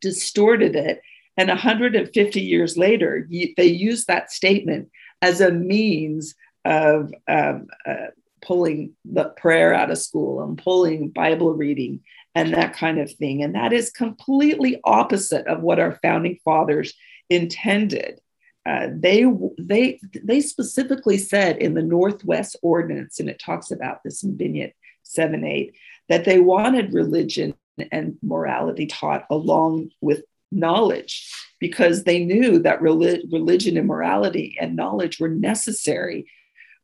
distorted 0.00 0.76
it, 0.76 1.02
and 1.36 1.48
150 1.48 2.40
years 2.40 2.76
later, 2.76 3.28
they 3.56 3.66
used 3.66 4.06
that 4.06 4.30
statement 4.30 4.90
as 5.20 5.40
a 5.40 5.50
means 5.50 6.34
of 6.64 7.12
um, 7.28 7.66
uh, 7.86 8.06
pulling 8.40 8.94
the 9.04 9.24
prayer 9.24 9.74
out 9.74 9.90
of 9.90 9.98
school 9.98 10.42
and 10.42 10.58
pulling 10.58 11.10
Bible 11.10 11.52
reading 11.52 12.00
and 12.34 12.54
that 12.54 12.74
kind 12.74 12.98
of 12.98 13.12
thing. 13.12 13.42
And 13.42 13.54
that 13.54 13.72
is 13.72 13.90
completely 13.90 14.80
opposite 14.84 15.46
of 15.46 15.60
what 15.60 15.78
our 15.80 15.98
founding 16.02 16.38
fathers 16.44 16.92
intended. 17.30 18.20
Uh, 18.66 18.88
they 18.92 19.24
they 19.58 19.98
they 20.22 20.40
specifically 20.40 21.16
said 21.16 21.56
in 21.56 21.74
the 21.74 21.82
Northwest 21.82 22.56
Ordinance, 22.62 23.18
and 23.18 23.28
it 23.28 23.40
talks 23.42 23.70
about 23.70 24.02
this 24.04 24.22
in 24.22 24.36
Vignette 24.36 24.74
7 25.08 25.44
8, 25.44 25.74
that 26.08 26.24
they 26.24 26.38
wanted 26.38 26.92
religion 26.92 27.54
and 27.92 28.18
morality 28.22 28.86
taught 28.86 29.24
along 29.30 29.90
with 30.00 30.22
knowledge 30.50 31.30
because 31.60 32.04
they 32.04 32.24
knew 32.24 32.58
that 32.60 32.80
religion 32.80 33.76
and 33.76 33.86
morality 33.86 34.56
and 34.60 34.76
knowledge 34.76 35.20
were 35.20 35.28
necessary 35.28 36.30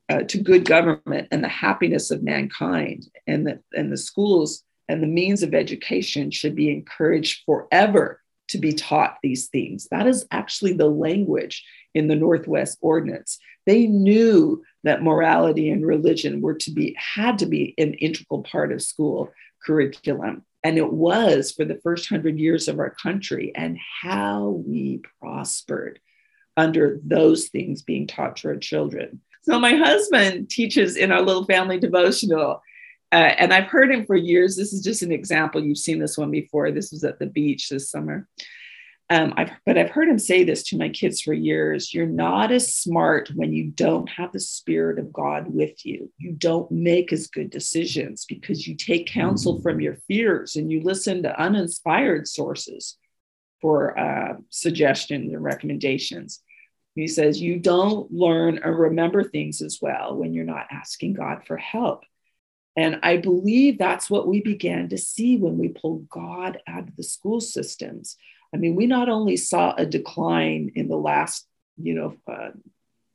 uh, 0.08 0.22
to 0.22 0.38
good 0.38 0.64
government 0.64 1.28
and 1.30 1.42
the 1.42 1.48
happiness 1.48 2.10
of 2.10 2.22
mankind 2.22 3.06
and 3.26 3.46
the, 3.46 3.60
and 3.72 3.90
the 3.90 3.96
schools 3.96 4.62
and 4.88 5.02
the 5.02 5.06
means 5.06 5.42
of 5.42 5.54
education 5.54 6.30
should 6.30 6.54
be 6.54 6.70
encouraged 6.70 7.42
forever 7.46 8.20
to 8.48 8.58
be 8.58 8.72
taught 8.72 9.16
these 9.22 9.46
things. 9.46 9.88
That 9.90 10.06
is 10.06 10.26
actually 10.30 10.74
the 10.74 10.88
language 10.88 11.64
in 11.94 12.08
the 12.08 12.16
Northwest 12.16 12.78
Ordinance. 12.80 13.38
They 13.66 13.86
knew 13.86 14.62
that 14.82 15.02
morality 15.02 15.70
and 15.70 15.86
religion 15.86 16.40
were 16.40 16.54
to 16.54 16.70
be, 16.70 16.96
had 16.98 17.38
to 17.38 17.46
be 17.46 17.74
an 17.78 17.94
integral 17.94 18.42
part 18.42 18.72
of 18.72 18.82
school 18.82 19.32
curriculum. 19.64 20.44
And 20.62 20.78
it 20.78 20.92
was 20.92 21.52
for 21.52 21.64
the 21.64 21.80
first 21.82 22.08
hundred 22.08 22.38
years 22.38 22.68
of 22.68 22.78
our 22.78 22.90
country, 22.90 23.52
and 23.54 23.78
how 24.02 24.62
we 24.66 25.02
prospered 25.20 26.00
under 26.56 27.00
those 27.04 27.48
things 27.48 27.82
being 27.82 28.06
taught 28.06 28.36
to 28.38 28.48
our 28.48 28.56
children. 28.56 29.20
So, 29.42 29.58
my 29.60 29.74
husband 29.74 30.48
teaches 30.48 30.96
in 30.96 31.12
our 31.12 31.20
little 31.20 31.44
family 31.44 31.78
devotional, 31.78 32.62
uh, 33.12 33.34
and 33.38 33.52
I've 33.52 33.66
heard 33.66 33.92
him 33.92 34.06
for 34.06 34.16
years. 34.16 34.56
This 34.56 34.72
is 34.72 34.82
just 34.82 35.02
an 35.02 35.12
example. 35.12 35.62
You've 35.62 35.76
seen 35.76 35.98
this 35.98 36.16
one 36.16 36.30
before. 36.30 36.70
This 36.70 36.92
was 36.92 37.04
at 37.04 37.18
the 37.18 37.26
beach 37.26 37.68
this 37.68 37.90
summer. 37.90 38.26
Um, 39.10 39.34
I've, 39.36 39.50
but 39.66 39.76
I've 39.76 39.90
heard 39.90 40.08
him 40.08 40.18
say 40.18 40.44
this 40.44 40.62
to 40.64 40.78
my 40.78 40.88
kids 40.88 41.20
for 41.20 41.34
years. 41.34 41.92
You're 41.92 42.06
not 42.06 42.50
as 42.50 42.74
smart 42.74 43.30
when 43.34 43.52
you 43.52 43.64
don't 43.66 44.08
have 44.08 44.32
the 44.32 44.40
Spirit 44.40 44.98
of 44.98 45.12
God 45.12 45.46
with 45.46 45.84
you. 45.84 46.10
You 46.16 46.32
don't 46.32 46.70
make 46.70 47.12
as 47.12 47.26
good 47.26 47.50
decisions 47.50 48.24
because 48.24 48.66
you 48.66 48.74
take 48.76 49.06
counsel 49.06 49.60
from 49.60 49.80
your 49.80 49.96
fears 50.08 50.56
and 50.56 50.72
you 50.72 50.80
listen 50.82 51.22
to 51.22 51.38
uninspired 51.38 52.26
sources 52.26 52.96
for 53.60 53.98
uh, 53.98 54.36
suggestions 54.48 55.32
and 55.32 55.44
recommendations. 55.44 56.40
He 56.94 57.06
says, 57.06 57.42
You 57.42 57.58
don't 57.58 58.10
learn 58.10 58.60
or 58.64 58.74
remember 58.74 59.22
things 59.22 59.60
as 59.60 59.80
well 59.82 60.16
when 60.16 60.32
you're 60.32 60.44
not 60.44 60.68
asking 60.70 61.14
God 61.14 61.42
for 61.46 61.58
help. 61.58 62.04
And 62.76 63.00
I 63.02 63.18
believe 63.18 63.78
that's 63.78 64.08
what 64.08 64.26
we 64.26 64.40
began 64.40 64.88
to 64.88 64.98
see 64.98 65.36
when 65.36 65.58
we 65.58 65.68
pulled 65.68 66.08
God 66.08 66.58
out 66.66 66.88
of 66.88 66.96
the 66.96 67.02
school 67.02 67.40
systems 67.40 68.16
I 68.54 68.56
mean, 68.56 68.76
we 68.76 68.86
not 68.86 69.08
only 69.08 69.36
saw 69.36 69.74
a 69.74 69.84
decline 69.84 70.70
in 70.76 70.86
the 70.86 70.96
last, 70.96 71.46
you 71.76 71.94
know, 71.94 72.16
uh, 72.32 72.50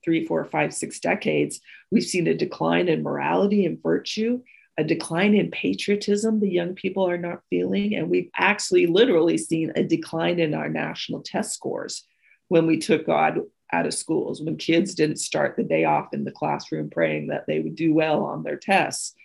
three, 0.04 0.26
four, 0.26 0.44
five, 0.44 0.74
six 0.74 1.00
decades, 1.00 1.62
we've 1.92 2.04
seen 2.04 2.28
a 2.28 2.34
decline 2.34 2.90
in 2.90 3.04
morality 3.04 3.66
and 3.66 3.82
virtue, 3.82 4.42
a 4.78 4.84
decline 4.84 5.34
in 5.36 5.50
patriotism 5.50 6.40
the 6.40 6.50
young 6.50 6.76
people 6.76 7.10
are 7.10 7.18
not 7.18 7.42
feeling. 7.50 7.96
And 7.96 8.10
we've 8.10 8.30
actually 8.36 8.88
literally 8.88 9.38
seen 9.38 9.72
a 9.76 9.84
decline 9.84 10.40
in 10.40 10.54
our 10.54 10.68
national 10.68 11.22
test 11.22 11.54
scores 11.54 12.04
when 12.50 12.68
we 12.68 12.78
took 12.78 13.06
God 13.06 13.40
out 13.72 13.86
of 13.86 13.94
schools, 13.94 14.42
when 14.42 14.58
kids 14.58 14.94
didn't 14.94 15.18
start 15.18 15.56
the 15.56 15.64
day 15.64 15.86
off 15.86 16.14
in 16.14 16.26
the 16.26 16.32
classroom 16.32 16.90
praying 16.90 17.28
that 17.28 17.46
they 17.48 17.62
would 17.62 17.76
do 17.76 17.94
well 17.94 18.26
on 18.26 18.44
their 18.44 18.58
tests. 18.58 19.16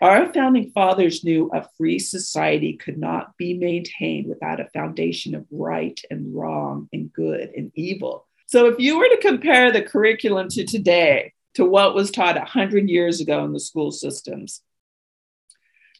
Our 0.00 0.32
founding 0.32 0.70
fathers 0.70 1.24
knew 1.24 1.50
a 1.52 1.68
free 1.76 1.98
society 1.98 2.74
could 2.74 2.98
not 2.98 3.36
be 3.36 3.54
maintained 3.54 4.28
without 4.28 4.60
a 4.60 4.68
foundation 4.70 5.34
of 5.34 5.46
right 5.50 6.00
and 6.10 6.34
wrong 6.34 6.88
and 6.92 7.12
good 7.12 7.50
and 7.56 7.70
evil. 7.74 8.26
So, 8.46 8.66
if 8.66 8.78
you 8.78 8.98
were 8.98 9.08
to 9.08 9.20
compare 9.20 9.72
the 9.72 9.82
curriculum 9.82 10.48
to 10.50 10.64
today, 10.64 11.32
to 11.54 11.64
what 11.64 11.94
was 11.94 12.10
taught 12.10 12.36
100 12.36 12.88
years 12.88 13.20
ago 13.20 13.44
in 13.44 13.52
the 13.52 13.60
school 13.60 13.90
systems, 13.90 14.60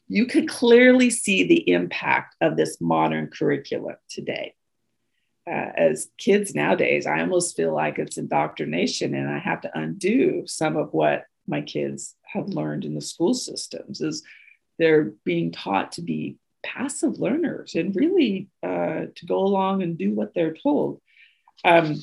you 0.07 0.25
could 0.25 0.47
clearly 0.47 1.09
see 1.09 1.43
the 1.43 1.69
impact 1.69 2.35
of 2.41 2.57
this 2.57 2.79
modern 2.79 3.27
curriculum 3.27 3.95
today. 4.09 4.53
Uh, 5.47 5.71
as 5.77 6.09
kids 6.17 6.53
nowadays, 6.53 7.05
I 7.05 7.21
almost 7.21 7.55
feel 7.55 7.73
like 7.73 7.99
it's 7.99 8.17
indoctrination, 8.17 9.13
and 9.15 9.29
I 9.29 9.39
have 9.39 9.61
to 9.61 9.77
undo 9.77 10.43
some 10.45 10.75
of 10.75 10.93
what 10.93 11.25
my 11.47 11.61
kids 11.61 12.15
have 12.35 12.49
learned 12.49 12.85
in 12.85 12.93
the 12.93 13.01
school 13.01 13.33
systems 13.33 14.01
is 14.01 14.23
they're 14.77 15.13
being 15.23 15.51
taught 15.51 15.93
to 15.93 16.01
be 16.01 16.37
passive 16.63 17.19
learners 17.19 17.75
and 17.75 17.95
really 17.95 18.47
uh, 18.63 19.05
to 19.15 19.25
go 19.25 19.39
along 19.39 19.83
and 19.83 19.97
do 19.97 20.13
what 20.13 20.33
they're 20.33 20.55
told. 20.55 21.01
Um, 21.63 22.01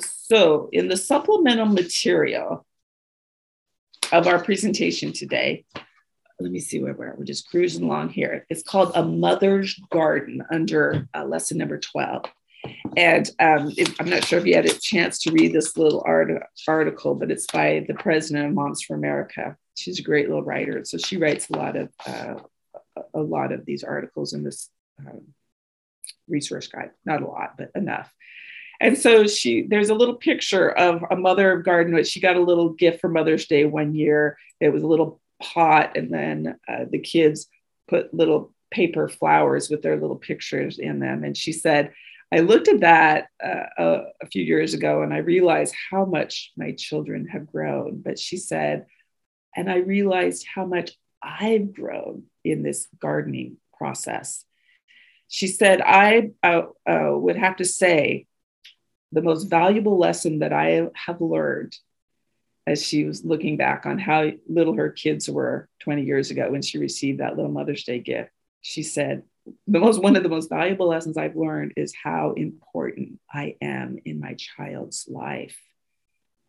so, 0.00 0.70
in 0.72 0.88
the 0.88 0.96
supplemental 0.96 1.66
material 1.66 2.64
of 4.12 4.26
our 4.26 4.42
presentation 4.42 5.12
today, 5.12 5.64
let 6.40 6.50
me 6.50 6.60
see 6.60 6.82
where 6.82 6.94
we're. 6.94 7.14
We're 7.16 7.24
just 7.24 7.48
cruising 7.48 7.84
along 7.84 8.10
here. 8.10 8.46
It's 8.48 8.62
called 8.62 8.92
A 8.94 9.04
Mother's 9.04 9.78
Garden 9.90 10.42
under 10.50 11.08
uh, 11.14 11.24
lesson 11.24 11.58
number 11.58 11.78
12. 11.78 12.24
And 12.96 13.30
um, 13.40 13.72
it, 13.76 13.94
I'm 14.00 14.08
not 14.08 14.24
sure 14.24 14.38
if 14.38 14.46
you 14.46 14.54
had 14.54 14.66
a 14.66 14.78
chance 14.78 15.18
to 15.20 15.32
read 15.32 15.52
this 15.52 15.76
little 15.76 16.02
art, 16.06 16.30
article, 16.68 17.14
but 17.14 17.30
it's 17.30 17.46
by 17.46 17.84
the 17.86 17.94
president 17.94 18.46
of 18.46 18.54
Moms 18.54 18.82
for 18.82 18.94
America. 18.94 19.56
She's 19.76 19.98
a 19.98 20.02
great 20.02 20.28
little 20.28 20.44
writer, 20.44 20.84
so 20.84 20.98
she 20.98 21.16
writes 21.16 21.48
a 21.48 21.56
lot 21.56 21.76
of 21.76 21.88
uh, 22.06 22.34
a 23.14 23.20
lot 23.20 23.52
of 23.52 23.64
these 23.64 23.84
articles 23.84 24.32
in 24.32 24.44
this 24.44 24.68
um, 24.98 25.22
resource 26.28 26.66
guide. 26.66 26.90
Not 27.04 27.22
a 27.22 27.26
lot, 27.26 27.54
but 27.56 27.70
enough. 27.74 28.12
And 28.80 28.98
so 28.98 29.26
she, 29.26 29.62
there's 29.62 29.90
a 29.90 29.94
little 29.94 30.16
picture 30.16 30.68
of 30.70 31.04
a 31.10 31.16
mother 31.16 31.52
of 31.52 31.64
garden, 31.64 32.02
she 32.04 32.20
got 32.20 32.36
a 32.36 32.42
little 32.42 32.70
gift 32.70 33.00
for 33.00 33.08
Mother's 33.08 33.46
Day 33.46 33.64
one 33.64 33.94
year. 33.94 34.36
It 34.60 34.70
was 34.70 34.82
a 34.82 34.88
little 34.88 35.20
pot, 35.40 35.96
and 35.96 36.12
then 36.12 36.58
uh, 36.68 36.84
the 36.90 36.98
kids 36.98 37.46
put 37.88 38.12
little 38.12 38.52
paper 38.72 39.08
flowers 39.08 39.70
with 39.70 39.82
their 39.82 39.96
little 39.96 40.16
pictures 40.16 40.78
in 40.78 40.98
them. 40.98 41.24
And 41.24 41.36
she 41.36 41.52
said, 41.52 41.92
I 42.32 42.40
looked 42.40 42.68
at 42.68 42.80
that 42.80 43.26
uh, 43.44 43.66
a, 43.78 44.02
a 44.22 44.26
few 44.26 44.42
years 44.42 44.72
ago 44.72 45.02
and 45.02 45.12
I 45.12 45.18
realized 45.18 45.74
how 45.90 46.06
much 46.06 46.52
my 46.56 46.72
children 46.72 47.26
have 47.28 47.46
grown. 47.46 48.00
But 48.00 48.18
she 48.18 48.38
said, 48.38 48.86
and 49.56 49.70
I 49.70 49.76
realized 49.76 50.46
how 50.52 50.64
much 50.66 50.92
I've 51.22 51.72
grown 51.72 52.24
in 52.44 52.62
this 52.62 52.88
gardening 53.00 53.58
process. 53.76 54.44
She 55.28 55.46
said, 55.46 55.80
I 55.80 56.32
uh, 56.42 56.62
uh, 56.88 57.12
would 57.12 57.36
have 57.36 57.56
to 57.56 57.64
say 57.64 58.26
the 59.12 59.22
most 59.22 59.44
valuable 59.44 59.98
lesson 59.98 60.40
that 60.40 60.52
I 60.52 60.88
have 60.94 61.20
learned 61.20 61.76
as 62.66 62.82
she 62.84 63.04
was 63.04 63.24
looking 63.24 63.56
back 63.56 63.86
on 63.86 63.98
how 63.98 64.30
little 64.48 64.74
her 64.74 64.90
kids 64.90 65.28
were 65.28 65.68
20 65.80 66.02
years 66.02 66.30
ago 66.30 66.50
when 66.50 66.62
she 66.62 66.78
received 66.78 67.20
that 67.20 67.36
little 67.36 67.50
Mother's 67.50 67.84
Day 67.84 67.98
gift. 67.98 68.30
She 68.60 68.82
said, 68.82 69.22
the 69.66 69.80
most 69.80 70.00
one 70.00 70.16
of 70.16 70.22
the 70.22 70.28
most 70.28 70.48
valuable 70.48 70.88
lessons 70.88 71.16
I've 71.16 71.36
learned 71.36 71.72
is 71.76 71.92
how 72.00 72.32
important 72.36 73.18
I 73.32 73.56
am 73.60 73.98
in 74.04 74.20
my 74.20 74.34
child's 74.34 75.06
life. 75.08 75.58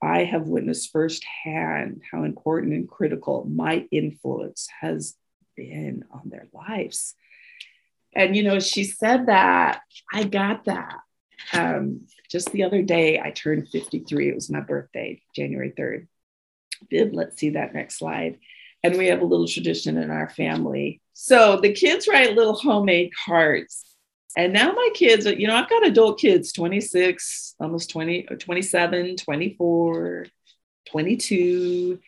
I 0.04 0.26
have 0.26 0.48
witnessed 0.48 0.92
firsthand 0.92 2.02
how 2.12 2.24
important 2.24 2.74
and 2.74 2.88
critical 2.88 3.46
my 3.46 3.88
influence 3.92 4.68
has 4.82 5.16
been 5.56 6.04
on 6.12 6.30
their 6.30 6.48
lives. 6.54 7.16
And 8.16 8.36
you 8.36 8.44
know, 8.44 8.60
she 8.60 8.84
said 8.84 9.28
that 9.28 9.82
I 10.12 10.24
got 10.24 10.66
that. 10.66 11.00
Um, 11.52 12.08
just 12.30 12.52
the 12.52 12.64
other 12.64 12.82
day, 12.82 13.20
I 13.20 13.32
turned 13.32 13.70
53. 13.70 14.30
It 14.30 14.36
was 14.36 14.50
my 14.50 14.62
birthday, 14.62 15.22
January 15.36 15.74
3rd. 15.78 16.08
Viv, 16.90 17.14
let's 17.14 17.38
see 17.38 17.52
that 17.52 17.74
next 17.74 17.98
slide. 17.98 18.40
And 18.84 18.98
we 18.98 19.08
have 19.08 19.22
a 19.22 19.26
little 19.26 19.48
tradition 19.48 19.98
in 19.98 20.12
our 20.12 20.30
family 20.30 21.02
so 21.14 21.60
the 21.62 21.72
kids 21.72 22.08
write 22.08 22.36
little 22.36 22.56
homemade 22.56 23.12
cards. 23.26 23.86
And 24.36 24.54
now 24.54 24.72
my 24.72 24.90
kids, 24.94 25.26
you 25.26 25.48
know, 25.48 25.56
I've 25.56 25.70
got 25.70 25.86
adult 25.86 26.20
kids 26.20 26.52
26, 26.54 27.56
almost 27.60 27.90
20, 27.92 28.24
27, 28.24 29.18
24, 29.18 30.26
22. 30.90 32.00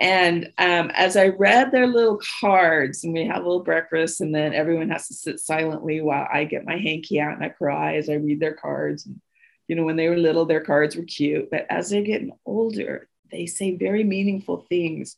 And 0.00 0.46
um, 0.58 0.90
as 0.94 1.16
I 1.16 1.28
read 1.28 1.70
their 1.70 1.86
little 1.86 2.20
cards, 2.40 3.04
and 3.04 3.12
we 3.12 3.26
have 3.26 3.42
a 3.42 3.46
little 3.46 3.62
breakfast, 3.62 4.20
and 4.20 4.34
then 4.34 4.54
everyone 4.54 4.88
has 4.90 5.08
to 5.08 5.14
sit 5.14 5.38
silently 5.38 6.00
while 6.00 6.26
I 6.32 6.44
get 6.44 6.64
my 6.64 6.76
hanky 6.76 7.20
out 7.20 7.34
and 7.34 7.44
I 7.44 7.50
cry 7.50 7.96
as 7.96 8.08
I 8.08 8.14
read 8.14 8.40
their 8.40 8.54
cards. 8.54 9.06
And, 9.06 9.20
you 9.68 9.76
know, 9.76 9.84
when 9.84 9.96
they 9.96 10.08
were 10.08 10.16
little, 10.16 10.46
their 10.46 10.62
cards 10.62 10.96
were 10.96 11.04
cute. 11.04 11.50
But 11.50 11.66
as 11.70 11.90
they're 11.90 12.02
getting 12.02 12.32
older, 12.46 13.08
they 13.30 13.46
say 13.46 13.76
very 13.76 14.02
meaningful 14.02 14.66
things 14.68 15.16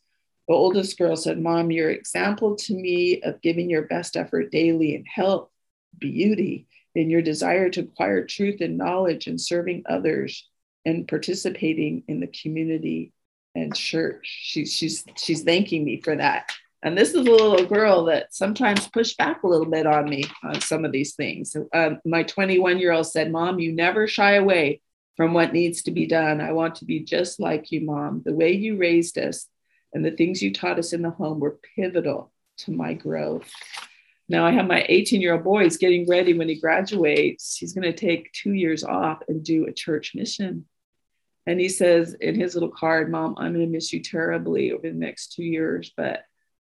the 0.49 0.55
oldest 0.55 0.99
girl 0.99 1.17
said, 1.17 1.39
Mom, 1.39 1.71
your 1.71 1.91
example 1.91 2.57
to 2.57 2.75
me 2.75 3.23
of 3.23 3.41
giving 3.43 3.71
your 3.71 3.83
best 3.83 4.17
effort 4.17 4.51
daily 4.51 4.95
and 4.97 5.07
health, 5.07 5.49
beauty, 5.99 6.67
in 6.95 7.11
your 7.11 7.23
desire 7.23 7.71
to 7.71 7.81
acquire 7.81 8.25
truth 8.27 8.61
and 8.61 8.77
knowledge 8.77 9.27
and 9.27 9.41
serving 9.41 9.85
others 9.89 10.49
and 10.85 11.09
participating 11.09 12.03
in 12.09 12.21
the 12.21 12.27
community 12.27 13.13
and 13.55 13.75
church. 13.75 14.27
She, 14.43 14.67
she's, 14.67 15.05
she's 15.17 15.43
thanking 15.43 15.85
me 15.85 16.01
for 16.01 16.17
that. 16.17 16.51
And 16.83 16.99
this 16.99 17.11
is 17.11 17.15
a 17.15 17.23
little 17.23 17.65
girl 17.65 18.07
that 18.07 18.35
sometimes 18.35 18.89
pushed 18.89 19.17
back 19.17 19.43
a 19.43 19.47
little 19.47 19.71
bit 19.71 19.87
on 19.87 20.09
me 20.09 20.25
on 20.43 20.61
some 20.61 20.85
of 20.85 20.91
these 20.91 21.15
things. 21.15 21.57
Um, 21.73 22.01
my 22.05 22.25
21 22.25 22.79
year 22.79 22.93
old 22.93 23.07
said, 23.07 23.31
Mom, 23.31 23.61
you 23.61 23.73
never 23.73 24.09
shy 24.09 24.35
away 24.35 24.81
from 25.17 25.33
what 25.33 25.53
needs 25.53 25.83
to 25.85 25.93
be 25.93 26.07
done. 26.07 26.41
I 26.41 26.53
want 26.53 26.77
to 26.77 26.85
be 26.85 27.01
just 27.01 27.39
like 27.39 27.71
you, 27.71 27.83
Mom. 27.83 28.23
The 28.25 28.35
way 28.35 28.53
you 28.53 28.77
raised 28.77 29.17
us, 29.17 29.47
and 29.93 30.05
the 30.05 30.11
things 30.11 30.43
you 30.43 30.53
taught 30.53 30.79
us 30.79 30.93
in 30.93 31.03
the 31.03 31.11
home 31.11 31.39
were 31.39 31.59
pivotal 31.77 32.33
to 32.59 32.73
my 32.73 32.95
growth. 32.95 33.49
Now 34.33 34.47
I 34.47 34.53
have 34.53 34.67
my 34.67 34.87
18 34.89 35.21
year 35.21 35.35
old 35.35 35.45
boy, 35.45 35.65
he's 35.65 35.77
getting 35.77 36.09
ready 36.09 36.33
when 36.33 36.49
he 36.49 36.59
graduates. 36.59 37.55
He's 37.59 37.75
going 37.75 37.83
to 37.83 37.93
take 37.93 38.33
two 38.33 38.55
years 38.55 38.83
off 38.83 39.21
and 39.29 39.45
do 39.45 39.67
a 39.67 39.73
church 39.73 40.15
mission. 40.15 40.65
And 41.47 41.61
he 41.61 41.69
says 41.69 42.15
in 42.15 42.35
his 42.41 42.55
little 42.55 42.71
card, 42.71 43.11
Mom, 43.11 43.35
I'm 43.37 43.53
going 43.53 43.67
to 43.67 43.71
miss 43.71 43.93
you 43.93 44.01
terribly 44.03 44.73
over 44.73 44.89
the 44.89 44.95
next 44.95 45.35
two 45.35 45.45
years, 45.45 45.93
but 45.99 46.21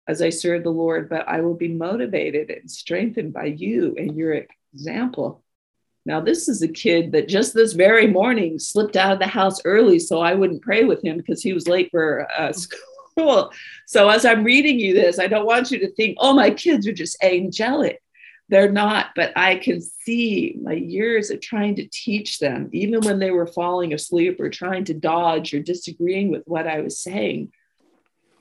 as 0.09 0.21
I 0.21 0.31
serve 0.31 0.65
the 0.65 0.71
Lord, 0.71 1.09
but 1.09 1.29
I 1.29 1.41
will 1.43 1.55
be 1.55 1.69
motivated 1.69 2.51
and 2.51 2.69
strengthened 2.69 3.33
by 3.33 3.45
you 3.45 3.95
and 3.97 4.17
your 4.17 4.45
example. 4.75 5.45
Now, 6.05 6.21
this 6.21 6.49
is 6.49 6.63
a 6.63 6.69
kid 6.69 7.13
that 7.13 7.29
just 7.29 7.55
this 7.55 7.75
very 7.75 8.09
morning 8.09 8.59
slipped 8.59 8.97
out 8.97 9.13
of 9.13 9.19
the 9.21 9.29
house 9.29 9.61
early 9.65 10.01
so 10.01 10.21
I 10.21 10.35
wouldn't 10.35 10.63
pray 10.63 10.83
with 10.83 11.05
him 11.05 11.19
because 11.19 11.45
he 11.45 11.53
was 11.53 11.69
late 11.69 11.91
for 11.93 12.27
uh, 12.37 12.53
school. 12.53 12.92
So, 13.87 14.09
as 14.09 14.25
I'm 14.25 14.45
reading 14.45 14.79
you 14.79 14.95
this, 14.95 15.19
I 15.19 15.27
don't 15.27 15.47
want 15.47 15.71
you 15.71 15.79
to 15.81 15.93
think, 15.93 16.17
oh, 16.21 16.35
my 16.35 16.51
kids 16.51 16.87
are 16.87 16.93
just 16.93 17.23
angelic. 17.23 18.01
They're 18.49 18.71
not, 18.71 19.11
but 19.17 19.33
I 19.37 19.57
can 19.57 19.81
see 19.81 20.59
my 20.61 20.73
years 20.73 21.31
of 21.31 21.41
trying 21.41 21.77
to 21.77 21.89
teach 21.91 22.39
them, 22.39 22.69
even 22.73 23.01
when 23.01 23.19
they 23.19 23.31
were 23.31 23.47
falling 23.47 23.95
asleep 23.95 24.41
or 24.41 24.51
trying 24.51 24.85
to 24.85 24.95
dodge 24.95 25.55
or 25.55 25.61
disagreeing 25.61 26.31
with 26.31 26.43
what 26.47 26.67
I 26.67 26.81
was 26.81 26.99
saying, 26.99 27.53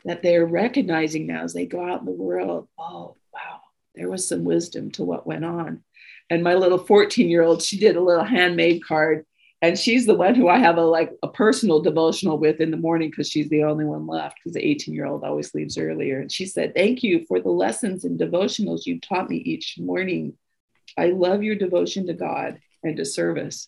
that 0.03 0.21
they're 0.21 0.45
recognizing 0.45 1.27
now 1.27 1.43
as 1.43 1.53
they 1.53 1.65
go 1.65 1.87
out 1.87 2.01
in 2.01 2.05
the 2.05 2.11
world, 2.11 2.67
oh, 2.77 3.15
wow, 3.33 3.61
there 3.95 4.09
was 4.09 4.27
some 4.27 4.43
wisdom 4.43 4.91
to 4.91 5.03
what 5.03 5.27
went 5.27 5.45
on 5.45 5.83
and 6.31 6.43
my 6.43 6.55
little 6.55 6.77
14 6.77 7.29
year 7.29 7.43
old 7.43 7.61
she 7.61 7.77
did 7.77 7.95
a 7.95 8.01
little 8.01 8.23
handmade 8.23 8.83
card 8.83 9.25
and 9.61 9.77
she's 9.77 10.05
the 10.05 10.15
one 10.15 10.35
who 10.35 10.47
i 10.47 10.57
have 10.57 10.77
a 10.77 10.81
like 10.81 11.11
a 11.23 11.27
personal 11.27 11.81
devotional 11.81 12.37
with 12.37 12.59
in 12.59 12.71
the 12.71 12.77
morning 12.77 13.09
because 13.09 13.29
she's 13.29 13.49
the 13.49 13.63
only 13.63 13.85
one 13.85 14.07
left 14.07 14.37
because 14.37 14.53
the 14.53 14.65
18 14.65 14.93
year 14.93 15.05
old 15.05 15.23
always 15.23 15.53
leaves 15.53 15.77
earlier. 15.77 16.19
And 16.19 16.31
she 16.31 16.45
said 16.45 16.73
thank 16.75 17.03
you 17.03 17.25
for 17.27 17.39
the 17.39 17.49
lessons 17.49 18.03
and 18.03 18.19
devotionals 18.19 18.85
you 18.85 18.99
taught 18.99 19.29
me 19.29 19.37
each 19.37 19.77
morning. 19.79 20.33
I 20.97 21.07
love 21.07 21.43
your 21.43 21.55
devotion 21.55 22.07
to 22.07 22.13
god 22.13 22.59
and 22.83 22.97
to 22.97 23.05
service. 23.05 23.67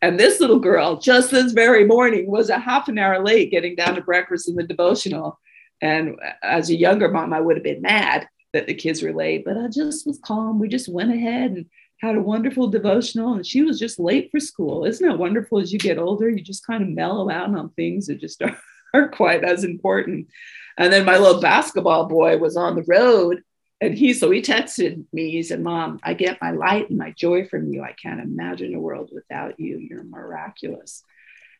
And 0.00 0.18
this 0.18 0.40
little 0.40 0.58
girl 0.58 0.98
just 0.98 1.30
this 1.30 1.52
very 1.52 1.84
morning 1.84 2.30
was 2.30 2.50
a 2.50 2.58
half 2.58 2.88
an 2.88 2.98
hour 2.98 3.24
late 3.24 3.50
getting 3.50 3.74
down 3.74 3.94
to 3.94 4.02
breakfast 4.02 4.48
in 4.48 4.54
the 4.54 4.62
devotional. 4.62 5.38
And 5.80 6.16
as 6.42 6.70
a 6.70 6.76
younger 6.76 7.10
mom 7.10 7.32
i 7.32 7.40
would 7.40 7.56
have 7.56 7.64
been 7.64 7.82
mad 7.82 8.28
that 8.52 8.68
the 8.68 8.74
kids 8.74 9.02
were 9.02 9.12
late 9.12 9.44
but 9.44 9.58
i 9.58 9.66
just 9.66 10.06
was 10.06 10.20
calm. 10.24 10.60
We 10.60 10.68
just 10.68 10.88
went 10.88 11.12
ahead 11.12 11.50
and 11.50 11.66
had 12.00 12.16
a 12.16 12.22
wonderful 12.22 12.68
devotional 12.68 13.34
and 13.34 13.46
she 13.46 13.62
was 13.62 13.78
just 13.78 13.98
late 13.98 14.30
for 14.30 14.40
school. 14.40 14.84
Isn't 14.84 15.10
it 15.10 15.18
wonderful 15.18 15.60
as 15.60 15.72
you 15.72 15.78
get 15.78 15.98
older, 15.98 16.28
you 16.28 16.42
just 16.42 16.66
kind 16.66 16.82
of 16.82 16.88
mellow 16.88 17.30
out 17.30 17.54
on 17.54 17.70
things 17.70 18.06
that 18.06 18.20
just 18.20 18.42
aren't 18.94 19.12
quite 19.12 19.44
as 19.44 19.64
important. 19.64 20.28
And 20.76 20.92
then 20.92 21.04
my 21.04 21.16
little 21.16 21.40
basketball 21.40 22.06
boy 22.06 22.36
was 22.38 22.56
on 22.56 22.74
the 22.74 22.84
road 22.86 23.42
and 23.80 23.94
he, 23.94 24.14
so 24.14 24.30
he 24.30 24.40
texted 24.40 25.04
me, 25.12 25.30
he 25.30 25.42
said, 25.42 25.60
Mom, 25.60 26.00
I 26.02 26.14
get 26.14 26.40
my 26.40 26.52
light 26.52 26.88
and 26.88 26.98
my 26.98 27.10
joy 27.10 27.46
from 27.46 27.72
you. 27.72 27.82
I 27.82 27.92
can't 27.92 28.20
imagine 28.20 28.74
a 28.74 28.80
world 28.80 29.10
without 29.12 29.58
you. 29.60 29.78
You're 29.78 30.04
miraculous. 30.04 31.02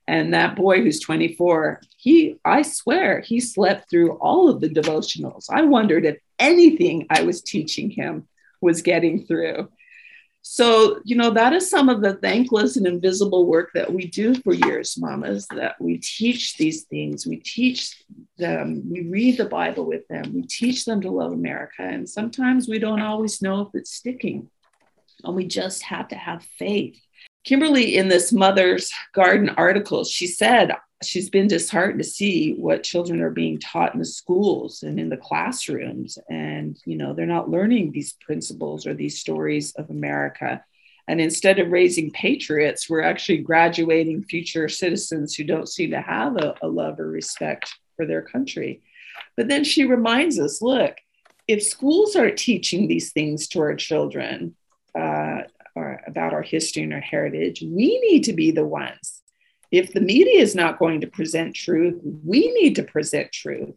And 0.06 0.34
that 0.34 0.56
boy 0.56 0.82
who's 0.82 1.00
24, 1.00 1.80
he, 1.96 2.36
I 2.44 2.62
swear, 2.62 3.20
he 3.20 3.40
slept 3.40 3.90
through 3.90 4.12
all 4.12 4.48
of 4.48 4.60
the 4.60 4.68
devotionals. 4.68 5.46
I 5.50 5.62
wondered 5.62 6.04
if 6.04 6.18
anything 6.38 7.06
I 7.10 7.22
was 7.22 7.42
teaching 7.42 7.90
him 7.90 8.28
was 8.60 8.82
getting 8.82 9.26
through. 9.26 9.68
So, 10.46 11.00
you 11.04 11.16
know, 11.16 11.30
that 11.30 11.54
is 11.54 11.70
some 11.70 11.88
of 11.88 12.02
the 12.02 12.16
thankless 12.16 12.76
and 12.76 12.86
invisible 12.86 13.46
work 13.46 13.70
that 13.72 13.90
we 13.90 14.08
do 14.08 14.34
for 14.34 14.52
years, 14.52 14.98
mamas, 14.98 15.46
that 15.56 15.80
we 15.80 15.96
teach 15.96 16.58
these 16.58 16.82
things. 16.82 17.26
We 17.26 17.38
teach 17.38 18.04
them, 18.36 18.82
we 18.90 19.08
read 19.08 19.38
the 19.38 19.46
Bible 19.46 19.86
with 19.86 20.06
them, 20.08 20.34
we 20.34 20.42
teach 20.42 20.84
them 20.84 21.00
to 21.00 21.10
love 21.10 21.32
America. 21.32 21.80
And 21.80 22.06
sometimes 22.06 22.68
we 22.68 22.78
don't 22.78 23.00
always 23.00 23.40
know 23.40 23.62
if 23.62 23.68
it's 23.72 23.94
sticking. 23.94 24.50
And 25.24 25.34
we 25.34 25.46
just 25.46 25.82
have 25.84 26.08
to 26.08 26.16
have 26.16 26.44
faith. 26.58 27.00
Kimberly, 27.44 27.96
in 27.96 28.08
this 28.08 28.32
Mother's 28.32 28.90
Garden 29.12 29.50
article, 29.50 30.04
she 30.04 30.26
said, 30.26 30.72
she's 31.04 31.30
been 31.30 31.46
disheartened 31.46 32.02
to 32.02 32.08
see 32.08 32.54
what 32.54 32.82
children 32.82 33.20
are 33.20 33.30
being 33.30 33.58
taught 33.58 33.92
in 33.92 34.00
the 34.00 34.06
schools 34.06 34.82
and 34.82 34.98
in 34.98 35.08
the 35.08 35.16
classrooms. 35.16 36.18
And 36.28 36.78
you 36.84 36.96
know 36.96 37.12
they're 37.12 37.26
not 37.26 37.50
learning 37.50 37.92
these 37.92 38.14
principles 38.14 38.86
or 38.86 38.94
these 38.94 39.20
stories 39.20 39.72
of 39.76 39.90
america. 39.90 40.64
And 41.06 41.20
instead 41.20 41.58
of 41.58 41.70
raising 41.70 42.10
patriots 42.10 42.88
we're 42.88 43.02
actually 43.02 43.38
graduating 43.38 44.24
future 44.24 44.68
citizens 44.68 45.34
who 45.34 45.44
don't 45.44 45.68
seem 45.68 45.90
to 45.90 46.00
have 46.00 46.36
a, 46.36 46.54
a 46.62 46.68
love 46.68 46.98
or 46.98 47.08
respect 47.08 47.74
for 47.96 48.06
their 48.06 48.22
country. 48.22 48.82
But 49.36 49.48
then 49.48 49.64
she 49.64 49.84
reminds 49.84 50.38
us 50.38 50.62
look 50.62 50.96
if 51.46 51.62
schools 51.62 52.16
aren't 52.16 52.38
teaching 52.38 52.88
these 52.88 53.12
things 53.12 53.48
to 53.48 53.60
our 53.60 53.74
children 53.74 54.56
uh, 54.98 55.42
or 55.74 56.00
about 56.06 56.32
our 56.32 56.42
history 56.42 56.82
and 56.82 56.92
our 56.92 57.00
heritage 57.00 57.62
we 57.62 57.98
need 58.00 58.24
to 58.24 58.32
be 58.32 58.50
the 58.50 58.64
ones 58.64 59.22
if 59.74 59.92
the 59.92 60.00
media 60.00 60.40
is 60.40 60.54
not 60.54 60.78
going 60.78 61.00
to 61.00 61.08
present 61.08 61.56
truth, 61.56 62.00
we 62.24 62.52
need 62.52 62.76
to 62.76 62.84
present 62.84 63.32
truth. 63.32 63.74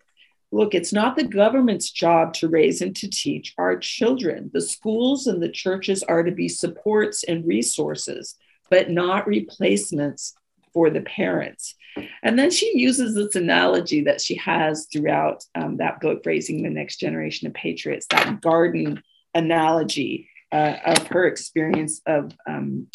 Look, 0.52 0.76
it's 0.76 0.94
not 0.94 1.16
the 1.16 1.24
government's 1.24 1.90
job 1.90 2.36
to 2.36 2.48
raise 2.48 2.82
and 2.82 2.96
to 2.98 3.10
teach 3.10 3.56
our 3.58 3.78
children. 3.80 4.52
The 4.54 4.62
schools 4.62 5.26
and 5.26 5.42
the 5.42 5.50
churches 5.50 6.04
are 6.04 6.22
to 6.22 6.32
be 6.32 6.50
supports 6.50 7.24
and 7.24 7.44
resources, 7.48 8.36
but 8.70 8.92
not 8.92 9.26
replacements 9.26 10.36
for 10.72 10.92
the 10.92 11.02
parents. 11.02 11.74
And 12.22 12.38
then 12.38 12.52
she 12.52 12.78
uses 12.78 13.16
this 13.16 13.36
analogy 13.36 14.02
that 14.02 14.22
she 14.22 14.36
has 14.36 14.86
throughout 14.94 15.44
um, 15.56 15.78
that 15.78 16.00
book, 16.00 16.22
Raising 16.26 16.62
the 16.62 16.70
Next 16.70 16.98
Generation 16.98 17.48
of 17.48 17.56
Patriots, 17.56 18.06
that 18.12 18.40
garden 18.40 19.02
analogy 19.34 20.30
uh, 20.52 20.76
of 20.86 21.08
her 21.08 21.26
experience 21.26 22.02
of 22.06 22.32
um, 22.48 22.88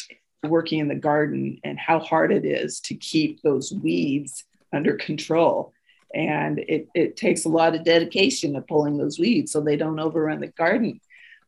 working 0.43 0.81
in 0.81 0.89
the 0.89 0.95
garden 0.95 1.59
and 1.65 1.79
how 1.79 1.99
hard 1.99 2.33
it 2.33 2.45
is 2.45 2.81
to 2.81 2.95
keep 2.95 3.43
those 3.43 3.73
weeds 3.73 4.45
under 4.73 4.95
control. 4.97 5.73
And 6.15 6.59
it, 6.59 6.89
it 6.95 7.17
takes 7.17 7.45
a 7.45 7.51
lot 7.51 7.75
of 7.75 7.85
dedication 7.85 8.55
to 8.55 8.61
pulling 8.61 8.99
those 8.99 9.19
weeds 9.19 9.53
so 9.53 9.61
they 9.61 9.77
don't 9.77 10.01
overrun 10.01 10.41
the 10.41 10.49
garden. 10.49 11.01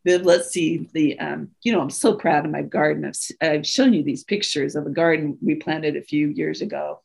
But 0.04 0.22
let's 0.22 0.50
see 0.50 0.88
the, 0.92 1.18
um, 1.18 1.50
you 1.62 1.72
know, 1.72 1.80
I'm 1.80 1.90
so 1.90 2.14
proud 2.14 2.44
of 2.44 2.50
my 2.50 2.62
garden. 2.62 3.04
I've, 3.04 3.16
I've 3.46 3.66
shown 3.66 3.94
you 3.94 4.02
these 4.02 4.24
pictures 4.24 4.76
of 4.76 4.86
a 4.86 4.90
garden 4.90 5.38
we 5.42 5.54
planted 5.54 5.96
a 5.96 6.02
few 6.02 6.28
years 6.28 6.60
ago. 6.60 7.00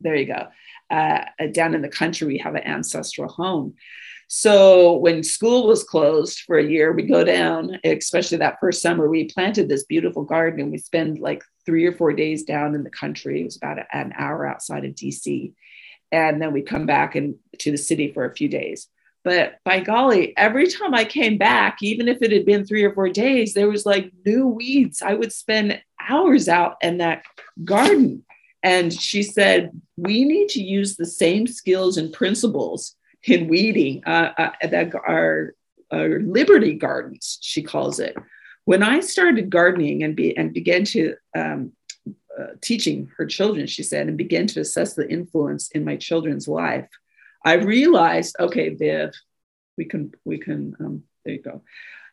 There 0.00 0.14
you 0.14 0.26
go. 0.26 0.48
Uh, 0.90 1.24
down 1.52 1.74
in 1.74 1.80
the 1.80 1.88
country, 1.88 2.26
we 2.26 2.38
have 2.38 2.54
an 2.54 2.66
ancestral 2.66 3.28
home. 3.28 3.74
So 4.28 4.94
when 4.94 5.22
school 5.22 5.66
was 5.66 5.84
closed 5.84 6.40
for 6.40 6.58
a 6.58 6.66
year, 6.66 6.92
we 6.92 7.02
go 7.02 7.22
down, 7.22 7.78
especially 7.84 8.38
that 8.38 8.58
first 8.60 8.80
summer, 8.80 9.08
we 9.08 9.24
planted 9.24 9.68
this 9.68 9.84
beautiful 9.84 10.24
garden 10.24 10.60
and 10.60 10.72
we 10.72 10.78
spend 10.78 11.18
like 11.18 11.42
three 11.66 11.86
or 11.86 11.92
four 11.92 12.12
days 12.12 12.42
down 12.42 12.74
in 12.74 12.82
the 12.82 12.90
country. 12.90 13.40
It 13.40 13.44
was 13.44 13.56
about 13.56 13.78
an 13.92 14.12
hour 14.16 14.46
outside 14.46 14.84
of 14.84 14.94
DC. 14.94 15.52
And 16.10 16.40
then 16.40 16.52
we 16.52 16.62
come 16.62 16.86
back 16.86 17.14
and 17.14 17.34
to 17.58 17.70
the 17.70 17.78
city 17.78 18.12
for 18.12 18.24
a 18.24 18.34
few 18.34 18.48
days. 18.48 18.88
But 19.24 19.58
by 19.64 19.80
golly, 19.80 20.36
every 20.36 20.66
time 20.66 20.94
I 20.94 21.04
came 21.04 21.38
back, 21.38 21.78
even 21.80 22.08
if 22.08 22.22
it 22.22 22.32
had 22.32 22.44
been 22.44 22.64
three 22.64 22.82
or 22.82 22.92
four 22.92 23.08
days, 23.08 23.54
there 23.54 23.70
was 23.70 23.86
like 23.86 24.12
new 24.26 24.46
weeds. 24.46 25.00
I 25.00 25.14
would 25.14 25.32
spend 25.32 25.80
hours 26.08 26.48
out 26.48 26.76
in 26.82 26.98
that 26.98 27.22
garden. 27.64 28.24
And 28.62 28.92
she 28.92 29.22
said, 29.22 29.70
We 29.96 30.24
need 30.24 30.48
to 30.50 30.62
use 30.62 30.96
the 30.96 31.06
same 31.06 31.46
skills 31.46 31.96
and 31.96 32.12
principles 32.12 32.96
in 33.24 33.48
weeding 33.48 34.02
uh, 34.04 34.32
uh, 34.38 34.50
are 35.06 35.54
liberty 35.92 36.74
gardens, 36.74 37.38
she 37.42 37.62
calls 37.62 38.00
it. 38.00 38.16
When 38.64 38.82
I 38.82 39.00
started 39.00 39.50
gardening 39.50 40.02
and, 40.04 40.16
be, 40.16 40.36
and 40.36 40.52
began 40.54 40.84
to 40.84 41.14
um, 41.36 41.72
uh, 42.38 42.54
teaching 42.60 43.10
her 43.18 43.26
children, 43.26 43.66
she 43.66 43.82
said, 43.82 44.08
and 44.08 44.16
began 44.16 44.46
to 44.48 44.60
assess 44.60 44.94
the 44.94 45.08
influence 45.08 45.70
in 45.70 45.84
my 45.84 45.96
children's 45.96 46.48
life, 46.48 46.88
I 47.44 47.54
realized, 47.54 48.36
okay, 48.38 48.70
Viv, 48.70 49.12
we 49.76 49.84
can, 49.84 50.12
we 50.24 50.38
can, 50.38 50.74
um, 50.80 51.02
there 51.24 51.34
you 51.34 51.42
go. 51.42 51.62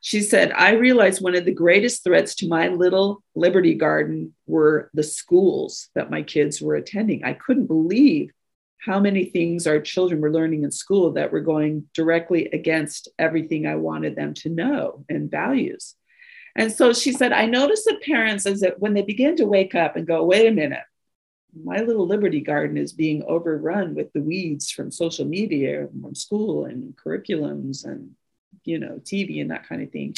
She 0.02 0.22
said, 0.22 0.52
I 0.54 0.72
realized 0.72 1.22
one 1.22 1.36
of 1.36 1.46
the 1.46 1.54
greatest 1.54 2.04
threats 2.04 2.36
to 2.36 2.48
my 2.48 2.70
little 2.70 3.22
Liberty 3.36 3.76
Garden 3.76 4.34
were 4.48 4.90
the 4.94 5.04
schools 5.04 5.90
that 5.94 6.10
my 6.10 6.24
kids 6.24 6.62
were 6.62 6.76
attending. 6.76 7.24
I 7.24 7.34
couldn't 7.34 7.68
believe 7.68 8.32
how 8.80 9.00
many 9.00 9.26
things 9.26 9.68
our 9.68 9.80
children 9.80 10.22
were 10.22 10.32
learning 10.32 10.64
in 10.64 10.72
school 10.72 11.12
that 11.14 11.32
were 11.32 11.42
going 11.42 11.86
directly 11.94 12.46
against 12.48 13.10
everything 13.20 13.68
I 13.68 13.76
wanted 13.76 14.16
them 14.16 14.34
to 14.36 14.50
know 14.50 15.06
and 15.10 15.30
values. 15.30 15.96
And 16.56 16.72
so 16.72 16.94
she 16.94 17.12
said, 17.12 17.32
I 17.32 17.46
noticed 17.46 17.86
that 17.86 18.02
parents, 18.02 18.46
as 18.46 18.62
that 18.62 18.80
when 18.80 18.94
they 18.94 19.02
begin 19.02 19.36
to 19.38 19.46
wake 19.46 19.76
up 19.76 19.96
and 19.96 20.08
go, 20.08 20.24
wait 20.24 20.48
a 20.48 20.52
minute, 20.52 20.84
my 21.64 21.80
little 21.80 22.08
Liberty 22.08 22.42
Garden 22.42 22.78
is 22.78 22.94
being 22.94 23.24
overrun 23.24 23.96
with 23.96 24.12
the 24.14 24.22
weeds 24.22 24.72
from 24.72 24.92
social 24.92 25.26
media, 25.26 25.88
from 26.02 26.16
school 26.16 26.66
and 26.66 26.96
curriculums 26.96 27.86
and, 27.86 28.12
you 28.64 28.80
know, 28.80 29.00
TV 29.04 29.42
and 29.42 29.52
that 29.52 29.68
kind 29.68 29.82
of 29.82 29.92
thing. 29.92 30.16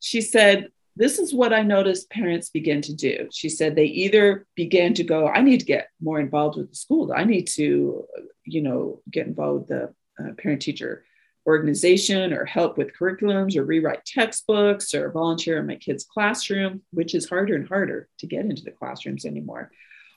She 0.00 0.20
said, 0.20 0.68
this 0.96 1.18
is 1.18 1.32
what 1.32 1.52
I 1.52 1.62
noticed 1.62 2.10
parents 2.10 2.50
begin 2.50 2.82
to 2.82 2.94
do. 2.94 3.28
She 3.32 3.48
said 3.48 3.74
they 3.74 3.86
either 3.86 4.46
began 4.54 4.94
to 4.94 5.04
go, 5.04 5.26
I 5.26 5.40
need 5.40 5.60
to 5.60 5.66
get 5.66 5.88
more 6.00 6.20
involved 6.20 6.58
with 6.58 6.70
the 6.70 6.76
school. 6.76 7.12
I 7.14 7.24
need 7.24 7.46
to, 7.48 8.06
you 8.44 8.62
know, 8.62 9.00
get 9.10 9.26
involved 9.26 9.60
with 9.60 9.68
the 9.68 9.94
uh, 10.22 10.32
parent 10.36 10.62
teacher 10.62 11.04
organization 11.46 12.32
or 12.32 12.44
help 12.44 12.76
with 12.78 12.96
curriculums 12.96 13.56
or 13.56 13.64
rewrite 13.64 14.04
textbooks 14.04 14.94
or 14.94 15.10
volunteer 15.10 15.58
in 15.58 15.66
my 15.66 15.76
kids' 15.76 16.04
classroom, 16.04 16.82
which 16.92 17.14
is 17.14 17.28
harder 17.28 17.54
and 17.54 17.66
harder 17.66 18.08
to 18.18 18.26
get 18.26 18.44
into 18.44 18.62
the 18.62 18.70
classrooms 18.70 19.24
anymore. 19.24 19.70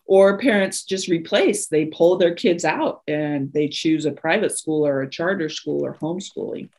Or 0.06 0.38
parents 0.38 0.84
just 0.84 1.08
replace, 1.08 1.68
they 1.68 1.86
pull 1.86 2.18
their 2.18 2.36
kids 2.36 2.64
out 2.64 3.02
and 3.08 3.52
they 3.54 3.70
choose 3.70 4.06
a 4.06 4.12
private 4.12 4.56
school 4.56 4.86
or 4.86 5.02
a 5.02 5.10
charter 5.10 5.50
school 5.50 5.84
or 5.84 5.96
homeschooling. 5.96 6.70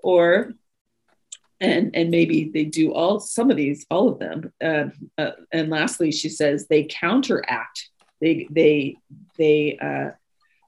Or 0.00 0.52
and 1.60 1.94
and 1.94 2.10
maybe 2.10 2.50
they 2.52 2.64
do 2.64 2.92
all 2.92 3.18
some 3.18 3.50
of 3.50 3.56
these 3.56 3.86
all 3.90 4.08
of 4.08 4.18
them 4.18 4.52
uh, 4.62 4.84
uh, 5.18 5.30
and 5.52 5.70
lastly 5.70 6.12
she 6.12 6.28
says 6.28 6.66
they 6.66 6.84
counteract 6.84 7.88
they 8.20 8.46
they 8.50 8.96
they 9.38 9.78
uh, 9.80 10.10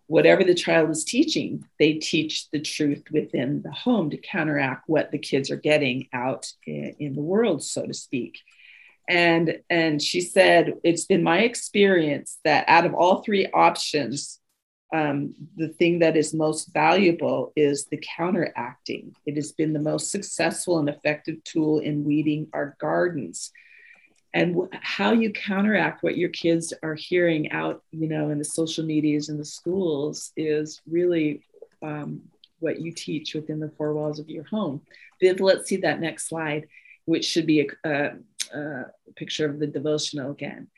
whatever 0.09 0.43
the 0.43 0.55
child 0.55 0.91
is 0.91 1.05
teaching, 1.05 1.65
they 1.79 1.95
teach 1.95 2.51
the 2.51 2.61
truth 2.61 3.05
within 3.13 3.63
the 3.63 3.71
home 3.71 4.11
to 4.11 4.17
counteract 4.17 4.85
what 4.89 5.13
the 5.13 5.19
kids 5.19 5.51
are 5.51 5.57
getting 5.57 6.09
out 6.13 6.51
in, 6.67 6.97
in 6.99 7.15
the 7.15 7.23
world, 7.23 7.63
so 7.63 7.87
to 7.87 7.95
speak. 7.95 8.39
And, 9.07 9.61
and 9.71 10.03
she 10.03 10.23
said, 10.23 10.75
it's 10.83 11.05
been 11.05 11.23
my 11.23 11.41
experience 11.41 12.39
that 12.45 12.65
out 12.69 12.87
of 12.87 12.95
all 12.95 13.23
three 13.23 13.47
options, 13.53 14.41
um, 14.93 15.35
the 15.57 15.69
thing 15.69 15.99
that 15.99 16.17
is 16.17 16.33
most 16.33 16.73
valuable 16.73 17.53
is 17.55 17.87
the 17.87 18.03
counteracting. 18.17 19.15
It 19.27 19.37
has 19.37 19.53
been 19.53 19.73
the 19.73 19.79
most 19.79 20.11
successful 20.11 20.79
and 20.79 20.89
effective 20.89 21.43
tool 21.45 21.81
in 21.81 22.05
weeding 22.05 22.49
our 22.55 22.77
gardens. 22.81 23.53
And 24.33 24.57
how 24.73 25.13
you 25.13 25.33
counteract 25.33 26.03
what 26.03 26.17
your 26.17 26.29
kids 26.29 26.73
are 26.83 26.95
hearing 26.95 27.51
out 27.51 27.83
you 27.91 28.09
know 28.09 28.29
in 28.29 28.39
the 28.39 28.45
social 28.45 28.85
medias 28.85 29.31
and 29.31 29.41
the 29.41 29.45
schools 29.45 30.33
is 30.37 30.81
really 30.89 31.45
um, 31.83 32.23
what 32.61 32.81
you 32.81 32.93
teach 32.93 33.35
within 33.35 33.59
the 33.59 33.73
four 33.77 33.95
walls 33.95 34.19
of 34.19 34.29
your 34.29 34.45
home. 34.45 34.83
Viv, 35.21 35.41
let's 35.41 35.69
see 35.69 35.79
that 35.79 36.01
next 36.01 36.29
slide 36.29 36.67
which 37.05 37.25
should 37.25 37.47
be 37.47 37.61
a, 37.61 37.89
a, 37.89 38.11
a 38.55 38.85
picture 39.17 39.49
of 39.49 39.59
the 39.59 39.67
devotional 39.67 40.31
again. 40.31 40.69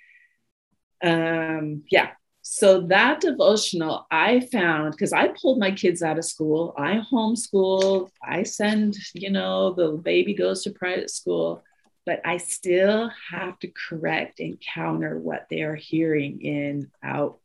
Um, 1.02 1.82
yeah 1.90 2.10
so 2.42 2.80
that 2.80 3.20
devotional 3.20 4.06
i 4.10 4.40
found 4.52 4.92
because 4.92 5.12
i 5.12 5.28
pulled 5.28 5.58
my 5.58 5.70
kids 5.70 6.02
out 6.02 6.18
of 6.18 6.24
school 6.24 6.74
i 6.78 7.00
homeschool 7.12 8.08
i 8.22 8.42
send 8.42 8.96
you 9.14 9.30
know 9.30 9.72
the 9.74 9.92
baby 9.92 10.34
goes 10.34 10.62
to 10.62 10.70
private 10.70 11.10
school 11.10 11.62
but 12.06 12.20
I 12.24 12.38
still 12.38 13.10
have 13.30 13.58
to 13.60 13.68
correct 13.88 14.40
and 14.40 14.60
counter 14.74 15.18
what 15.18 15.46
they 15.50 15.62
are 15.62 15.76
hearing 15.76 16.40
in 16.40 16.90
out 17.02 17.38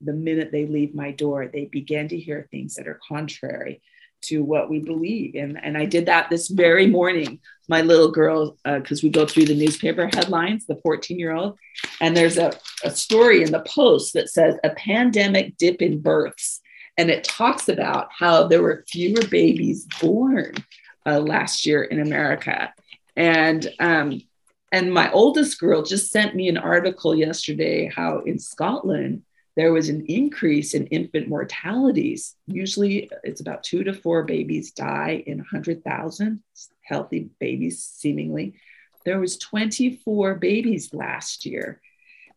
the 0.00 0.12
minute 0.12 0.50
they 0.52 0.66
leave 0.66 0.94
my 0.94 1.12
door. 1.12 1.48
They 1.48 1.64
begin 1.64 2.08
to 2.08 2.18
hear 2.18 2.46
things 2.50 2.74
that 2.74 2.88
are 2.88 3.00
contrary 3.08 3.82
to 4.22 4.42
what 4.42 4.70
we 4.70 4.78
believe. 4.80 5.34
And, 5.34 5.62
and 5.62 5.76
I 5.76 5.84
did 5.84 6.06
that 6.06 6.30
this 6.30 6.48
very 6.48 6.86
morning. 6.86 7.40
My 7.68 7.80
little 7.82 8.10
girl, 8.10 8.56
because 8.64 9.02
uh, 9.02 9.06
we 9.06 9.10
go 9.10 9.26
through 9.26 9.46
the 9.46 9.54
newspaper 9.54 10.08
headlines, 10.12 10.66
the 10.66 10.76
14 10.76 11.18
year 11.18 11.32
old, 11.32 11.58
and 12.00 12.16
there's 12.16 12.36
a, 12.36 12.52
a 12.84 12.90
story 12.90 13.42
in 13.42 13.52
the 13.52 13.60
Post 13.60 14.14
that 14.14 14.28
says 14.28 14.56
a 14.64 14.70
pandemic 14.70 15.56
dip 15.56 15.80
in 15.80 16.00
births. 16.00 16.60
And 16.98 17.10
it 17.10 17.24
talks 17.24 17.68
about 17.68 18.08
how 18.16 18.46
there 18.48 18.62
were 18.62 18.84
fewer 18.88 19.26
babies 19.28 19.86
born 20.00 20.54
uh, 21.06 21.20
last 21.20 21.64
year 21.64 21.82
in 21.82 22.00
America. 22.00 22.72
And 23.16 23.72
um, 23.78 24.22
and 24.72 24.92
my 24.92 25.12
oldest 25.12 25.60
girl 25.60 25.82
just 25.82 26.10
sent 26.10 26.34
me 26.34 26.48
an 26.48 26.56
article 26.56 27.14
yesterday 27.14 27.92
how 27.94 28.20
in 28.20 28.38
Scotland 28.38 29.22
there 29.56 29.72
was 29.72 29.88
an 29.88 30.06
increase 30.06 30.74
in 30.74 30.86
infant 30.86 31.28
mortalities. 31.28 32.36
Usually 32.46 33.10
it's 33.22 33.40
about 33.40 33.64
two 33.64 33.84
to 33.84 33.92
four 33.92 34.22
babies 34.22 34.72
die 34.72 35.22
in 35.26 35.38
100,000 35.38 36.42
healthy 36.82 37.30
babies, 37.38 37.84
seemingly. 37.84 38.54
There 39.04 39.20
was 39.20 39.38
24 39.38 40.36
babies 40.36 40.94
last 40.94 41.44
year. 41.44 41.80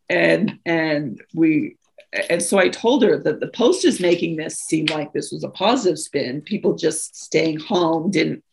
And, 0.09 0.59
and 0.65 1.21
we, 1.33 1.77
and 2.29 2.41
so 2.41 2.57
I 2.57 2.69
told 2.69 3.03
her 3.03 3.17
that 3.17 3.39
the 3.39 3.47
Post 3.47 3.85
is 3.85 3.99
making 3.99 4.35
this 4.35 4.59
seem 4.59 4.85
like 4.87 5.13
this 5.13 5.31
was 5.31 5.43
a 5.43 5.49
positive 5.49 5.99
spin. 5.99 6.41
People 6.41 6.75
just 6.75 7.15
staying 7.15 7.59
home 7.59 8.11
didn't 8.11 8.43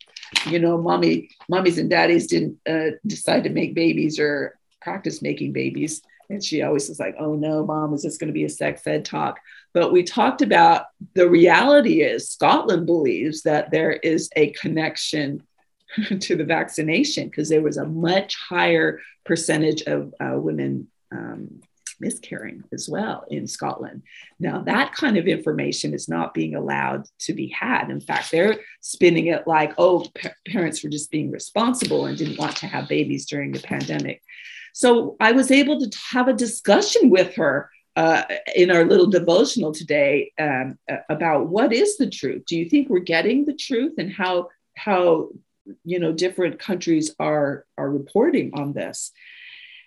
you 0.47 0.59
know, 0.59 0.77
mommy, 0.77 1.29
mommies 1.51 1.77
and 1.77 1.89
daddies 1.89 2.27
didn't 2.27 2.57
uh, 2.67 2.95
decide 3.05 3.43
to 3.43 3.49
make 3.49 3.73
babies 3.73 4.19
or 4.19 4.57
practice 4.81 5.21
making 5.21 5.53
babies. 5.53 6.01
And 6.33 6.43
she 6.43 6.61
always 6.61 6.89
was 6.89 6.99
like, 6.99 7.15
oh 7.19 7.35
no, 7.35 7.65
mom, 7.65 7.93
is 7.93 8.03
this 8.03 8.17
going 8.17 8.27
to 8.27 8.33
be 8.33 8.45
a 8.45 8.49
sex 8.49 8.85
ed 8.87 9.05
talk? 9.05 9.39
But 9.73 9.91
we 9.91 10.03
talked 10.03 10.41
about 10.41 10.85
the 11.13 11.29
reality 11.29 12.01
is 12.01 12.29
Scotland 12.29 12.85
believes 12.85 13.43
that 13.43 13.71
there 13.71 13.91
is 13.91 14.29
a 14.35 14.51
connection 14.51 15.43
to 16.19 16.35
the 16.35 16.43
vaccination 16.43 17.29
because 17.29 17.49
there 17.49 17.61
was 17.61 17.77
a 17.77 17.85
much 17.85 18.35
higher 18.35 18.99
percentage 19.25 19.83
of 19.83 20.13
uh, 20.19 20.37
women 20.37 20.87
um, 21.11 21.61
miscarrying 21.99 22.63
as 22.73 22.89
well 22.89 23.25
in 23.29 23.47
Scotland. 23.47 24.03
Now, 24.39 24.61
that 24.63 24.93
kind 24.93 25.17
of 25.17 25.27
information 25.27 25.93
is 25.93 26.09
not 26.09 26.33
being 26.33 26.55
allowed 26.55 27.05
to 27.19 27.33
be 27.33 27.47
had. 27.47 27.89
In 27.89 28.01
fact, 28.01 28.31
they're 28.31 28.59
spinning 28.81 29.27
it 29.27 29.47
like, 29.47 29.73
oh, 29.77 30.05
pa- 30.19 30.33
parents 30.47 30.83
were 30.83 30.89
just 30.89 31.11
being 31.11 31.31
responsible 31.31 32.05
and 32.05 32.17
didn't 32.17 32.39
want 32.39 32.57
to 32.57 32.67
have 32.67 32.89
babies 32.89 33.25
during 33.25 33.51
the 33.51 33.59
pandemic. 33.61 34.21
So 34.73 35.15
I 35.19 35.31
was 35.31 35.51
able 35.51 35.79
to 35.79 35.97
have 36.11 36.27
a 36.27 36.33
discussion 36.33 37.09
with 37.09 37.35
her 37.35 37.69
uh, 37.95 38.23
in 38.55 38.71
our 38.71 38.83
little 38.83 39.07
devotional 39.07 39.71
today 39.71 40.33
um, 40.39 40.77
about 41.09 41.47
what 41.47 41.71
is 41.71 41.97
the 41.97 42.09
truth. 42.09 42.43
Do 42.45 42.57
you 42.57 42.67
think 42.67 42.89
we're 42.89 42.99
getting 42.99 43.45
the 43.45 43.53
truth 43.53 43.93
and 43.97 44.11
how 44.11 44.49
how 44.75 45.29
you 45.85 45.99
know 45.99 46.11
different 46.11 46.59
countries 46.59 47.15
are 47.19 47.65
are 47.77 47.89
reporting 47.89 48.51
on 48.55 48.73
this? 48.73 49.11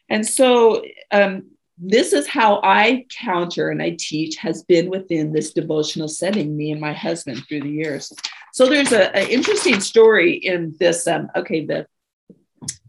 And 0.08 0.26
so 0.26 0.84
um, 1.10 1.50
this 1.78 2.12
is 2.12 2.28
how 2.28 2.60
I 2.62 3.06
counter 3.10 3.70
and 3.70 3.82
I 3.82 3.96
teach 3.98 4.36
has 4.36 4.62
been 4.62 4.88
within 4.88 5.32
this 5.32 5.52
devotional 5.52 6.08
setting, 6.08 6.56
me 6.56 6.70
and 6.70 6.80
my 6.80 6.92
husband 6.92 7.42
through 7.48 7.62
the 7.62 7.70
years. 7.70 8.12
So 8.52 8.66
there's 8.66 8.92
an 8.92 9.28
interesting 9.28 9.80
story 9.80 10.34
in 10.34 10.74
this, 10.78 11.06
um, 11.06 11.28
okay, 11.36 11.66
the 11.66 11.86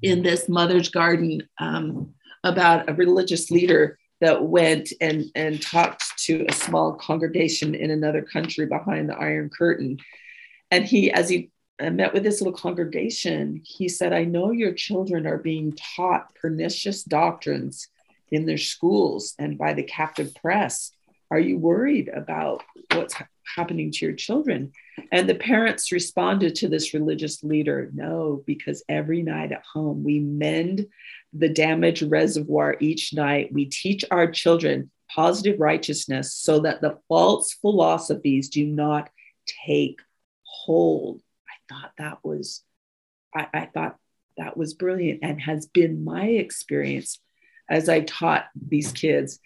in 0.01 0.23
this 0.23 0.47
mother's 0.47 0.89
garden 0.89 1.47
um, 1.59 2.13
about 2.43 2.89
a 2.89 2.93
religious 2.93 3.49
leader 3.51 3.97
that 4.19 4.43
went 4.43 4.91
and, 4.99 5.25
and 5.35 5.61
talked 5.61 6.17
to 6.17 6.45
a 6.49 6.53
small 6.53 6.93
congregation 6.93 7.75
in 7.75 7.91
another 7.91 8.21
country 8.21 8.65
behind 8.65 9.09
the 9.09 9.15
Iron 9.15 9.49
Curtain. 9.49 9.97
And 10.71 10.85
he, 10.85 11.11
as 11.11 11.29
he 11.29 11.51
met 11.79 12.13
with 12.13 12.23
this 12.23 12.41
little 12.41 12.57
congregation, 12.57 13.61
he 13.63 13.87
said, 13.87 14.13
I 14.13 14.23
know 14.23 14.51
your 14.51 14.73
children 14.73 15.27
are 15.27 15.37
being 15.37 15.77
taught 15.95 16.33
pernicious 16.35 17.03
doctrines 17.03 17.87
in 18.31 18.45
their 18.45 18.57
schools 18.57 19.35
and 19.37 19.57
by 19.57 19.73
the 19.73 19.83
captive 19.83 20.33
press? 20.35 20.91
Are 21.29 21.39
you 21.39 21.57
worried 21.57 22.09
about 22.09 22.63
what's 22.93 23.15
happening 23.55 23.91
to 23.91 24.05
your 24.05 24.15
children? 24.15 24.71
And 25.11 25.29
the 25.29 25.35
parents 25.35 25.91
responded 25.91 26.55
to 26.55 26.67
this 26.67 26.93
religious 26.93 27.43
leader 27.43 27.89
no, 27.93 28.43
because 28.45 28.83
every 28.89 29.21
night 29.21 29.51
at 29.51 29.63
home 29.73 30.03
we 30.03 30.19
mend 30.19 30.87
the 31.33 31.49
damaged 31.49 32.03
reservoir 32.03 32.77
each 32.79 33.13
night. 33.13 33.53
We 33.53 33.65
teach 33.65 34.03
our 34.11 34.31
children 34.31 34.91
positive 35.09 35.59
righteousness 35.59 36.35
so 36.35 36.59
that 36.61 36.81
the 36.81 36.97
false 37.07 37.53
philosophies 37.53 38.49
do 38.49 38.65
not 38.65 39.09
take 39.65 39.99
hold. 40.43 41.21
I 41.47 41.73
thought 41.73 41.91
that 41.97 42.17
was, 42.23 42.63
I, 43.33 43.47
I 43.53 43.65
thought 43.65 43.97
that 44.37 44.57
was 44.57 44.73
brilliant 44.73 45.19
and 45.23 45.41
has 45.41 45.67
been 45.67 46.03
my 46.03 46.25
experience 46.25 47.19
as 47.69 47.89
I 47.89 48.01
taught 48.01 48.45
these 48.55 48.91
kids. 48.91 49.39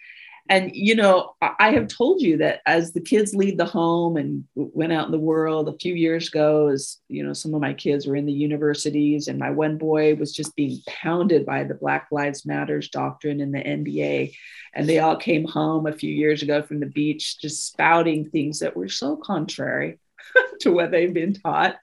And, 0.52 0.70
you 0.74 0.94
know, 0.94 1.34
I 1.40 1.72
have 1.72 1.88
told 1.88 2.20
you 2.20 2.36
that 2.36 2.60
as 2.66 2.92
the 2.92 3.00
kids 3.00 3.34
leave 3.34 3.56
the 3.56 3.64
home 3.64 4.18
and 4.18 4.44
went 4.54 4.92
out 4.92 5.06
in 5.06 5.10
the 5.10 5.18
world 5.18 5.66
a 5.66 5.78
few 5.78 5.94
years 5.94 6.28
ago, 6.28 6.68
as, 6.68 6.98
you 7.08 7.24
know, 7.24 7.32
some 7.32 7.54
of 7.54 7.62
my 7.62 7.72
kids 7.72 8.06
were 8.06 8.16
in 8.16 8.26
the 8.26 8.34
universities 8.34 9.28
and 9.28 9.38
my 9.38 9.48
one 9.48 9.78
boy 9.78 10.14
was 10.14 10.30
just 10.30 10.54
being 10.54 10.78
pounded 10.86 11.46
by 11.46 11.64
the 11.64 11.72
Black 11.72 12.08
Lives 12.10 12.44
Matters 12.44 12.90
doctrine 12.90 13.40
in 13.40 13.50
the 13.50 13.60
NBA. 13.60 14.34
And 14.74 14.86
they 14.86 14.98
all 14.98 15.16
came 15.16 15.48
home 15.48 15.86
a 15.86 15.92
few 15.94 16.12
years 16.12 16.42
ago 16.42 16.60
from 16.60 16.80
the 16.80 16.86
beach, 16.86 17.40
just 17.40 17.68
spouting 17.68 18.28
things 18.28 18.58
that 18.58 18.76
were 18.76 18.90
so 18.90 19.16
contrary 19.16 20.00
to 20.60 20.70
what 20.70 20.90
they've 20.90 21.14
been 21.14 21.32
taught. 21.32 21.78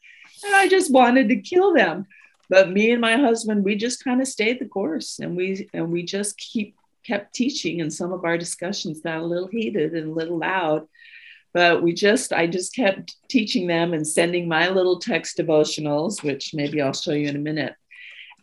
And 0.46 0.56
I 0.56 0.68
just 0.68 0.94
wanted 0.94 1.30
to 1.30 1.38
kill 1.38 1.74
them 1.74 2.06
but 2.50 2.72
me 2.72 2.90
and 2.90 3.00
my 3.00 3.16
husband 3.16 3.64
we 3.64 3.76
just 3.76 4.04
kind 4.04 4.22
of 4.22 4.28
stayed 4.28 4.60
the 4.60 4.66
course 4.66 5.20
and 5.20 5.38
we 5.38 5.70
and 5.72 5.92
we 5.92 6.02
just 6.02 6.36
keep 6.36 6.76
kept 7.10 7.34
teaching 7.34 7.82
and 7.82 7.92
some 7.92 8.14
of 8.14 8.24
our 8.24 8.38
discussions 8.38 9.02
got 9.02 9.20
a 9.20 9.26
little 9.26 9.48
heated 9.48 9.94
and 9.94 10.12
a 10.12 10.14
little 10.14 10.38
loud. 10.38 10.88
But 11.52 11.82
we 11.82 11.94
just 11.94 12.32
i 12.32 12.46
just 12.46 12.76
kept 12.76 13.16
teaching 13.28 13.66
them 13.66 13.94
and 13.94 14.08
sending 14.08 14.48
my 14.48 14.70
little 14.70 15.00
text 15.00 15.38
devotionals 15.38 16.22
which 16.22 16.54
maybe 16.54 16.80
i'll 16.80 16.94
show 16.94 17.12
you 17.12 17.28
in 17.28 17.36
a 17.36 17.40
minute. 17.40 17.74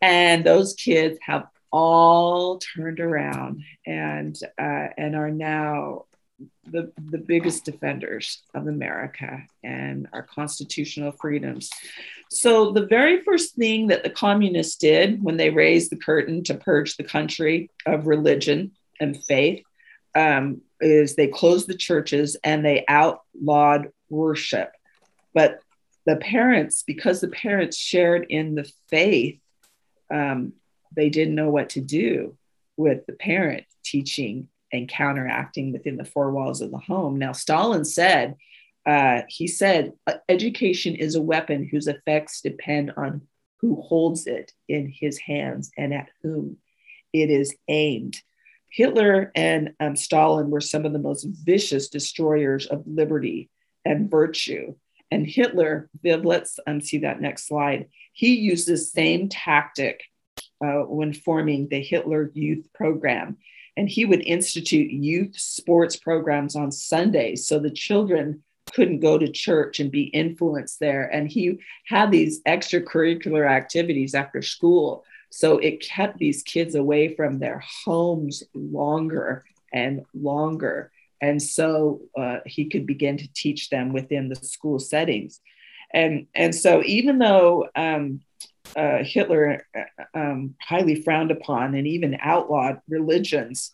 And 0.02 0.44
those 0.44 0.74
kids 0.74 1.18
have 1.22 1.46
all 1.72 2.58
turned 2.58 3.00
around 3.00 3.62
and 3.86 4.36
uh, 4.58 4.88
and 4.96 5.14
are 5.14 5.30
now 5.30 6.06
the, 6.70 6.92
the 7.10 7.18
biggest 7.18 7.64
defenders 7.64 8.42
of 8.54 8.66
America 8.66 9.42
and 9.62 10.08
our 10.12 10.22
constitutional 10.22 11.12
freedoms. 11.12 11.70
So, 12.30 12.72
the 12.72 12.86
very 12.86 13.22
first 13.22 13.54
thing 13.54 13.88
that 13.88 14.02
the 14.02 14.10
communists 14.10 14.76
did 14.76 15.22
when 15.22 15.36
they 15.36 15.50
raised 15.50 15.90
the 15.90 15.96
curtain 15.96 16.42
to 16.44 16.54
purge 16.54 16.96
the 16.96 17.04
country 17.04 17.70
of 17.86 18.06
religion 18.06 18.72
and 19.00 19.22
faith 19.24 19.62
um, 20.14 20.62
is 20.80 21.14
they 21.14 21.28
closed 21.28 21.68
the 21.68 21.76
churches 21.76 22.36
and 22.42 22.64
they 22.64 22.84
outlawed 22.88 23.90
worship. 24.08 24.72
But 25.34 25.60
the 26.04 26.16
parents, 26.16 26.82
because 26.86 27.20
the 27.20 27.28
parents 27.28 27.76
shared 27.76 28.26
in 28.28 28.54
the 28.54 28.70
faith, 28.88 29.40
um, 30.10 30.54
they 30.94 31.10
didn't 31.10 31.34
know 31.34 31.50
what 31.50 31.70
to 31.70 31.80
do 31.80 32.36
with 32.76 33.06
the 33.06 33.12
parent 33.12 33.64
teaching 33.84 34.48
and 34.76 34.88
counteracting 34.88 35.72
within 35.72 35.96
the 35.96 36.04
four 36.04 36.30
walls 36.30 36.60
of 36.60 36.70
the 36.70 36.78
home. 36.78 37.18
Now, 37.18 37.32
Stalin 37.32 37.84
said, 37.84 38.36
uh, 38.86 39.22
he 39.28 39.48
said, 39.48 39.92
education 40.28 40.94
is 40.94 41.14
a 41.14 41.22
weapon 41.22 41.66
whose 41.68 41.88
effects 41.88 42.40
depend 42.40 42.92
on 42.96 43.22
who 43.60 43.80
holds 43.80 44.26
it 44.26 44.52
in 44.68 44.88
his 44.88 45.18
hands 45.18 45.70
and 45.76 45.92
at 45.92 46.08
whom 46.22 46.58
it 47.12 47.30
is 47.30 47.54
aimed. 47.68 48.20
Hitler 48.70 49.32
and 49.34 49.72
um, 49.80 49.96
Stalin 49.96 50.50
were 50.50 50.60
some 50.60 50.84
of 50.84 50.92
the 50.92 50.98
most 50.98 51.24
vicious 51.24 51.88
destroyers 51.88 52.66
of 52.66 52.84
liberty 52.86 53.48
and 53.84 54.10
virtue. 54.10 54.74
And 55.10 55.26
Hitler, 55.26 55.88
Viv, 56.02 56.24
let's 56.24 56.58
um, 56.66 56.80
see 56.80 56.98
that 56.98 57.20
next 57.20 57.46
slide. 57.46 57.86
He 58.12 58.34
used 58.34 58.68
the 58.68 58.76
same 58.76 59.28
tactic 59.28 60.02
uh, 60.64 60.82
when 60.82 61.12
forming 61.12 61.68
the 61.68 61.80
Hitler 61.80 62.30
Youth 62.34 62.66
Program. 62.74 63.38
And 63.76 63.88
he 63.88 64.04
would 64.04 64.22
institute 64.22 64.90
youth 64.90 65.38
sports 65.38 65.96
programs 65.96 66.56
on 66.56 66.72
Sundays 66.72 67.46
so 67.46 67.58
the 67.58 67.70
children 67.70 68.42
couldn't 68.72 69.00
go 69.00 69.18
to 69.18 69.30
church 69.30 69.80
and 69.80 69.90
be 69.90 70.04
influenced 70.04 70.80
there. 70.80 71.06
And 71.06 71.30
he 71.30 71.58
had 71.86 72.10
these 72.10 72.42
extracurricular 72.42 73.48
activities 73.48 74.14
after 74.14 74.42
school. 74.42 75.04
So 75.30 75.58
it 75.58 75.80
kept 75.80 76.18
these 76.18 76.42
kids 76.42 76.74
away 76.74 77.14
from 77.14 77.38
their 77.38 77.62
homes 77.84 78.42
longer 78.54 79.44
and 79.72 80.04
longer. 80.14 80.90
And 81.20 81.42
so 81.42 82.02
uh, 82.18 82.38
he 82.44 82.68
could 82.68 82.86
begin 82.86 83.16
to 83.18 83.32
teach 83.32 83.70
them 83.70 83.92
within 83.92 84.28
the 84.28 84.36
school 84.36 84.78
settings. 84.78 85.40
And, 85.92 86.26
and 86.34 86.54
so 86.54 86.82
even 86.84 87.18
though 87.18 87.68
um, 87.74 88.20
uh, 88.74 88.98
Hitler 89.02 89.66
uh, 89.76 90.04
um, 90.14 90.54
highly 90.60 91.02
frowned 91.02 91.30
upon 91.30 91.74
and 91.74 91.86
even 91.86 92.18
outlawed 92.20 92.80
religions. 92.88 93.72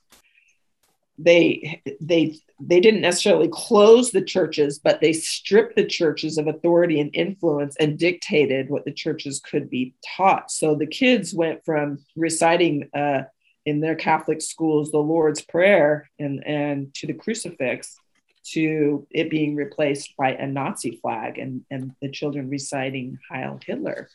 They 1.19 1.83
they 2.01 2.39
they 2.61 2.81
didn't 2.81 3.03
necessarily 3.03 3.49
close 3.49 4.11
the 4.11 4.23
churches, 4.23 4.79
but 4.79 5.01
they 5.01 5.13
stripped 5.13 5.77
the 5.77 5.87
churches 5.87 6.39
of 6.39 6.47
authority 6.47 7.01
and 7.01 7.11
influence 7.15 7.77
and 7.79 7.99
dictated 7.99 8.71
what 8.71 8.85
the 8.85 8.93
churches 8.93 9.41
could 9.41 9.69
be 9.69 9.95
taught. 10.17 10.51
So 10.51 10.75
the 10.75 10.87
kids 10.87 11.35
went 11.35 11.65
from 11.65 12.05
reciting 12.17 12.89
uh, 12.95 13.25
in 13.67 13.81
their 13.81 13.95
Catholic 13.95 14.41
schools 14.41 14.91
the 14.91 14.99
Lord's 14.99 15.43
Prayer 15.43 16.09
and 16.19 16.45
and 16.47 16.95
to 16.95 17.07
the 17.07 17.15
crucifix 17.15 17.97
to 18.45 19.07
it 19.11 19.31
being 19.31 19.55
replaced 19.55 20.17
by 20.17 20.33
a 20.33 20.47
Nazi 20.47 20.99
flag 21.01 21.39
and, 21.39 21.65
and 21.71 21.93
the 22.01 22.11
children 22.11 22.49
reciting 22.49 23.19
Heil 23.31 23.61
Hitler. 23.65 24.09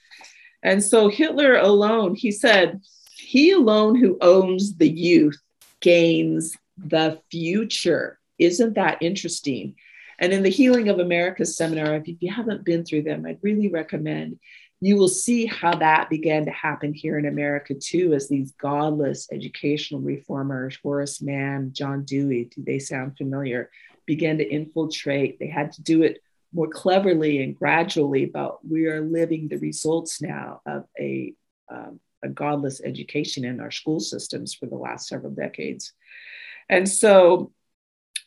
And 0.68 0.84
so 0.84 1.07
Hitler 1.07 1.55
alone, 1.55 2.13
he 2.13 2.30
said, 2.30 2.82
he 3.15 3.51
alone 3.51 3.95
who 3.95 4.18
owns 4.20 4.76
the 4.76 4.89
youth 4.89 5.41
gains 5.80 6.57
the 6.78 7.22
future. 7.32 8.20
Isn't 8.38 8.74
that 8.74 8.97
interesting? 9.01 9.76
And 10.20 10.34
in 10.34 10.43
the 10.43 10.49
Healing 10.49 10.89
of 10.89 10.99
America 10.99 11.45
seminar, 11.45 11.95
if 11.95 12.07
you 12.20 12.34
haven't 12.34 12.65
been 12.65 12.84
through 12.84 13.03
them, 13.03 13.26
I'd 13.26 13.39
really 13.41 13.70
recommend 13.70 14.39
you 14.82 14.97
will 14.97 15.07
see 15.07 15.45
how 15.45 15.74
that 15.76 16.09
began 16.09 16.43
to 16.43 16.51
happen 16.51 16.93
here 16.93 17.18
in 17.18 17.28
America 17.28 17.74
too, 17.74 18.13
as 18.13 18.28
these 18.28 18.51
godless 18.51 19.30
educational 19.32 20.01
reformers, 20.01 20.78
Horace 20.84 21.22
Mann, 21.22 21.72
John 21.72 22.03
Dewey, 22.03 22.49
do 22.53 22.61
they 22.61 22.80
sound 22.80 23.18
familiar, 23.18 23.72
began 24.05 24.38
to 24.39 24.45
infiltrate. 24.45 25.39
They 25.39 25.47
had 25.47 25.72
to 25.72 25.82
do 25.82 26.03
it 26.03 26.22
more 26.53 26.67
cleverly 26.67 27.43
and 27.43 27.55
gradually, 27.55 28.25
but 28.25 28.65
we 28.67 28.87
are 28.87 29.01
living 29.01 29.47
the 29.47 29.57
results 29.57 30.21
now 30.21 30.61
of 30.65 30.85
a, 30.99 31.33
um, 31.69 31.99
a 32.23 32.29
godless 32.29 32.81
education 32.83 33.45
in 33.45 33.59
our 33.59 33.71
school 33.71 33.99
systems 33.99 34.53
for 34.53 34.65
the 34.65 34.75
last 34.75 35.07
several 35.07 35.31
decades. 35.31 35.93
And 36.69 36.87
so, 36.87 37.51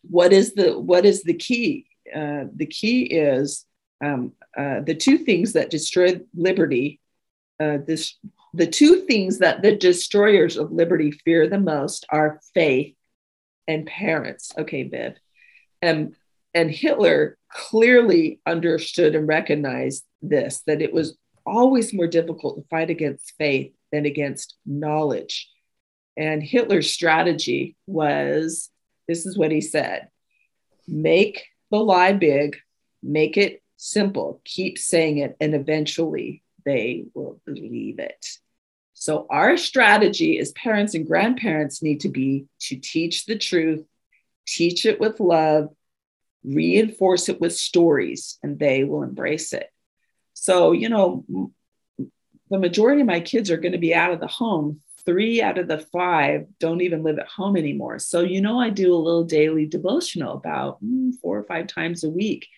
what 0.03 0.33
is 0.33 0.55
the 0.55 0.79
what 0.79 1.05
is 1.05 1.23
the 1.23 1.35
key? 1.35 1.87
Uh, 2.15 2.45
the 2.55 2.67
key 2.67 3.03
is 3.03 3.67
um, 4.03 4.33
uh, 4.57 4.81
the 4.81 4.95
two 4.95 5.19
things 5.19 5.53
that 5.53 5.71
destroy 5.71 6.21
liberty. 6.35 7.01
Uh, 7.59 7.79
this 7.87 8.17
the 8.55 8.67
two 8.67 9.03
things 9.03 9.39
that 9.39 9.63
the 9.63 9.77
destroyers 9.77 10.57
of 10.57 10.73
liberty 10.73 11.11
fear 11.11 11.49
the 11.49 11.59
most 11.59 12.07
are 12.11 12.41
faith 12.55 12.95
and 13.69 13.87
parents. 13.87 14.53
Okay, 14.59 14.85
Viv. 14.85 15.15
And 15.83 16.15
and 16.55 16.71
Hitler 16.71 17.37
clearly 17.51 18.41
understood 18.47 19.15
and 19.15 19.27
recognized 19.27 20.05
this 20.23 20.63
that 20.67 20.83
it 20.83 20.93
was 20.93 21.17
always 21.47 21.93
more 21.93 22.07
difficult 22.07 22.57
to 22.57 22.69
fight 22.69 22.91
against 22.91 23.35
faith 23.39 23.73
than 23.93 24.07
against 24.07 24.57
knowledge. 24.67 25.51
And 26.17 26.43
Hitler's 26.43 26.93
strategy 26.93 27.77
was 27.87 28.71
this 29.09 29.27
is 29.27 29.37
what 29.39 29.51
he 29.51 29.61
said 29.61 30.09
make 30.87 31.47
the 31.71 31.79
lie 31.79 32.13
big, 32.13 32.57
make 33.03 33.37
it 33.37 33.63
simple, 33.77 34.41
keep 34.45 34.77
saying 34.77 35.19
it, 35.19 35.37
and 35.41 35.55
eventually 35.55 36.43
they 36.65 37.05
will 37.15 37.41
believe 37.47 37.99
it. 37.99 38.27
So, 38.95 39.27
our 39.31 39.57
strategy 39.57 40.39
as 40.39 40.53
parents 40.53 40.95
and 40.95 41.07
grandparents 41.07 41.83
need 41.83 42.01
to 42.01 42.09
be 42.09 42.47
to 42.61 42.77
teach 42.77 43.25
the 43.25 43.39
truth, 43.39 43.85
teach 44.47 44.85
it 44.85 45.01
with 45.01 45.21
love, 45.21 45.71
reinforce 46.45 47.29
it 47.29 47.41
with 47.41 47.55
stories 47.55 48.39
and 48.43 48.59
they 48.59 48.85
will 48.85 49.03
embrace 49.03 49.53
it. 49.53 49.69
So, 50.35 50.73
you 50.73 50.89
know, 50.89 51.25
the 52.51 52.59
majority 52.59 53.03
of 53.03 53.07
my 53.07 53.21
kids 53.21 53.51
are 53.51 53.57
going 53.57 53.73
to 53.73 53.79
be 53.79 53.95
out 53.95 54.13
of 54.13 54.21
the 54.21 54.27
home. 54.27 54.81
Three 55.07 55.41
out 55.41 55.59
of 55.59 55.69
the 55.69 55.79
five 55.79 56.47
don't 56.59 56.83
even 56.83 57.03
live 57.03 57.19
at 57.19 57.29
home 57.29 57.57
anymore. 57.57 57.99
So, 57.99 58.21
you 58.21 58.41
know, 58.41 58.61
I 58.61 58.71
do 58.71 58.95
a 58.95 58.97
little 58.97 59.25
daily 59.25 59.67
devotional 59.67 60.35
about 60.35 60.83
mm, 60.85 61.13
four 61.21 61.39
or 61.39 61.45
five 61.45 61.67
times 61.69 62.05
a 62.05 62.11
week, 62.11 62.49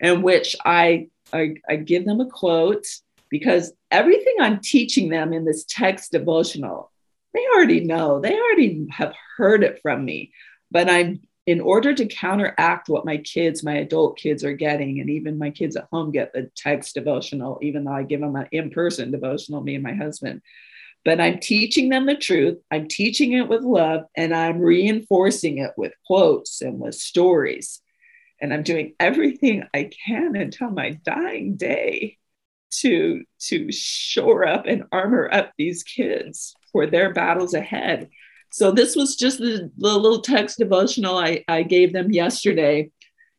in 0.00 0.22
which 0.22 0.54
I, 0.64 1.08
I, 1.32 1.54
I 1.68 1.76
give 1.76 2.04
them 2.04 2.20
a 2.20 2.26
quote 2.26 2.86
because 3.30 3.72
everything 3.90 4.36
I'm 4.40 4.60
teaching 4.60 5.08
them 5.08 5.32
in 5.32 5.44
this 5.44 5.64
text 5.64 6.12
devotional, 6.12 6.92
they 7.32 7.44
already 7.54 7.80
know, 7.80 8.20
they 8.20 8.34
already 8.34 8.86
have 8.90 9.14
heard 9.36 9.62
it 9.62 9.80
from 9.82 10.04
me, 10.04 10.32
but 10.70 10.88
I'm 10.90 11.20
in 11.48 11.62
order 11.62 11.94
to 11.94 12.04
counteract 12.04 12.90
what 12.90 13.06
my 13.06 13.16
kids, 13.16 13.64
my 13.64 13.76
adult 13.76 14.18
kids 14.18 14.44
are 14.44 14.52
getting, 14.52 15.00
and 15.00 15.08
even 15.08 15.38
my 15.38 15.48
kids 15.48 15.76
at 15.76 15.88
home 15.90 16.12
get 16.12 16.30
the 16.34 16.50
text 16.54 16.94
devotional, 16.94 17.58
even 17.62 17.84
though 17.84 17.94
I 17.94 18.02
give 18.02 18.20
them 18.20 18.36
an 18.36 18.48
in 18.52 18.68
person 18.68 19.10
devotional, 19.10 19.62
me 19.62 19.74
and 19.74 19.82
my 19.82 19.94
husband. 19.94 20.42
But 21.06 21.22
I'm 21.22 21.38
teaching 21.38 21.88
them 21.88 22.04
the 22.04 22.16
truth. 22.16 22.58
I'm 22.70 22.86
teaching 22.86 23.32
it 23.32 23.48
with 23.48 23.62
love 23.62 24.02
and 24.14 24.34
I'm 24.34 24.58
reinforcing 24.58 25.56
it 25.56 25.70
with 25.74 25.94
quotes 26.06 26.60
and 26.60 26.78
with 26.78 26.96
stories. 26.96 27.80
And 28.42 28.52
I'm 28.52 28.62
doing 28.62 28.92
everything 29.00 29.64
I 29.72 29.88
can 30.06 30.36
until 30.36 30.68
my 30.68 31.00
dying 31.02 31.56
day 31.56 32.18
to, 32.80 33.24
to 33.44 33.72
shore 33.72 34.46
up 34.46 34.66
and 34.66 34.84
armor 34.92 35.30
up 35.32 35.52
these 35.56 35.82
kids 35.82 36.54
for 36.72 36.86
their 36.86 37.14
battles 37.14 37.54
ahead 37.54 38.10
so 38.58 38.72
this 38.72 38.96
was 38.96 39.14
just 39.14 39.38
the, 39.38 39.70
the 39.76 39.96
little 39.96 40.20
text 40.20 40.58
devotional 40.58 41.16
I, 41.16 41.44
I 41.46 41.62
gave 41.62 41.92
them 41.92 42.10
yesterday. 42.10 42.90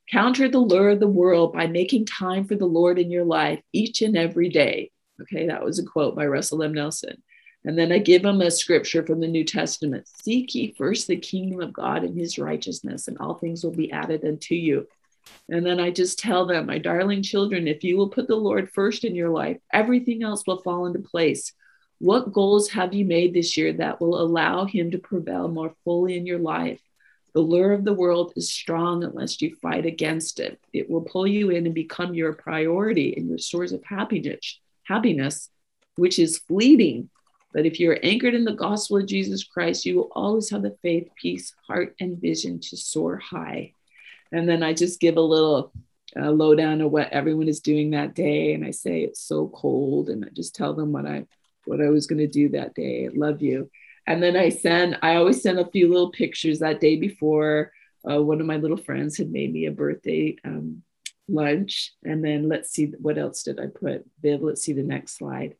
Counter 0.09 0.47
the 0.47 0.59
lure 0.59 0.91
of 0.91 1.01
the 1.01 1.09
world 1.09 1.51
by 1.51 1.67
making 1.67 2.05
time 2.05 2.45
for 2.45 2.55
the 2.55 2.65
Lord 2.65 2.97
in 2.97 3.11
your 3.11 3.25
life 3.25 3.61
each 3.73 4.01
and 4.01 4.15
every 4.15 4.47
day. 4.47 4.91
Okay, 5.21 5.47
that 5.47 5.61
was 5.61 5.77
a 5.77 5.85
quote 5.85 6.15
by 6.15 6.25
Russell 6.25 6.63
M. 6.63 6.73
Nelson. 6.73 7.21
And 7.65 7.77
then 7.77 7.91
I 7.91 7.97
give 7.97 8.21
them 8.23 8.39
a 8.39 8.49
scripture 8.49 9.05
from 9.05 9.19
the 9.19 9.27
New 9.27 9.43
Testament 9.43 10.07
Seek 10.07 10.55
ye 10.55 10.73
first 10.77 11.07
the 11.07 11.17
kingdom 11.17 11.59
of 11.59 11.73
God 11.73 12.05
and 12.05 12.17
his 12.17 12.39
righteousness, 12.39 13.09
and 13.09 13.17
all 13.17 13.33
things 13.33 13.61
will 13.61 13.75
be 13.75 13.91
added 13.91 14.23
unto 14.23 14.55
you. 14.55 14.87
And 15.49 15.65
then 15.65 15.81
I 15.81 15.91
just 15.91 16.17
tell 16.17 16.45
them, 16.45 16.67
my 16.67 16.77
darling 16.77 17.23
children, 17.23 17.67
if 17.67 17.83
you 17.83 17.97
will 17.97 18.07
put 18.07 18.29
the 18.29 18.37
Lord 18.37 18.71
first 18.71 19.03
in 19.03 19.15
your 19.15 19.29
life, 19.29 19.57
everything 19.73 20.23
else 20.23 20.47
will 20.47 20.61
fall 20.61 20.85
into 20.85 20.99
place. 20.99 21.51
What 21.99 22.31
goals 22.31 22.69
have 22.69 22.93
you 22.93 23.03
made 23.03 23.33
this 23.33 23.57
year 23.57 23.73
that 23.73 23.99
will 23.99 24.21
allow 24.21 24.63
Him 24.63 24.91
to 24.91 24.97
prevail 24.97 25.49
more 25.49 25.75
fully 25.83 26.15
in 26.17 26.25
your 26.25 26.39
life? 26.39 26.79
The 27.33 27.41
lure 27.41 27.73
of 27.73 27.83
the 27.83 27.93
world 27.93 28.33
is 28.37 28.51
strong 28.51 29.03
unless 29.03 29.41
you 29.41 29.55
fight 29.61 29.85
against 29.85 30.39
it. 30.39 30.59
It 30.73 30.89
will 30.89 31.01
pull 31.01 31.27
you 31.27 31.49
in 31.49 31.65
and 31.65 31.75
become 31.75 32.13
your 32.13 32.33
priority 32.33 33.13
and 33.15 33.27
your 33.27 33.37
source 33.37 33.73
of 33.73 33.83
happiness, 33.83 34.59
happiness, 34.83 35.49
which 35.97 36.19
is 36.19 36.39
fleeting. 36.39 37.09
But 37.53 37.65
if 37.65 37.79
you're 37.81 37.99
anchored 38.01 38.33
in 38.33 38.45
the 38.45 38.53
gospel 38.53 38.97
of 38.97 39.05
Jesus 39.05 39.43
Christ, 39.43 39.85
you 39.85 39.97
will 39.97 40.11
always 40.13 40.49
have 40.51 40.61
the 40.61 40.77
faith, 40.81 41.09
peace, 41.21 41.53
heart, 41.67 41.95
and 41.99 42.19
vision 42.19 42.61
to 42.61 42.77
soar 42.77 43.17
high. 43.17 43.73
And 44.31 44.47
then 44.47 44.63
I 44.63 44.73
just 44.73 45.01
give 45.01 45.17
a 45.17 45.21
little 45.21 45.73
uh, 46.15 46.31
lowdown 46.31 46.79
of 46.79 46.91
what 46.91 47.11
everyone 47.11 47.49
is 47.49 47.59
doing 47.59 47.91
that 47.91 48.15
day. 48.15 48.53
And 48.53 48.63
I 48.65 48.71
say 48.71 49.01
it's 49.01 49.21
so 49.21 49.49
cold, 49.49 50.09
and 50.09 50.23
I 50.23 50.29
just 50.33 50.55
tell 50.55 50.73
them 50.73 50.93
what 50.93 51.05
I 51.05 51.25
what 51.69 51.81
I 51.81 51.89
was 51.89 52.07
going 52.07 52.19
to 52.19 52.27
do 52.27 52.49
that 52.49 52.73
day. 52.73 53.09
Love 53.09 53.41
you. 53.41 53.69
And 54.07 54.23
then 54.23 54.35
I 54.35 54.49
send, 54.49 54.97
I 55.03 55.15
always 55.15 55.43
send 55.43 55.59
a 55.59 55.69
few 55.69 55.87
little 55.87 56.11
pictures 56.11 56.59
that 56.59 56.81
day 56.81 56.95
before. 56.95 57.71
Uh, 58.09 58.21
one 58.21 58.41
of 58.41 58.47
my 58.47 58.57
little 58.57 58.77
friends 58.77 59.17
had 59.17 59.31
made 59.31 59.53
me 59.53 59.67
a 59.67 59.71
birthday 59.71 60.35
um, 60.43 60.81
lunch. 61.27 61.93
And 62.03 62.25
then 62.25 62.49
let's 62.49 62.71
see, 62.71 62.87
what 62.97 63.19
else 63.19 63.43
did 63.43 63.59
I 63.59 63.67
put? 63.67 64.05
Viv, 64.21 64.41
let's 64.41 64.63
see 64.63 64.73
the 64.73 64.81
next 64.81 65.15
slide. 65.15 65.55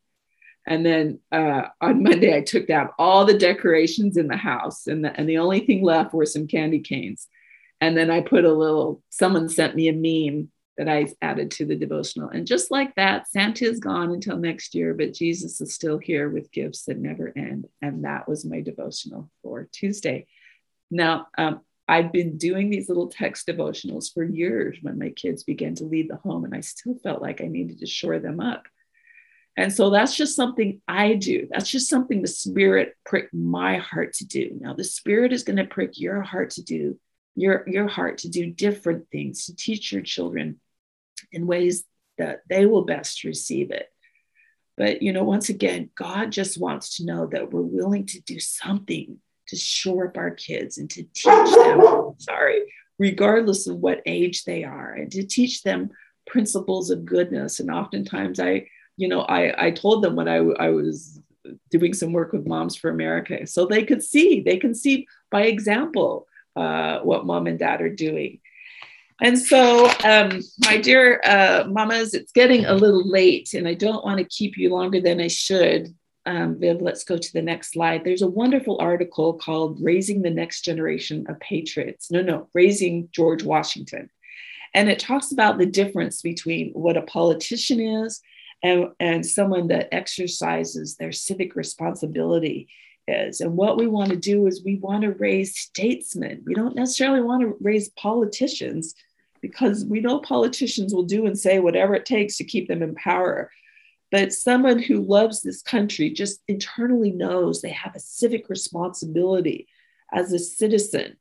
And 0.65 0.83
then 0.83 1.19
uh, 1.31 1.63
on 1.79 2.01
Monday, 2.03 2.35
I 2.35 2.41
took 2.41 2.67
down 2.67 2.89
all 2.97 3.25
the 3.25 3.37
decorations 3.37 4.17
in 4.17 4.27
the 4.27 4.37
house, 4.37 4.87
and 4.87 5.05
the, 5.05 5.15
and 5.15 5.29
the 5.29 5.37
only 5.37 5.61
thing 5.61 5.83
left 5.83 6.13
were 6.13 6.25
some 6.25 6.47
candy 6.47 6.79
canes. 6.79 7.27
And 7.81 7.95
then 7.95 8.09
I 8.09 8.21
put 8.21 8.45
a 8.45 8.51
little, 8.51 9.03
someone 9.09 9.47
sent 9.47 9.75
me 9.75 9.87
a 9.87 9.93
meme 9.93 10.49
that 10.79 10.87
I 10.87 11.07
added 11.21 11.51
to 11.51 11.65
the 11.65 11.75
devotional. 11.75 12.29
And 12.29 12.47
just 12.47 12.71
like 12.71 12.95
that, 12.95 13.29
Santa 13.29 13.65
is 13.65 13.81
gone 13.81 14.11
until 14.11 14.37
next 14.37 14.73
year, 14.73 14.93
but 14.93 15.13
Jesus 15.13 15.59
is 15.59 15.73
still 15.73 15.97
here 15.97 16.29
with 16.29 16.53
gifts 16.53 16.85
that 16.85 16.97
never 16.97 17.33
end. 17.35 17.67
And 17.81 18.05
that 18.05 18.29
was 18.29 18.45
my 18.45 18.61
devotional 18.61 19.29
for 19.43 19.67
Tuesday. 19.73 20.27
Now, 20.89 21.27
um, 21.37 21.59
I've 21.85 22.13
been 22.13 22.37
doing 22.37 22.69
these 22.69 22.87
little 22.87 23.09
text 23.09 23.45
devotionals 23.45 24.13
for 24.13 24.23
years 24.23 24.77
when 24.81 24.97
my 24.97 25.09
kids 25.09 25.43
began 25.43 25.75
to 25.75 25.83
leave 25.83 26.07
the 26.07 26.15
home, 26.15 26.45
and 26.45 26.55
I 26.55 26.61
still 26.61 26.95
felt 27.03 27.21
like 27.21 27.41
I 27.41 27.47
needed 27.47 27.79
to 27.79 27.85
shore 27.85 28.19
them 28.19 28.39
up. 28.39 28.63
And 29.57 29.73
so 29.73 29.89
that's 29.89 30.15
just 30.15 30.33
something 30.33 30.81
I 30.87 31.15
do. 31.15 31.49
That's 31.51 31.69
just 31.69 31.89
something 31.89 32.21
the 32.21 32.29
Spirit 32.29 32.95
pricked 33.05 33.33
my 33.33 33.79
heart 33.79 34.13
to 34.13 34.25
do. 34.25 34.57
Now, 34.61 34.75
the 34.75 34.85
Spirit 34.85 35.33
is 35.33 35.43
going 35.43 35.57
to 35.57 35.65
prick 35.65 35.99
your 35.99 36.21
heart 36.21 36.51
to 36.51 36.63
do, 36.63 36.97
your, 37.35 37.65
your 37.67 37.89
heart 37.89 38.19
to 38.19 38.29
do 38.29 38.49
different 38.49 39.09
things, 39.11 39.47
to 39.47 39.55
teach 39.57 39.91
your 39.91 40.03
children 40.03 40.61
in 41.31 41.47
ways 41.47 41.83
that 42.17 42.41
they 42.49 42.65
will 42.65 42.83
best 42.83 43.23
receive 43.23 43.71
it. 43.71 43.87
But, 44.77 45.01
you 45.01 45.11
know, 45.11 45.23
once 45.23 45.49
again, 45.49 45.89
God 45.95 46.31
just 46.31 46.59
wants 46.59 46.97
to 46.97 47.05
know 47.05 47.27
that 47.27 47.51
we're 47.51 47.61
willing 47.61 48.05
to 48.07 48.21
do 48.21 48.39
something 48.39 49.17
to 49.47 49.55
shore 49.55 50.07
up 50.07 50.17
our 50.17 50.31
kids 50.31 50.77
and 50.77 50.89
to 50.91 51.03
teach 51.03 51.25
them, 51.25 52.15
sorry, 52.17 52.61
regardless 52.97 53.67
of 53.67 53.77
what 53.77 54.01
age 54.05 54.45
they 54.45 54.63
are, 54.63 54.93
and 54.93 55.11
to 55.11 55.23
teach 55.23 55.63
them 55.63 55.89
principles 56.27 56.91
of 56.91 57.05
goodness. 57.05 57.59
And 57.59 57.69
oftentimes 57.69 58.39
I, 58.39 58.67
you 58.95 59.07
know, 59.07 59.21
I, 59.21 59.67
I 59.67 59.71
told 59.71 60.03
them 60.03 60.15
when 60.15 60.29
I, 60.29 60.37
I 60.37 60.69
was 60.69 61.19
doing 61.71 61.93
some 61.93 62.13
work 62.13 62.31
with 62.31 62.47
Moms 62.47 62.75
for 62.75 62.89
America, 62.89 63.47
so 63.47 63.65
they 63.65 63.83
could 63.83 64.03
see, 64.03 64.41
they 64.41 64.57
can 64.57 64.73
see 64.73 65.07
by 65.31 65.43
example 65.43 66.27
uh, 66.55 66.99
what 66.99 67.25
mom 67.25 67.47
and 67.47 67.59
dad 67.59 67.81
are 67.81 67.93
doing. 67.93 68.39
And 69.21 69.37
so, 69.37 69.89
um, 70.05 70.39
my 70.63 70.77
dear 70.77 71.21
uh, 71.25 71.65
mamas, 71.67 72.13
it's 72.13 72.31
getting 72.31 72.65
a 72.65 72.73
little 72.73 73.07
late, 73.07 73.53
and 73.53 73.67
I 73.67 73.73
don't 73.73 74.03
want 74.05 74.19
to 74.19 74.23
keep 74.23 74.57
you 74.57 74.69
longer 74.69 75.01
than 75.01 75.19
I 75.19 75.27
should. 75.27 75.93
Um, 76.25 76.59
Viv, 76.59 76.81
let's 76.81 77.03
go 77.03 77.17
to 77.17 77.33
the 77.33 77.41
next 77.41 77.73
slide. 77.73 78.03
There's 78.03 78.21
a 78.21 78.27
wonderful 78.27 78.77
article 78.79 79.33
called 79.33 79.79
Raising 79.81 80.21
the 80.21 80.29
Next 80.29 80.61
Generation 80.61 81.25
of 81.27 81.39
Patriots. 81.39 82.11
No, 82.11 82.21
no, 82.21 82.47
Raising 82.53 83.09
George 83.11 83.43
Washington. 83.43 84.09
And 84.73 84.89
it 84.89 84.99
talks 84.99 85.31
about 85.31 85.57
the 85.57 85.65
difference 85.65 86.21
between 86.21 86.71
what 86.73 86.97
a 86.97 87.01
politician 87.01 87.79
is 87.79 88.21
and, 88.61 88.89
and 88.99 89.25
someone 89.25 89.67
that 89.67 89.93
exercises 89.93 90.95
their 90.95 91.11
civic 91.11 91.55
responsibility 91.55 92.69
is. 93.07 93.41
And 93.41 93.57
what 93.57 93.77
we 93.77 93.87
want 93.87 94.11
to 94.11 94.15
do 94.15 94.45
is 94.47 94.63
we 94.63 94.75
want 94.75 95.03
to 95.03 95.13
raise 95.13 95.57
statesmen. 95.57 96.43
We 96.45 96.53
don't 96.53 96.75
necessarily 96.75 97.21
want 97.21 97.41
to 97.41 97.57
raise 97.59 97.89
politicians 97.89 98.93
because 99.41 99.85
we 99.85 99.99
know 99.99 100.19
politicians 100.19 100.93
will 100.93 101.03
do 101.03 101.25
and 101.25 101.37
say 101.37 101.59
whatever 101.59 101.95
it 101.95 102.05
takes 102.05 102.37
to 102.37 102.43
keep 102.43 102.67
them 102.67 102.81
in 102.81 102.95
power. 102.95 103.51
But 104.11 104.33
someone 104.33 104.79
who 104.79 105.01
loves 105.01 105.41
this 105.41 105.61
country 105.61 106.09
just 106.09 106.41
internally 106.47 107.11
knows 107.11 107.61
they 107.61 107.69
have 107.69 107.95
a 107.95 107.99
civic 107.99 108.49
responsibility 108.49 109.67
as 110.11 110.33
a 110.33 110.39
citizen 110.39 111.17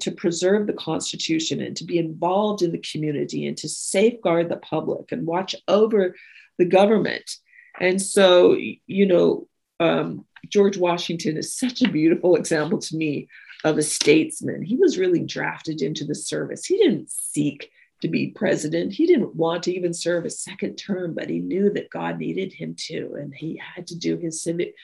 to 0.00 0.10
preserve 0.10 0.66
the 0.66 0.72
Constitution 0.72 1.60
and 1.60 1.76
to 1.76 1.84
be 1.84 1.98
involved 1.98 2.62
in 2.62 2.72
the 2.72 2.78
community 2.90 3.46
and 3.46 3.56
to 3.58 3.68
safeguard 3.68 4.48
the 4.48 4.56
public 4.56 5.12
and 5.12 5.26
watch 5.26 5.54
over 5.68 6.16
the 6.58 6.64
government. 6.64 7.36
And 7.78 8.02
so, 8.02 8.56
you 8.86 9.06
know, 9.06 9.46
um, 9.78 10.24
George 10.48 10.76
Washington 10.76 11.36
is 11.36 11.56
such 11.56 11.82
a 11.82 11.88
beautiful 11.88 12.36
example 12.36 12.78
to 12.78 12.96
me 12.96 13.28
of 13.66 13.78
a 13.78 13.82
statesman. 13.82 14.62
He 14.62 14.76
was 14.76 14.96
really 14.96 15.24
drafted 15.24 15.82
into 15.82 16.04
the 16.04 16.14
service. 16.14 16.64
He 16.64 16.78
didn't 16.78 17.10
seek 17.10 17.70
to 18.00 18.08
be 18.08 18.28
president. 18.28 18.92
He 18.92 19.06
didn't 19.06 19.34
want 19.34 19.64
to 19.64 19.74
even 19.74 19.92
serve 19.92 20.24
a 20.24 20.30
second 20.30 20.76
term, 20.76 21.14
but 21.14 21.28
he 21.28 21.40
knew 21.40 21.70
that 21.70 21.90
God 21.90 22.18
needed 22.18 22.52
him 22.52 22.76
to, 22.86 23.16
and 23.18 23.34
he 23.34 23.60
had 23.74 23.88
to 23.88 23.98
do 23.98 24.18
his 24.18 24.40
civic 24.40 24.74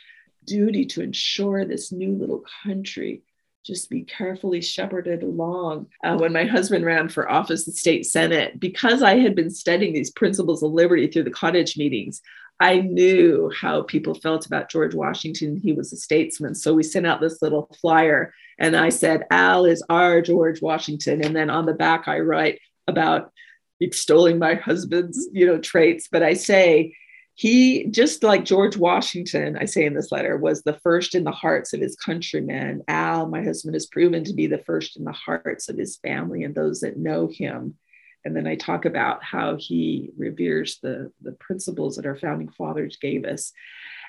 duty 0.44 0.84
to 0.86 1.02
ensure 1.02 1.64
this 1.64 1.92
new 1.92 2.12
little 2.12 2.44
country 2.64 3.22
just 3.64 3.88
be 3.88 4.02
carefully 4.02 4.60
shepherded 4.60 5.22
along. 5.22 5.86
Uh, 6.02 6.16
when 6.16 6.32
my 6.32 6.44
husband 6.44 6.84
ran 6.84 7.08
for 7.08 7.30
office 7.30 7.68
in 7.68 7.72
state 7.72 8.04
senate, 8.04 8.58
because 8.58 9.00
I 9.00 9.18
had 9.18 9.36
been 9.36 9.50
studying 9.50 9.92
these 9.92 10.10
principles 10.10 10.64
of 10.64 10.72
liberty 10.72 11.06
through 11.06 11.22
the 11.22 11.30
cottage 11.30 11.76
meetings, 11.76 12.20
I 12.62 12.78
knew 12.78 13.50
how 13.60 13.82
people 13.82 14.14
felt 14.14 14.46
about 14.46 14.70
George 14.70 14.94
Washington. 14.94 15.56
He 15.56 15.72
was 15.72 15.92
a 15.92 15.96
statesman. 15.96 16.54
So 16.54 16.72
we 16.72 16.84
sent 16.84 17.08
out 17.08 17.20
this 17.20 17.42
little 17.42 17.68
flyer 17.80 18.32
and 18.56 18.76
I 18.76 18.90
said, 18.90 19.24
Al 19.32 19.64
is 19.64 19.82
our 19.88 20.22
George 20.22 20.62
Washington. 20.62 21.24
And 21.24 21.34
then 21.34 21.50
on 21.50 21.66
the 21.66 21.74
back, 21.74 22.06
I 22.06 22.20
write 22.20 22.60
about 22.86 23.32
extolling 23.80 24.38
my 24.38 24.54
husband's, 24.54 25.28
you 25.32 25.44
know, 25.44 25.58
traits. 25.58 26.06
But 26.10 26.22
I 26.22 26.34
say, 26.34 26.94
he 27.34 27.86
just 27.86 28.22
like 28.22 28.44
George 28.44 28.76
Washington, 28.76 29.58
I 29.60 29.64
say 29.64 29.84
in 29.84 29.94
this 29.94 30.12
letter, 30.12 30.36
was 30.36 30.62
the 30.62 30.78
first 30.84 31.16
in 31.16 31.24
the 31.24 31.32
hearts 31.32 31.72
of 31.72 31.80
his 31.80 31.96
countrymen. 31.96 32.84
Al, 32.86 33.26
my 33.26 33.42
husband, 33.42 33.74
has 33.74 33.86
proven 33.86 34.22
to 34.22 34.34
be 34.34 34.46
the 34.46 34.62
first 34.66 34.96
in 34.96 35.02
the 35.02 35.10
hearts 35.10 35.68
of 35.68 35.76
his 35.76 35.96
family 35.96 36.44
and 36.44 36.54
those 36.54 36.78
that 36.82 36.96
know 36.96 37.26
him. 37.26 37.76
And 38.24 38.36
then 38.36 38.46
I 38.46 38.54
talk 38.54 38.84
about 38.84 39.22
how 39.22 39.56
he 39.58 40.10
reveres 40.16 40.78
the, 40.82 41.12
the 41.20 41.32
principles 41.32 41.96
that 41.96 42.06
our 42.06 42.16
founding 42.16 42.48
fathers 42.48 42.96
gave 43.00 43.24
us. 43.24 43.52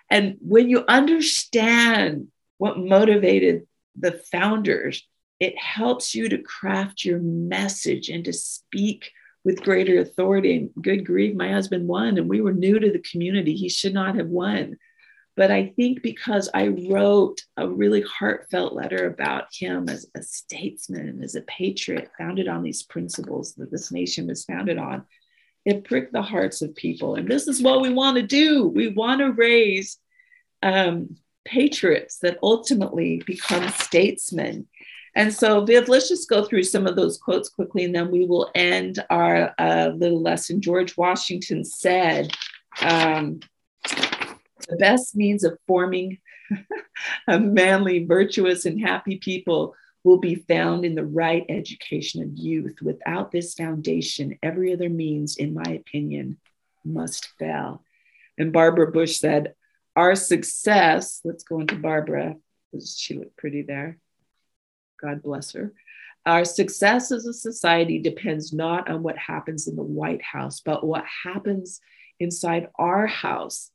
And 0.09 0.38
when 0.41 0.70
you 0.70 0.86
understand 0.88 2.28
what 2.57 2.78
motivated 2.78 3.68
the 3.95 4.11
founders, 4.11 5.07
it 5.39 5.57
helps 5.57 6.14
you 6.14 6.30
to 6.30 6.38
craft 6.38 7.03
your 7.03 7.20
message 7.20 8.09
and 8.09 8.24
to 8.26 8.34
speak 8.34 9.11
with 9.43 9.64
greater 9.64 9.99
authority. 9.99 10.57
And 10.57 10.70
good 10.82 11.05
grief, 11.05 11.36
my 11.36 11.51
husband 11.51 11.88
won, 11.88 12.18
and 12.18 12.30
we 12.30 12.41
were 12.41 12.53
new 12.53 12.80
to 12.80 12.91
the 12.91 12.99
community. 12.99 13.55
He 13.55 13.70
should 13.70 13.93
not 13.93 14.16
have 14.16 14.28
won. 14.28 14.78
But 15.36 15.49
I 15.49 15.73
think 15.75 16.03
because 16.03 16.49
I 16.53 16.67
wrote 16.67 17.41
a 17.57 17.67
really 17.67 18.01
heartfelt 18.01 18.73
letter 18.73 19.07
about 19.07 19.47
him 19.51 19.89
as 19.89 20.05
a 20.15 20.21
statesman, 20.21 21.23
as 21.23 21.36
a 21.36 21.41
patriot, 21.41 22.11
founded 22.17 22.47
on 22.47 22.61
these 22.61 22.84
principles 22.84 23.55
that 23.55 23.71
this 23.71 23.91
nation 23.91 24.27
was 24.27 24.45
founded 24.45 24.77
on, 24.77 25.05
it 25.65 25.86
pricked 25.86 26.13
the 26.13 26.21
hearts 26.21 26.61
of 26.61 26.75
people. 26.75 27.15
And 27.15 27.27
this 27.27 27.47
is 27.47 27.63
what 27.63 27.81
we 27.81 27.89
want 27.89 28.17
to 28.17 28.23
do. 28.23 28.67
We 28.67 28.89
want 28.89 29.21
to 29.21 29.31
raise 29.31 29.97
um, 30.61 31.15
patriots 31.45 32.19
that 32.19 32.38
ultimately 32.43 33.23
become 33.25 33.67
statesmen. 33.69 34.67
And 35.15 35.34
so, 35.34 35.63
Viv, 35.63 35.88
let's 35.89 36.09
just 36.09 36.29
go 36.29 36.43
through 36.43 36.63
some 36.63 36.88
of 36.88 36.95
those 36.95 37.17
quotes 37.17 37.49
quickly, 37.49 37.84
and 37.84 37.93
then 37.93 38.09
we 38.09 38.25
will 38.25 38.49
end 38.55 39.03
our 39.09 39.53
uh, 39.59 39.91
little 39.95 40.21
lesson. 40.21 40.59
George 40.59 40.97
Washington 40.97 41.63
said, 41.63 42.31
um, 42.81 43.39
The 44.68 44.78
best 44.78 45.16
means 45.16 45.43
of 45.43 45.57
forming 45.68 46.20
a 47.28 47.39
manly, 47.39 48.05
virtuous, 48.05 48.66
and 48.66 48.80
happy 48.80 49.18
people 49.18 49.76
will 50.03 50.20
be 50.20 50.36
found 50.36 50.86
in 50.86 50.95
the 50.95 51.05
right 51.05 51.45
education 51.49 52.22
of 52.22 52.38
youth. 52.38 52.76
Without 52.82 53.32
this 53.32 53.53
foundation, 53.53 54.38
every 54.43 54.74
other 54.74 54.89
means, 54.89 55.38
in 55.38 55.53
my 55.53 55.72
opinion, 55.72 56.38
must 56.84 57.30
fail. 57.39 57.84
And 58.38 58.51
Barbara 58.51 58.91
Bush 58.91 59.18
said, 59.18 59.55
our 59.95 60.16
success, 60.16 61.22
let's 61.24 61.43
go 61.43 61.59
into 61.59 61.76
Barbara, 61.76 62.36
because 62.72 62.97
she 62.97 63.14
looked 63.14 63.38
pretty 63.38 63.61
there. 63.61 63.99
God 64.99 65.22
bless 65.22 65.51
her. 65.51 65.74
Our 66.26 66.45
success 66.45 67.11
as 67.11 67.26
a 67.26 67.34
society 67.34 67.99
depends 67.99 68.53
not 68.53 68.89
on 68.89 69.03
what 69.03 69.18
happens 69.18 69.68
in 69.68 69.76
the 69.76 69.84
White 69.84 70.22
House, 70.22 70.61
but 70.61 70.86
what 70.86 71.03
happens 71.24 71.80
inside 72.20 72.70
our 72.80 73.05
house. 73.05 73.70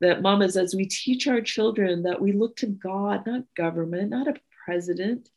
That, 0.00 0.22
mamas, 0.22 0.56
as 0.56 0.74
we 0.74 0.86
teach 0.86 1.26
our 1.26 1.40
children, 1.42 2.04
that 2.04 2.20
we 2.22 2.32
look 2.32 2.56
to 2.56 2.66
God, 2.66 3.26
not 3.26 3.42
government, 3.56 4.10
not 4.10 4.28
a 4.28 4.34
president, 4.64 5.28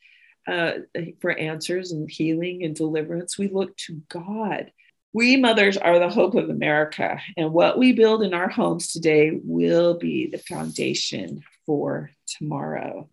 uh, 0.48 0.74
for 1.22 1.32
answers 1.32 1.92
and 1.92 2.10
healing 2.10 2.64
and 2.64 2.76
deliverance. 2.76 3.38
We 3.38 3.50
look 3.50 3.76
to 3.78 4.02
God 4.10 4.72
We 5.14 5.38
mothers 5.38 5.78
are 5.78 6.00
the 6.00 6.10
hope 6.10 6.34
of 6.34 6.50
America, 6.50 7.22
and 7.38 7.54
what 7.54 7.78
we 7.78 7.94
build 7.94 8.24
in 8.24 8.34
our 8.34 8.50
homes 8.50 8.92
today 8.92 9.40
will 9.44 10.00
be 10.00 10.28
the 10.32 10.40
foundation 10.40 11.44
for 11.68 12.10
tomorrow. 12.26 13.08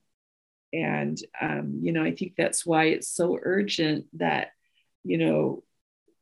And, 0.73 1.19
um, 1.39 1.81
you 1.83 1.93
know, 1.93 2.03
I 2.03 2.15
think 2.15 2.37
that's 2.37 2.65
why 2.65 2.85
it's 2.85 3.09
so 3.09 3.39
urgent 3.41 4.07
that, 4.15 4.53
you 5.05 5.19
know, 5.19 5.63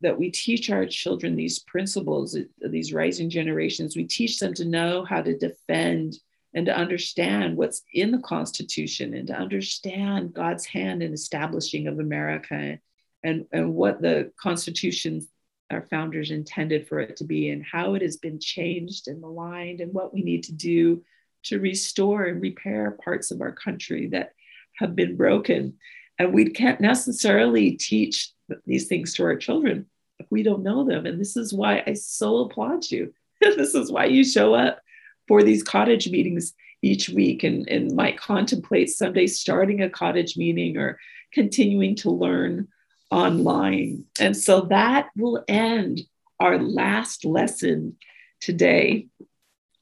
that 0.00 0.18
we 0.18 0.30
teach 0.30 0.70
our 0.70 0.86
children 0.86 1.34
these 1.34 1.58
principles, 1.60 2.36
uh, 2.36 2.42
these 2.68 2.92
rising 2.92 3.30
generations. 3.30 3.96
We 3.96 4.04
teach 4.04 4.38
them 4.38 4.54
to 4.54 4.64
know 4.64 5.04
how 5.04 5.22
to 5.22 5.36
defend 5.36 6.18
and 6.54 6.66
to 6.66 6.76
understand 6.76 7.56
what's 7.56 7.82
in 7.92 8.10
the 8.10 8.20
Constitution 8.20 9.14
and 9.14 9.26
to 9.28 9.34
understand 9.34 10.34
God's 10.34 10.66
hand 10.66 11.02
in 11.02 11.12
establishing 11.12 11.86
of 11.86 11.98
America 11.98 12.78
and, 13.22 13.46
and 13.52 13.74
what 13.74 14.00
the 14.00 14.32
Constitution 14.40 15.26
our 15.70 15.82
founders 15.82 16.30
intended 16.30 16.88
for 16.88 16.98
it 16.98 17.16
to 17.16 17.24
be 17.24 17.50
and 17.50 17.62
how 17.64 17.94
it 17.94 18.02
has 18.02 18.16
been 18.16 18.40
changed 18.40 19.08
and 19.08 19.20
maligned 19.20 19.80
and 19.80 19.92
what 19.92 20.14
we 20.14 20.22
need 20.22 20.42
to 20.44 20.52
do 20.52 21.02
to 21.44 21.60
restore 21.60 22.24
and 22.24 22.40
repair 22.40 22.96
parts 23.04 23.30
of 23.30 23.40
our 23.40 23.52
country 23.52 24.08
that 24.08 24.32
have 24.76 24.96
been 24.96 25.16
broken. 25.16 25.76
And 26.18 26.32
we 26.32 26.50
can't 26.50 26.80
necessarily 26.80 27.72
teach 27.72 28.32
these 28.66 28.86
things 28.86 29.14
to 29.14 29.24
our 29.24 29.36
children 29.36 29.86
if 30.18 30.26
we 30.30 30.42
don't 30.42 30.62
know 30.62 30.84
them. 30.84 31.06
And 31.06 31.20
this 31.20 31.36
is 31.36 31.52
why 31.52 31.82
I 31.86 31.94
so 31.94 32.38
applaud 32.38 32.90
you. 32.90 33.12
this 33.40 33.74
is 33.74 33.92
why 33.92 34.06
you 34.06 34.24
show 34.24 34.54
up 34.54 34.80
for 35.28 35.42
these 35.42 35.62
cottage 35.62 36.08
meetings 36.10 36.54
each 36.82 37.08
week 37.08 37.44
and, 37.44 37.68
and 37.68 37.94
might 37.94 38.18
contemplate 38.18 38.90
someday 38.90 39.26
starting 39.26 39.82
a 39.82 39.90
cottage 39.90 40.36
meeting 40.36 40.76
or 40.76 40.98
continuing 41.32 41.94
to 41.96 42.10
learn 42.10 42.68
online. 43.10 44.04
And 44.20 44.36
so 44.36 44.62
that 44.62 45.08
will 45.16 45.44
end 45.48 46.02
our 46.40 46.58
last 46.58 47.24
lesson 47.24 47.96
today. 48.40 49.08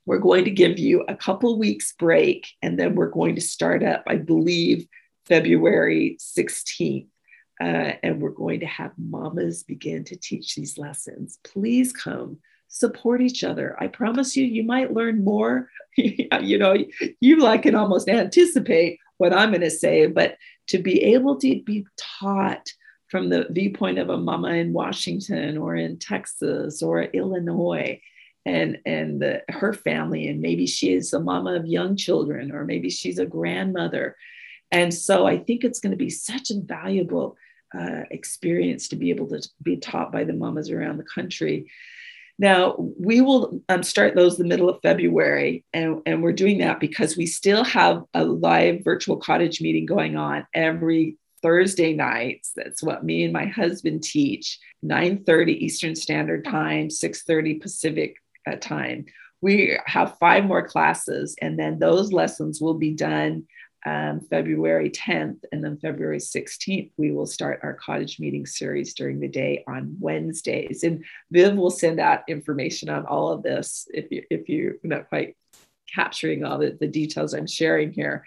We're 0.07 0.19
going 0.19 0.45
to 0.45 0.51
give 0.51 0.79
you 0.79 1.05
a 1.09 1.17
couple 1.17 1.59
weeks 1.59 1.93
break 1.93 2.49
and 2.63 2.79
then 2.79 2.95
we're 2.95 3.11
going 3.11 3.35
to 3.35 3.41
start 3.41 3.83
up, 3.83 4.05
I 4.07 4.17
believe, 4.17 4.87
February 5.27 6.17
16th. 6.21 7.09
Uh, 7.59 7.93
and 8.03 8.21
we're 8.21 8.31
going 8.31 8.61
to 8.61 8.67
have 8.67 8.93
mamas 8.99 9.63
begin 9.63 10.05
to 10.05 10.17
teach 10.17 10.55
these 10.55 10.77
lessons. 10.77 11.39
Please 11.43 11.93
come 11.93 12.39
support 12.69 13.23
each 13.23 13.45
other. 13.45 13.77
I 13.81 13.87
promise 13.87 14.37
you, 14.37 14.45
you 14.45 14.63
might 14.63 14.93
learn 14.93 15.25
more. 15.25 15.71
you 15.97 16.59
know, 16.59 16.77
you 17.21 17.39
like 17.39 17.63
can 17.63 17.75
almost 17.75 18.09
anticipate 18.09 18.99
what 19.17 19.33
I'm 19.33 19.51
going 19.51 19.63
to 19.63 19.71
say, 19.71 20.07
but 20.07 20.37
to 20.69 20.79
be 20.79 21.03
able 21.03 21.39
to 21.39 21.63
be 21.63 21.87
taught 21.97 22.69
from 23.09 23.31
the 23.31 23.47
viewpoint 23.51 23.99
of 23.99 24.11
a 24.11 24.19
mama 24.19 24.49
in 24.55 24.73
Washington 24.73 25.57
or 25.57 25.77
in 25.77 25.99
Texas 25.99 26.83
or 26.83 27.03
Illinois 27.03 28.01
and 28.45 28.79
and 28.85 29.21
the, 29.21 29.43
her 29.49 29.73
family 29.73 30.29
and 30.29 30.41
maybe 30.41 30.67
she 30.67 30.93
is 30.93 31.13
a 31.13 31.21
mama 31.21 31.55
of 31.55 31.67
young 31.67 31.97
children 31.97 32.53
or 32.53 32.65
maybe 32.65 32.91
she's 32.91 33.19
a 33.19 33.27
grandmother 33.27 34.17
and 34.71 34.93
so 34.93 35.27
I 35.27 35.39
think 35.39 35.65
it's 35.65 35.81
going 35.81 35.93
to 35.93 35.97
be 35.97 36.11
such 36.11 36.51
a 36.51 36.61
valuable 36.61 37.37
uh, 37.77 38.03
experience 38.11 38.89
to 38.89 38.97
be 38.97 39.11
able 39.11 39.29
to 39.29 39.47
be 39.63 39.77
taught 39.77 40.13
by 40.13 40.25
the 40.25 40.33
mamas 40.33 40.71
around 40.71 40.99
the 40.99 41.05
country 41.05 41.67
now, 42.39 42.75
we 42.79 43.23
will 43.23 43.63
um, 43.69 43.83
start 43.83 44.15
those 44.15 44.37
the 44.37 44.45
middle 44.45 44.69
of 44.69 44.83
February, 44.83 45.65
and, 45.73 46.03
and 46.05 46.23
we're 46.23 46.33
doing 46.33 46.59
that 46.59 46.81
because 46.81 47.17
we 47.17 47.27
still 47.27 47.65
have 47.65 48.03
a 48.13 48.25
live 48.25 48.85
virtual 48.85 49.17
cottage 49.17 49.63
meeting 49.63 49.87
going 49.87 50.17
on 50.17 50.47
every 50.53 51.17
Thursday 51.43 51.95
nights. 51.95 52.53
That's 52.55 52.83
what 52.83 53.05
me 53.05 53.25
and 53.25 53.33
my 53.33 53.47
husband 53.47 54.03
teach, 54.03 54.59
9:30 54.85 55.53
Eastern 55.53 55.95
Standard 55.95 56.45
Time, 56.45 56.89
6:30 56.89 57.61
Pacific 57.63 58.17
uh, 58.47 58.57
time. 58.57 59.07
We 59.41 59.79
have 59.87 60.19
five 60.19 60.45
more 60.45 60.67
classes, 60.67 61.37
and 61.41 61.59
then 61.59 61.79
those 61.79 62.13
lessons 62.13 62.61
will 62.61 62.75
be 62.75 62.93
done 62.93 63.47
um, 63.87 64.21
February 64.21 64.91
10th 64.91 65.39
and 65.53 65.63
then 65.63 65.79
February 65.79 66.19
16th, 66.19 66.91
we 66.97 67.13
will 67.13 67.25
start 67.25 67.61
our 67.63 67.75
cottage 67.75 68.19
meeting 68.19 68.45
series 68.45 68.95
during 68.95 69.21
the 69.21 69.29
day 69.29 69.63
on 69.69 69.97
Wednesdays. 70.01 70.83
And 70.83 71.05
Viv 71.31 71.55
will 71.55 71.71
send 71.71 72.01
out 72.01 72.29
information 72.29 72.89
on 72.89 73.07
all 73.07 73.31
of 73.31 73.45
this 73.45 73.89
if, 73.95 74.11
you, 74.11 74.25
if 74.29 74.49
you're 74.49 74.75
not 74.83 75.09
quite 75.09 75.37
capturing 75.95 76.45
all 76.45 76.59
the, 76.59 76.77
the 76.79 76.89
details 76.89 77.33
I'm 77.33 77.47
sharing 77.47 77.93
here. 77.93 78.25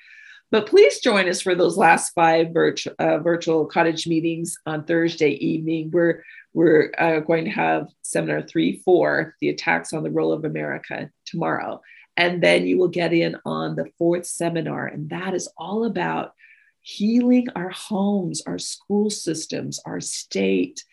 But 0.49 0.65
please 0.65 0.99
join 1.01 1.27
us 1.27 1.41
for 1.41 1.53
those 1.53 1.77
last 1.77 2.13
five 2.13 2.53
virtu- 2.53 2.95
uh, 2.97 3.19
virtual 3.19 3.65
cottage 3.65 4.07
meetings 4.07 4.57
on 4.65 4.85
Thursday 4.85 5.31
evening. 5.31 5.91
We're, 5.91 6.23
we're 6.53 6.91
uh, 6.97 7.19
going 7.19 7.45
to 7.45 7.51
have 7.51 7.89
seminar 8.01 8.41
three, 8.41 8.81
four, 8.83 9.35
the 9.41 9.49
attacks 9.49 9.91
on 9.91 10.03
the 10.03 10.09
role 10.09 10.31
of 10.31 10.45
America 10.45 11.11
tomorrow. 11.25 11.81
And 12.19 12.43
then 12.43 12.67
you 12.67 12.77
will 12.77 12.89
get 12.89 13.13
in 13.13 13.37
on 13.45 13.77
the 13.77 13.89
fourth 13.97 14.25
seminar. 14.25 14.85
And 14.87 15.09
that 15.09 15.33
is 15.33 15.47
all 15.57 15.85
about 15.85 16.33
healing 16.81 17.47
our 17.55 17.69
homes, 17.69 18.43
our 18.45 18.59
school 18.59 19.09
systems, 19.09 19.79
our 19.85 20.01
state, 20.01 20.83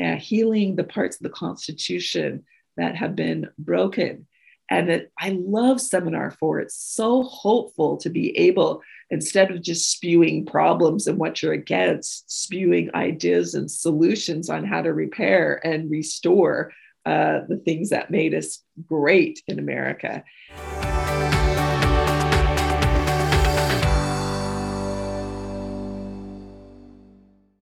uh, 0.00 0.14
healing 0.14 0.76
the 0.76 0.84
parts 0.84 1.16
of 1.16 1.24
the 1.24 1.30
Constitution 1.30 2.44
that 2.76 2.94
have 2.94 3.16
been 3.16 3.48
broken. 3.58 4.28
And 4.70 4.88
it, 4.88 5.12
I 5.18 5.30
love 5.30 5.80
seminar 5.80 6.30
four. 6.30 6.60
It's 6.60 6.76
so 6.76 7.24
hopeful 7.24 7.96
to 7.98 8.08
be 8.08 8.36
able, 8.38 8.80
instead 9.10 9.50
of 9.50 9.62
just 9.62 9.90
spewing 9.90 10.46
problems 10.46 11.08
and 11.08 11.18
what 11.18 11.42
you're 11.42 11.52
against, 11.52 12.30
spewing 12.30 12.94
ideas 12.94 13.54
and 13.54 13.68
solutions 13.68 14.48
on 14.50 14.64
how 14.64 14.82
to 14.82 14.92
repair 14.92 15.60
and 15.66 15.90
restore 15.90 16.72
uh, 17.06 17.42
the 17.48 17.58
things 17.64 17.90
that 17.90 18.10
made 18.10 18.34
us 18.34 18.62
great 18.84 19.40
in 19.46 19.60
America. 19.60 20.24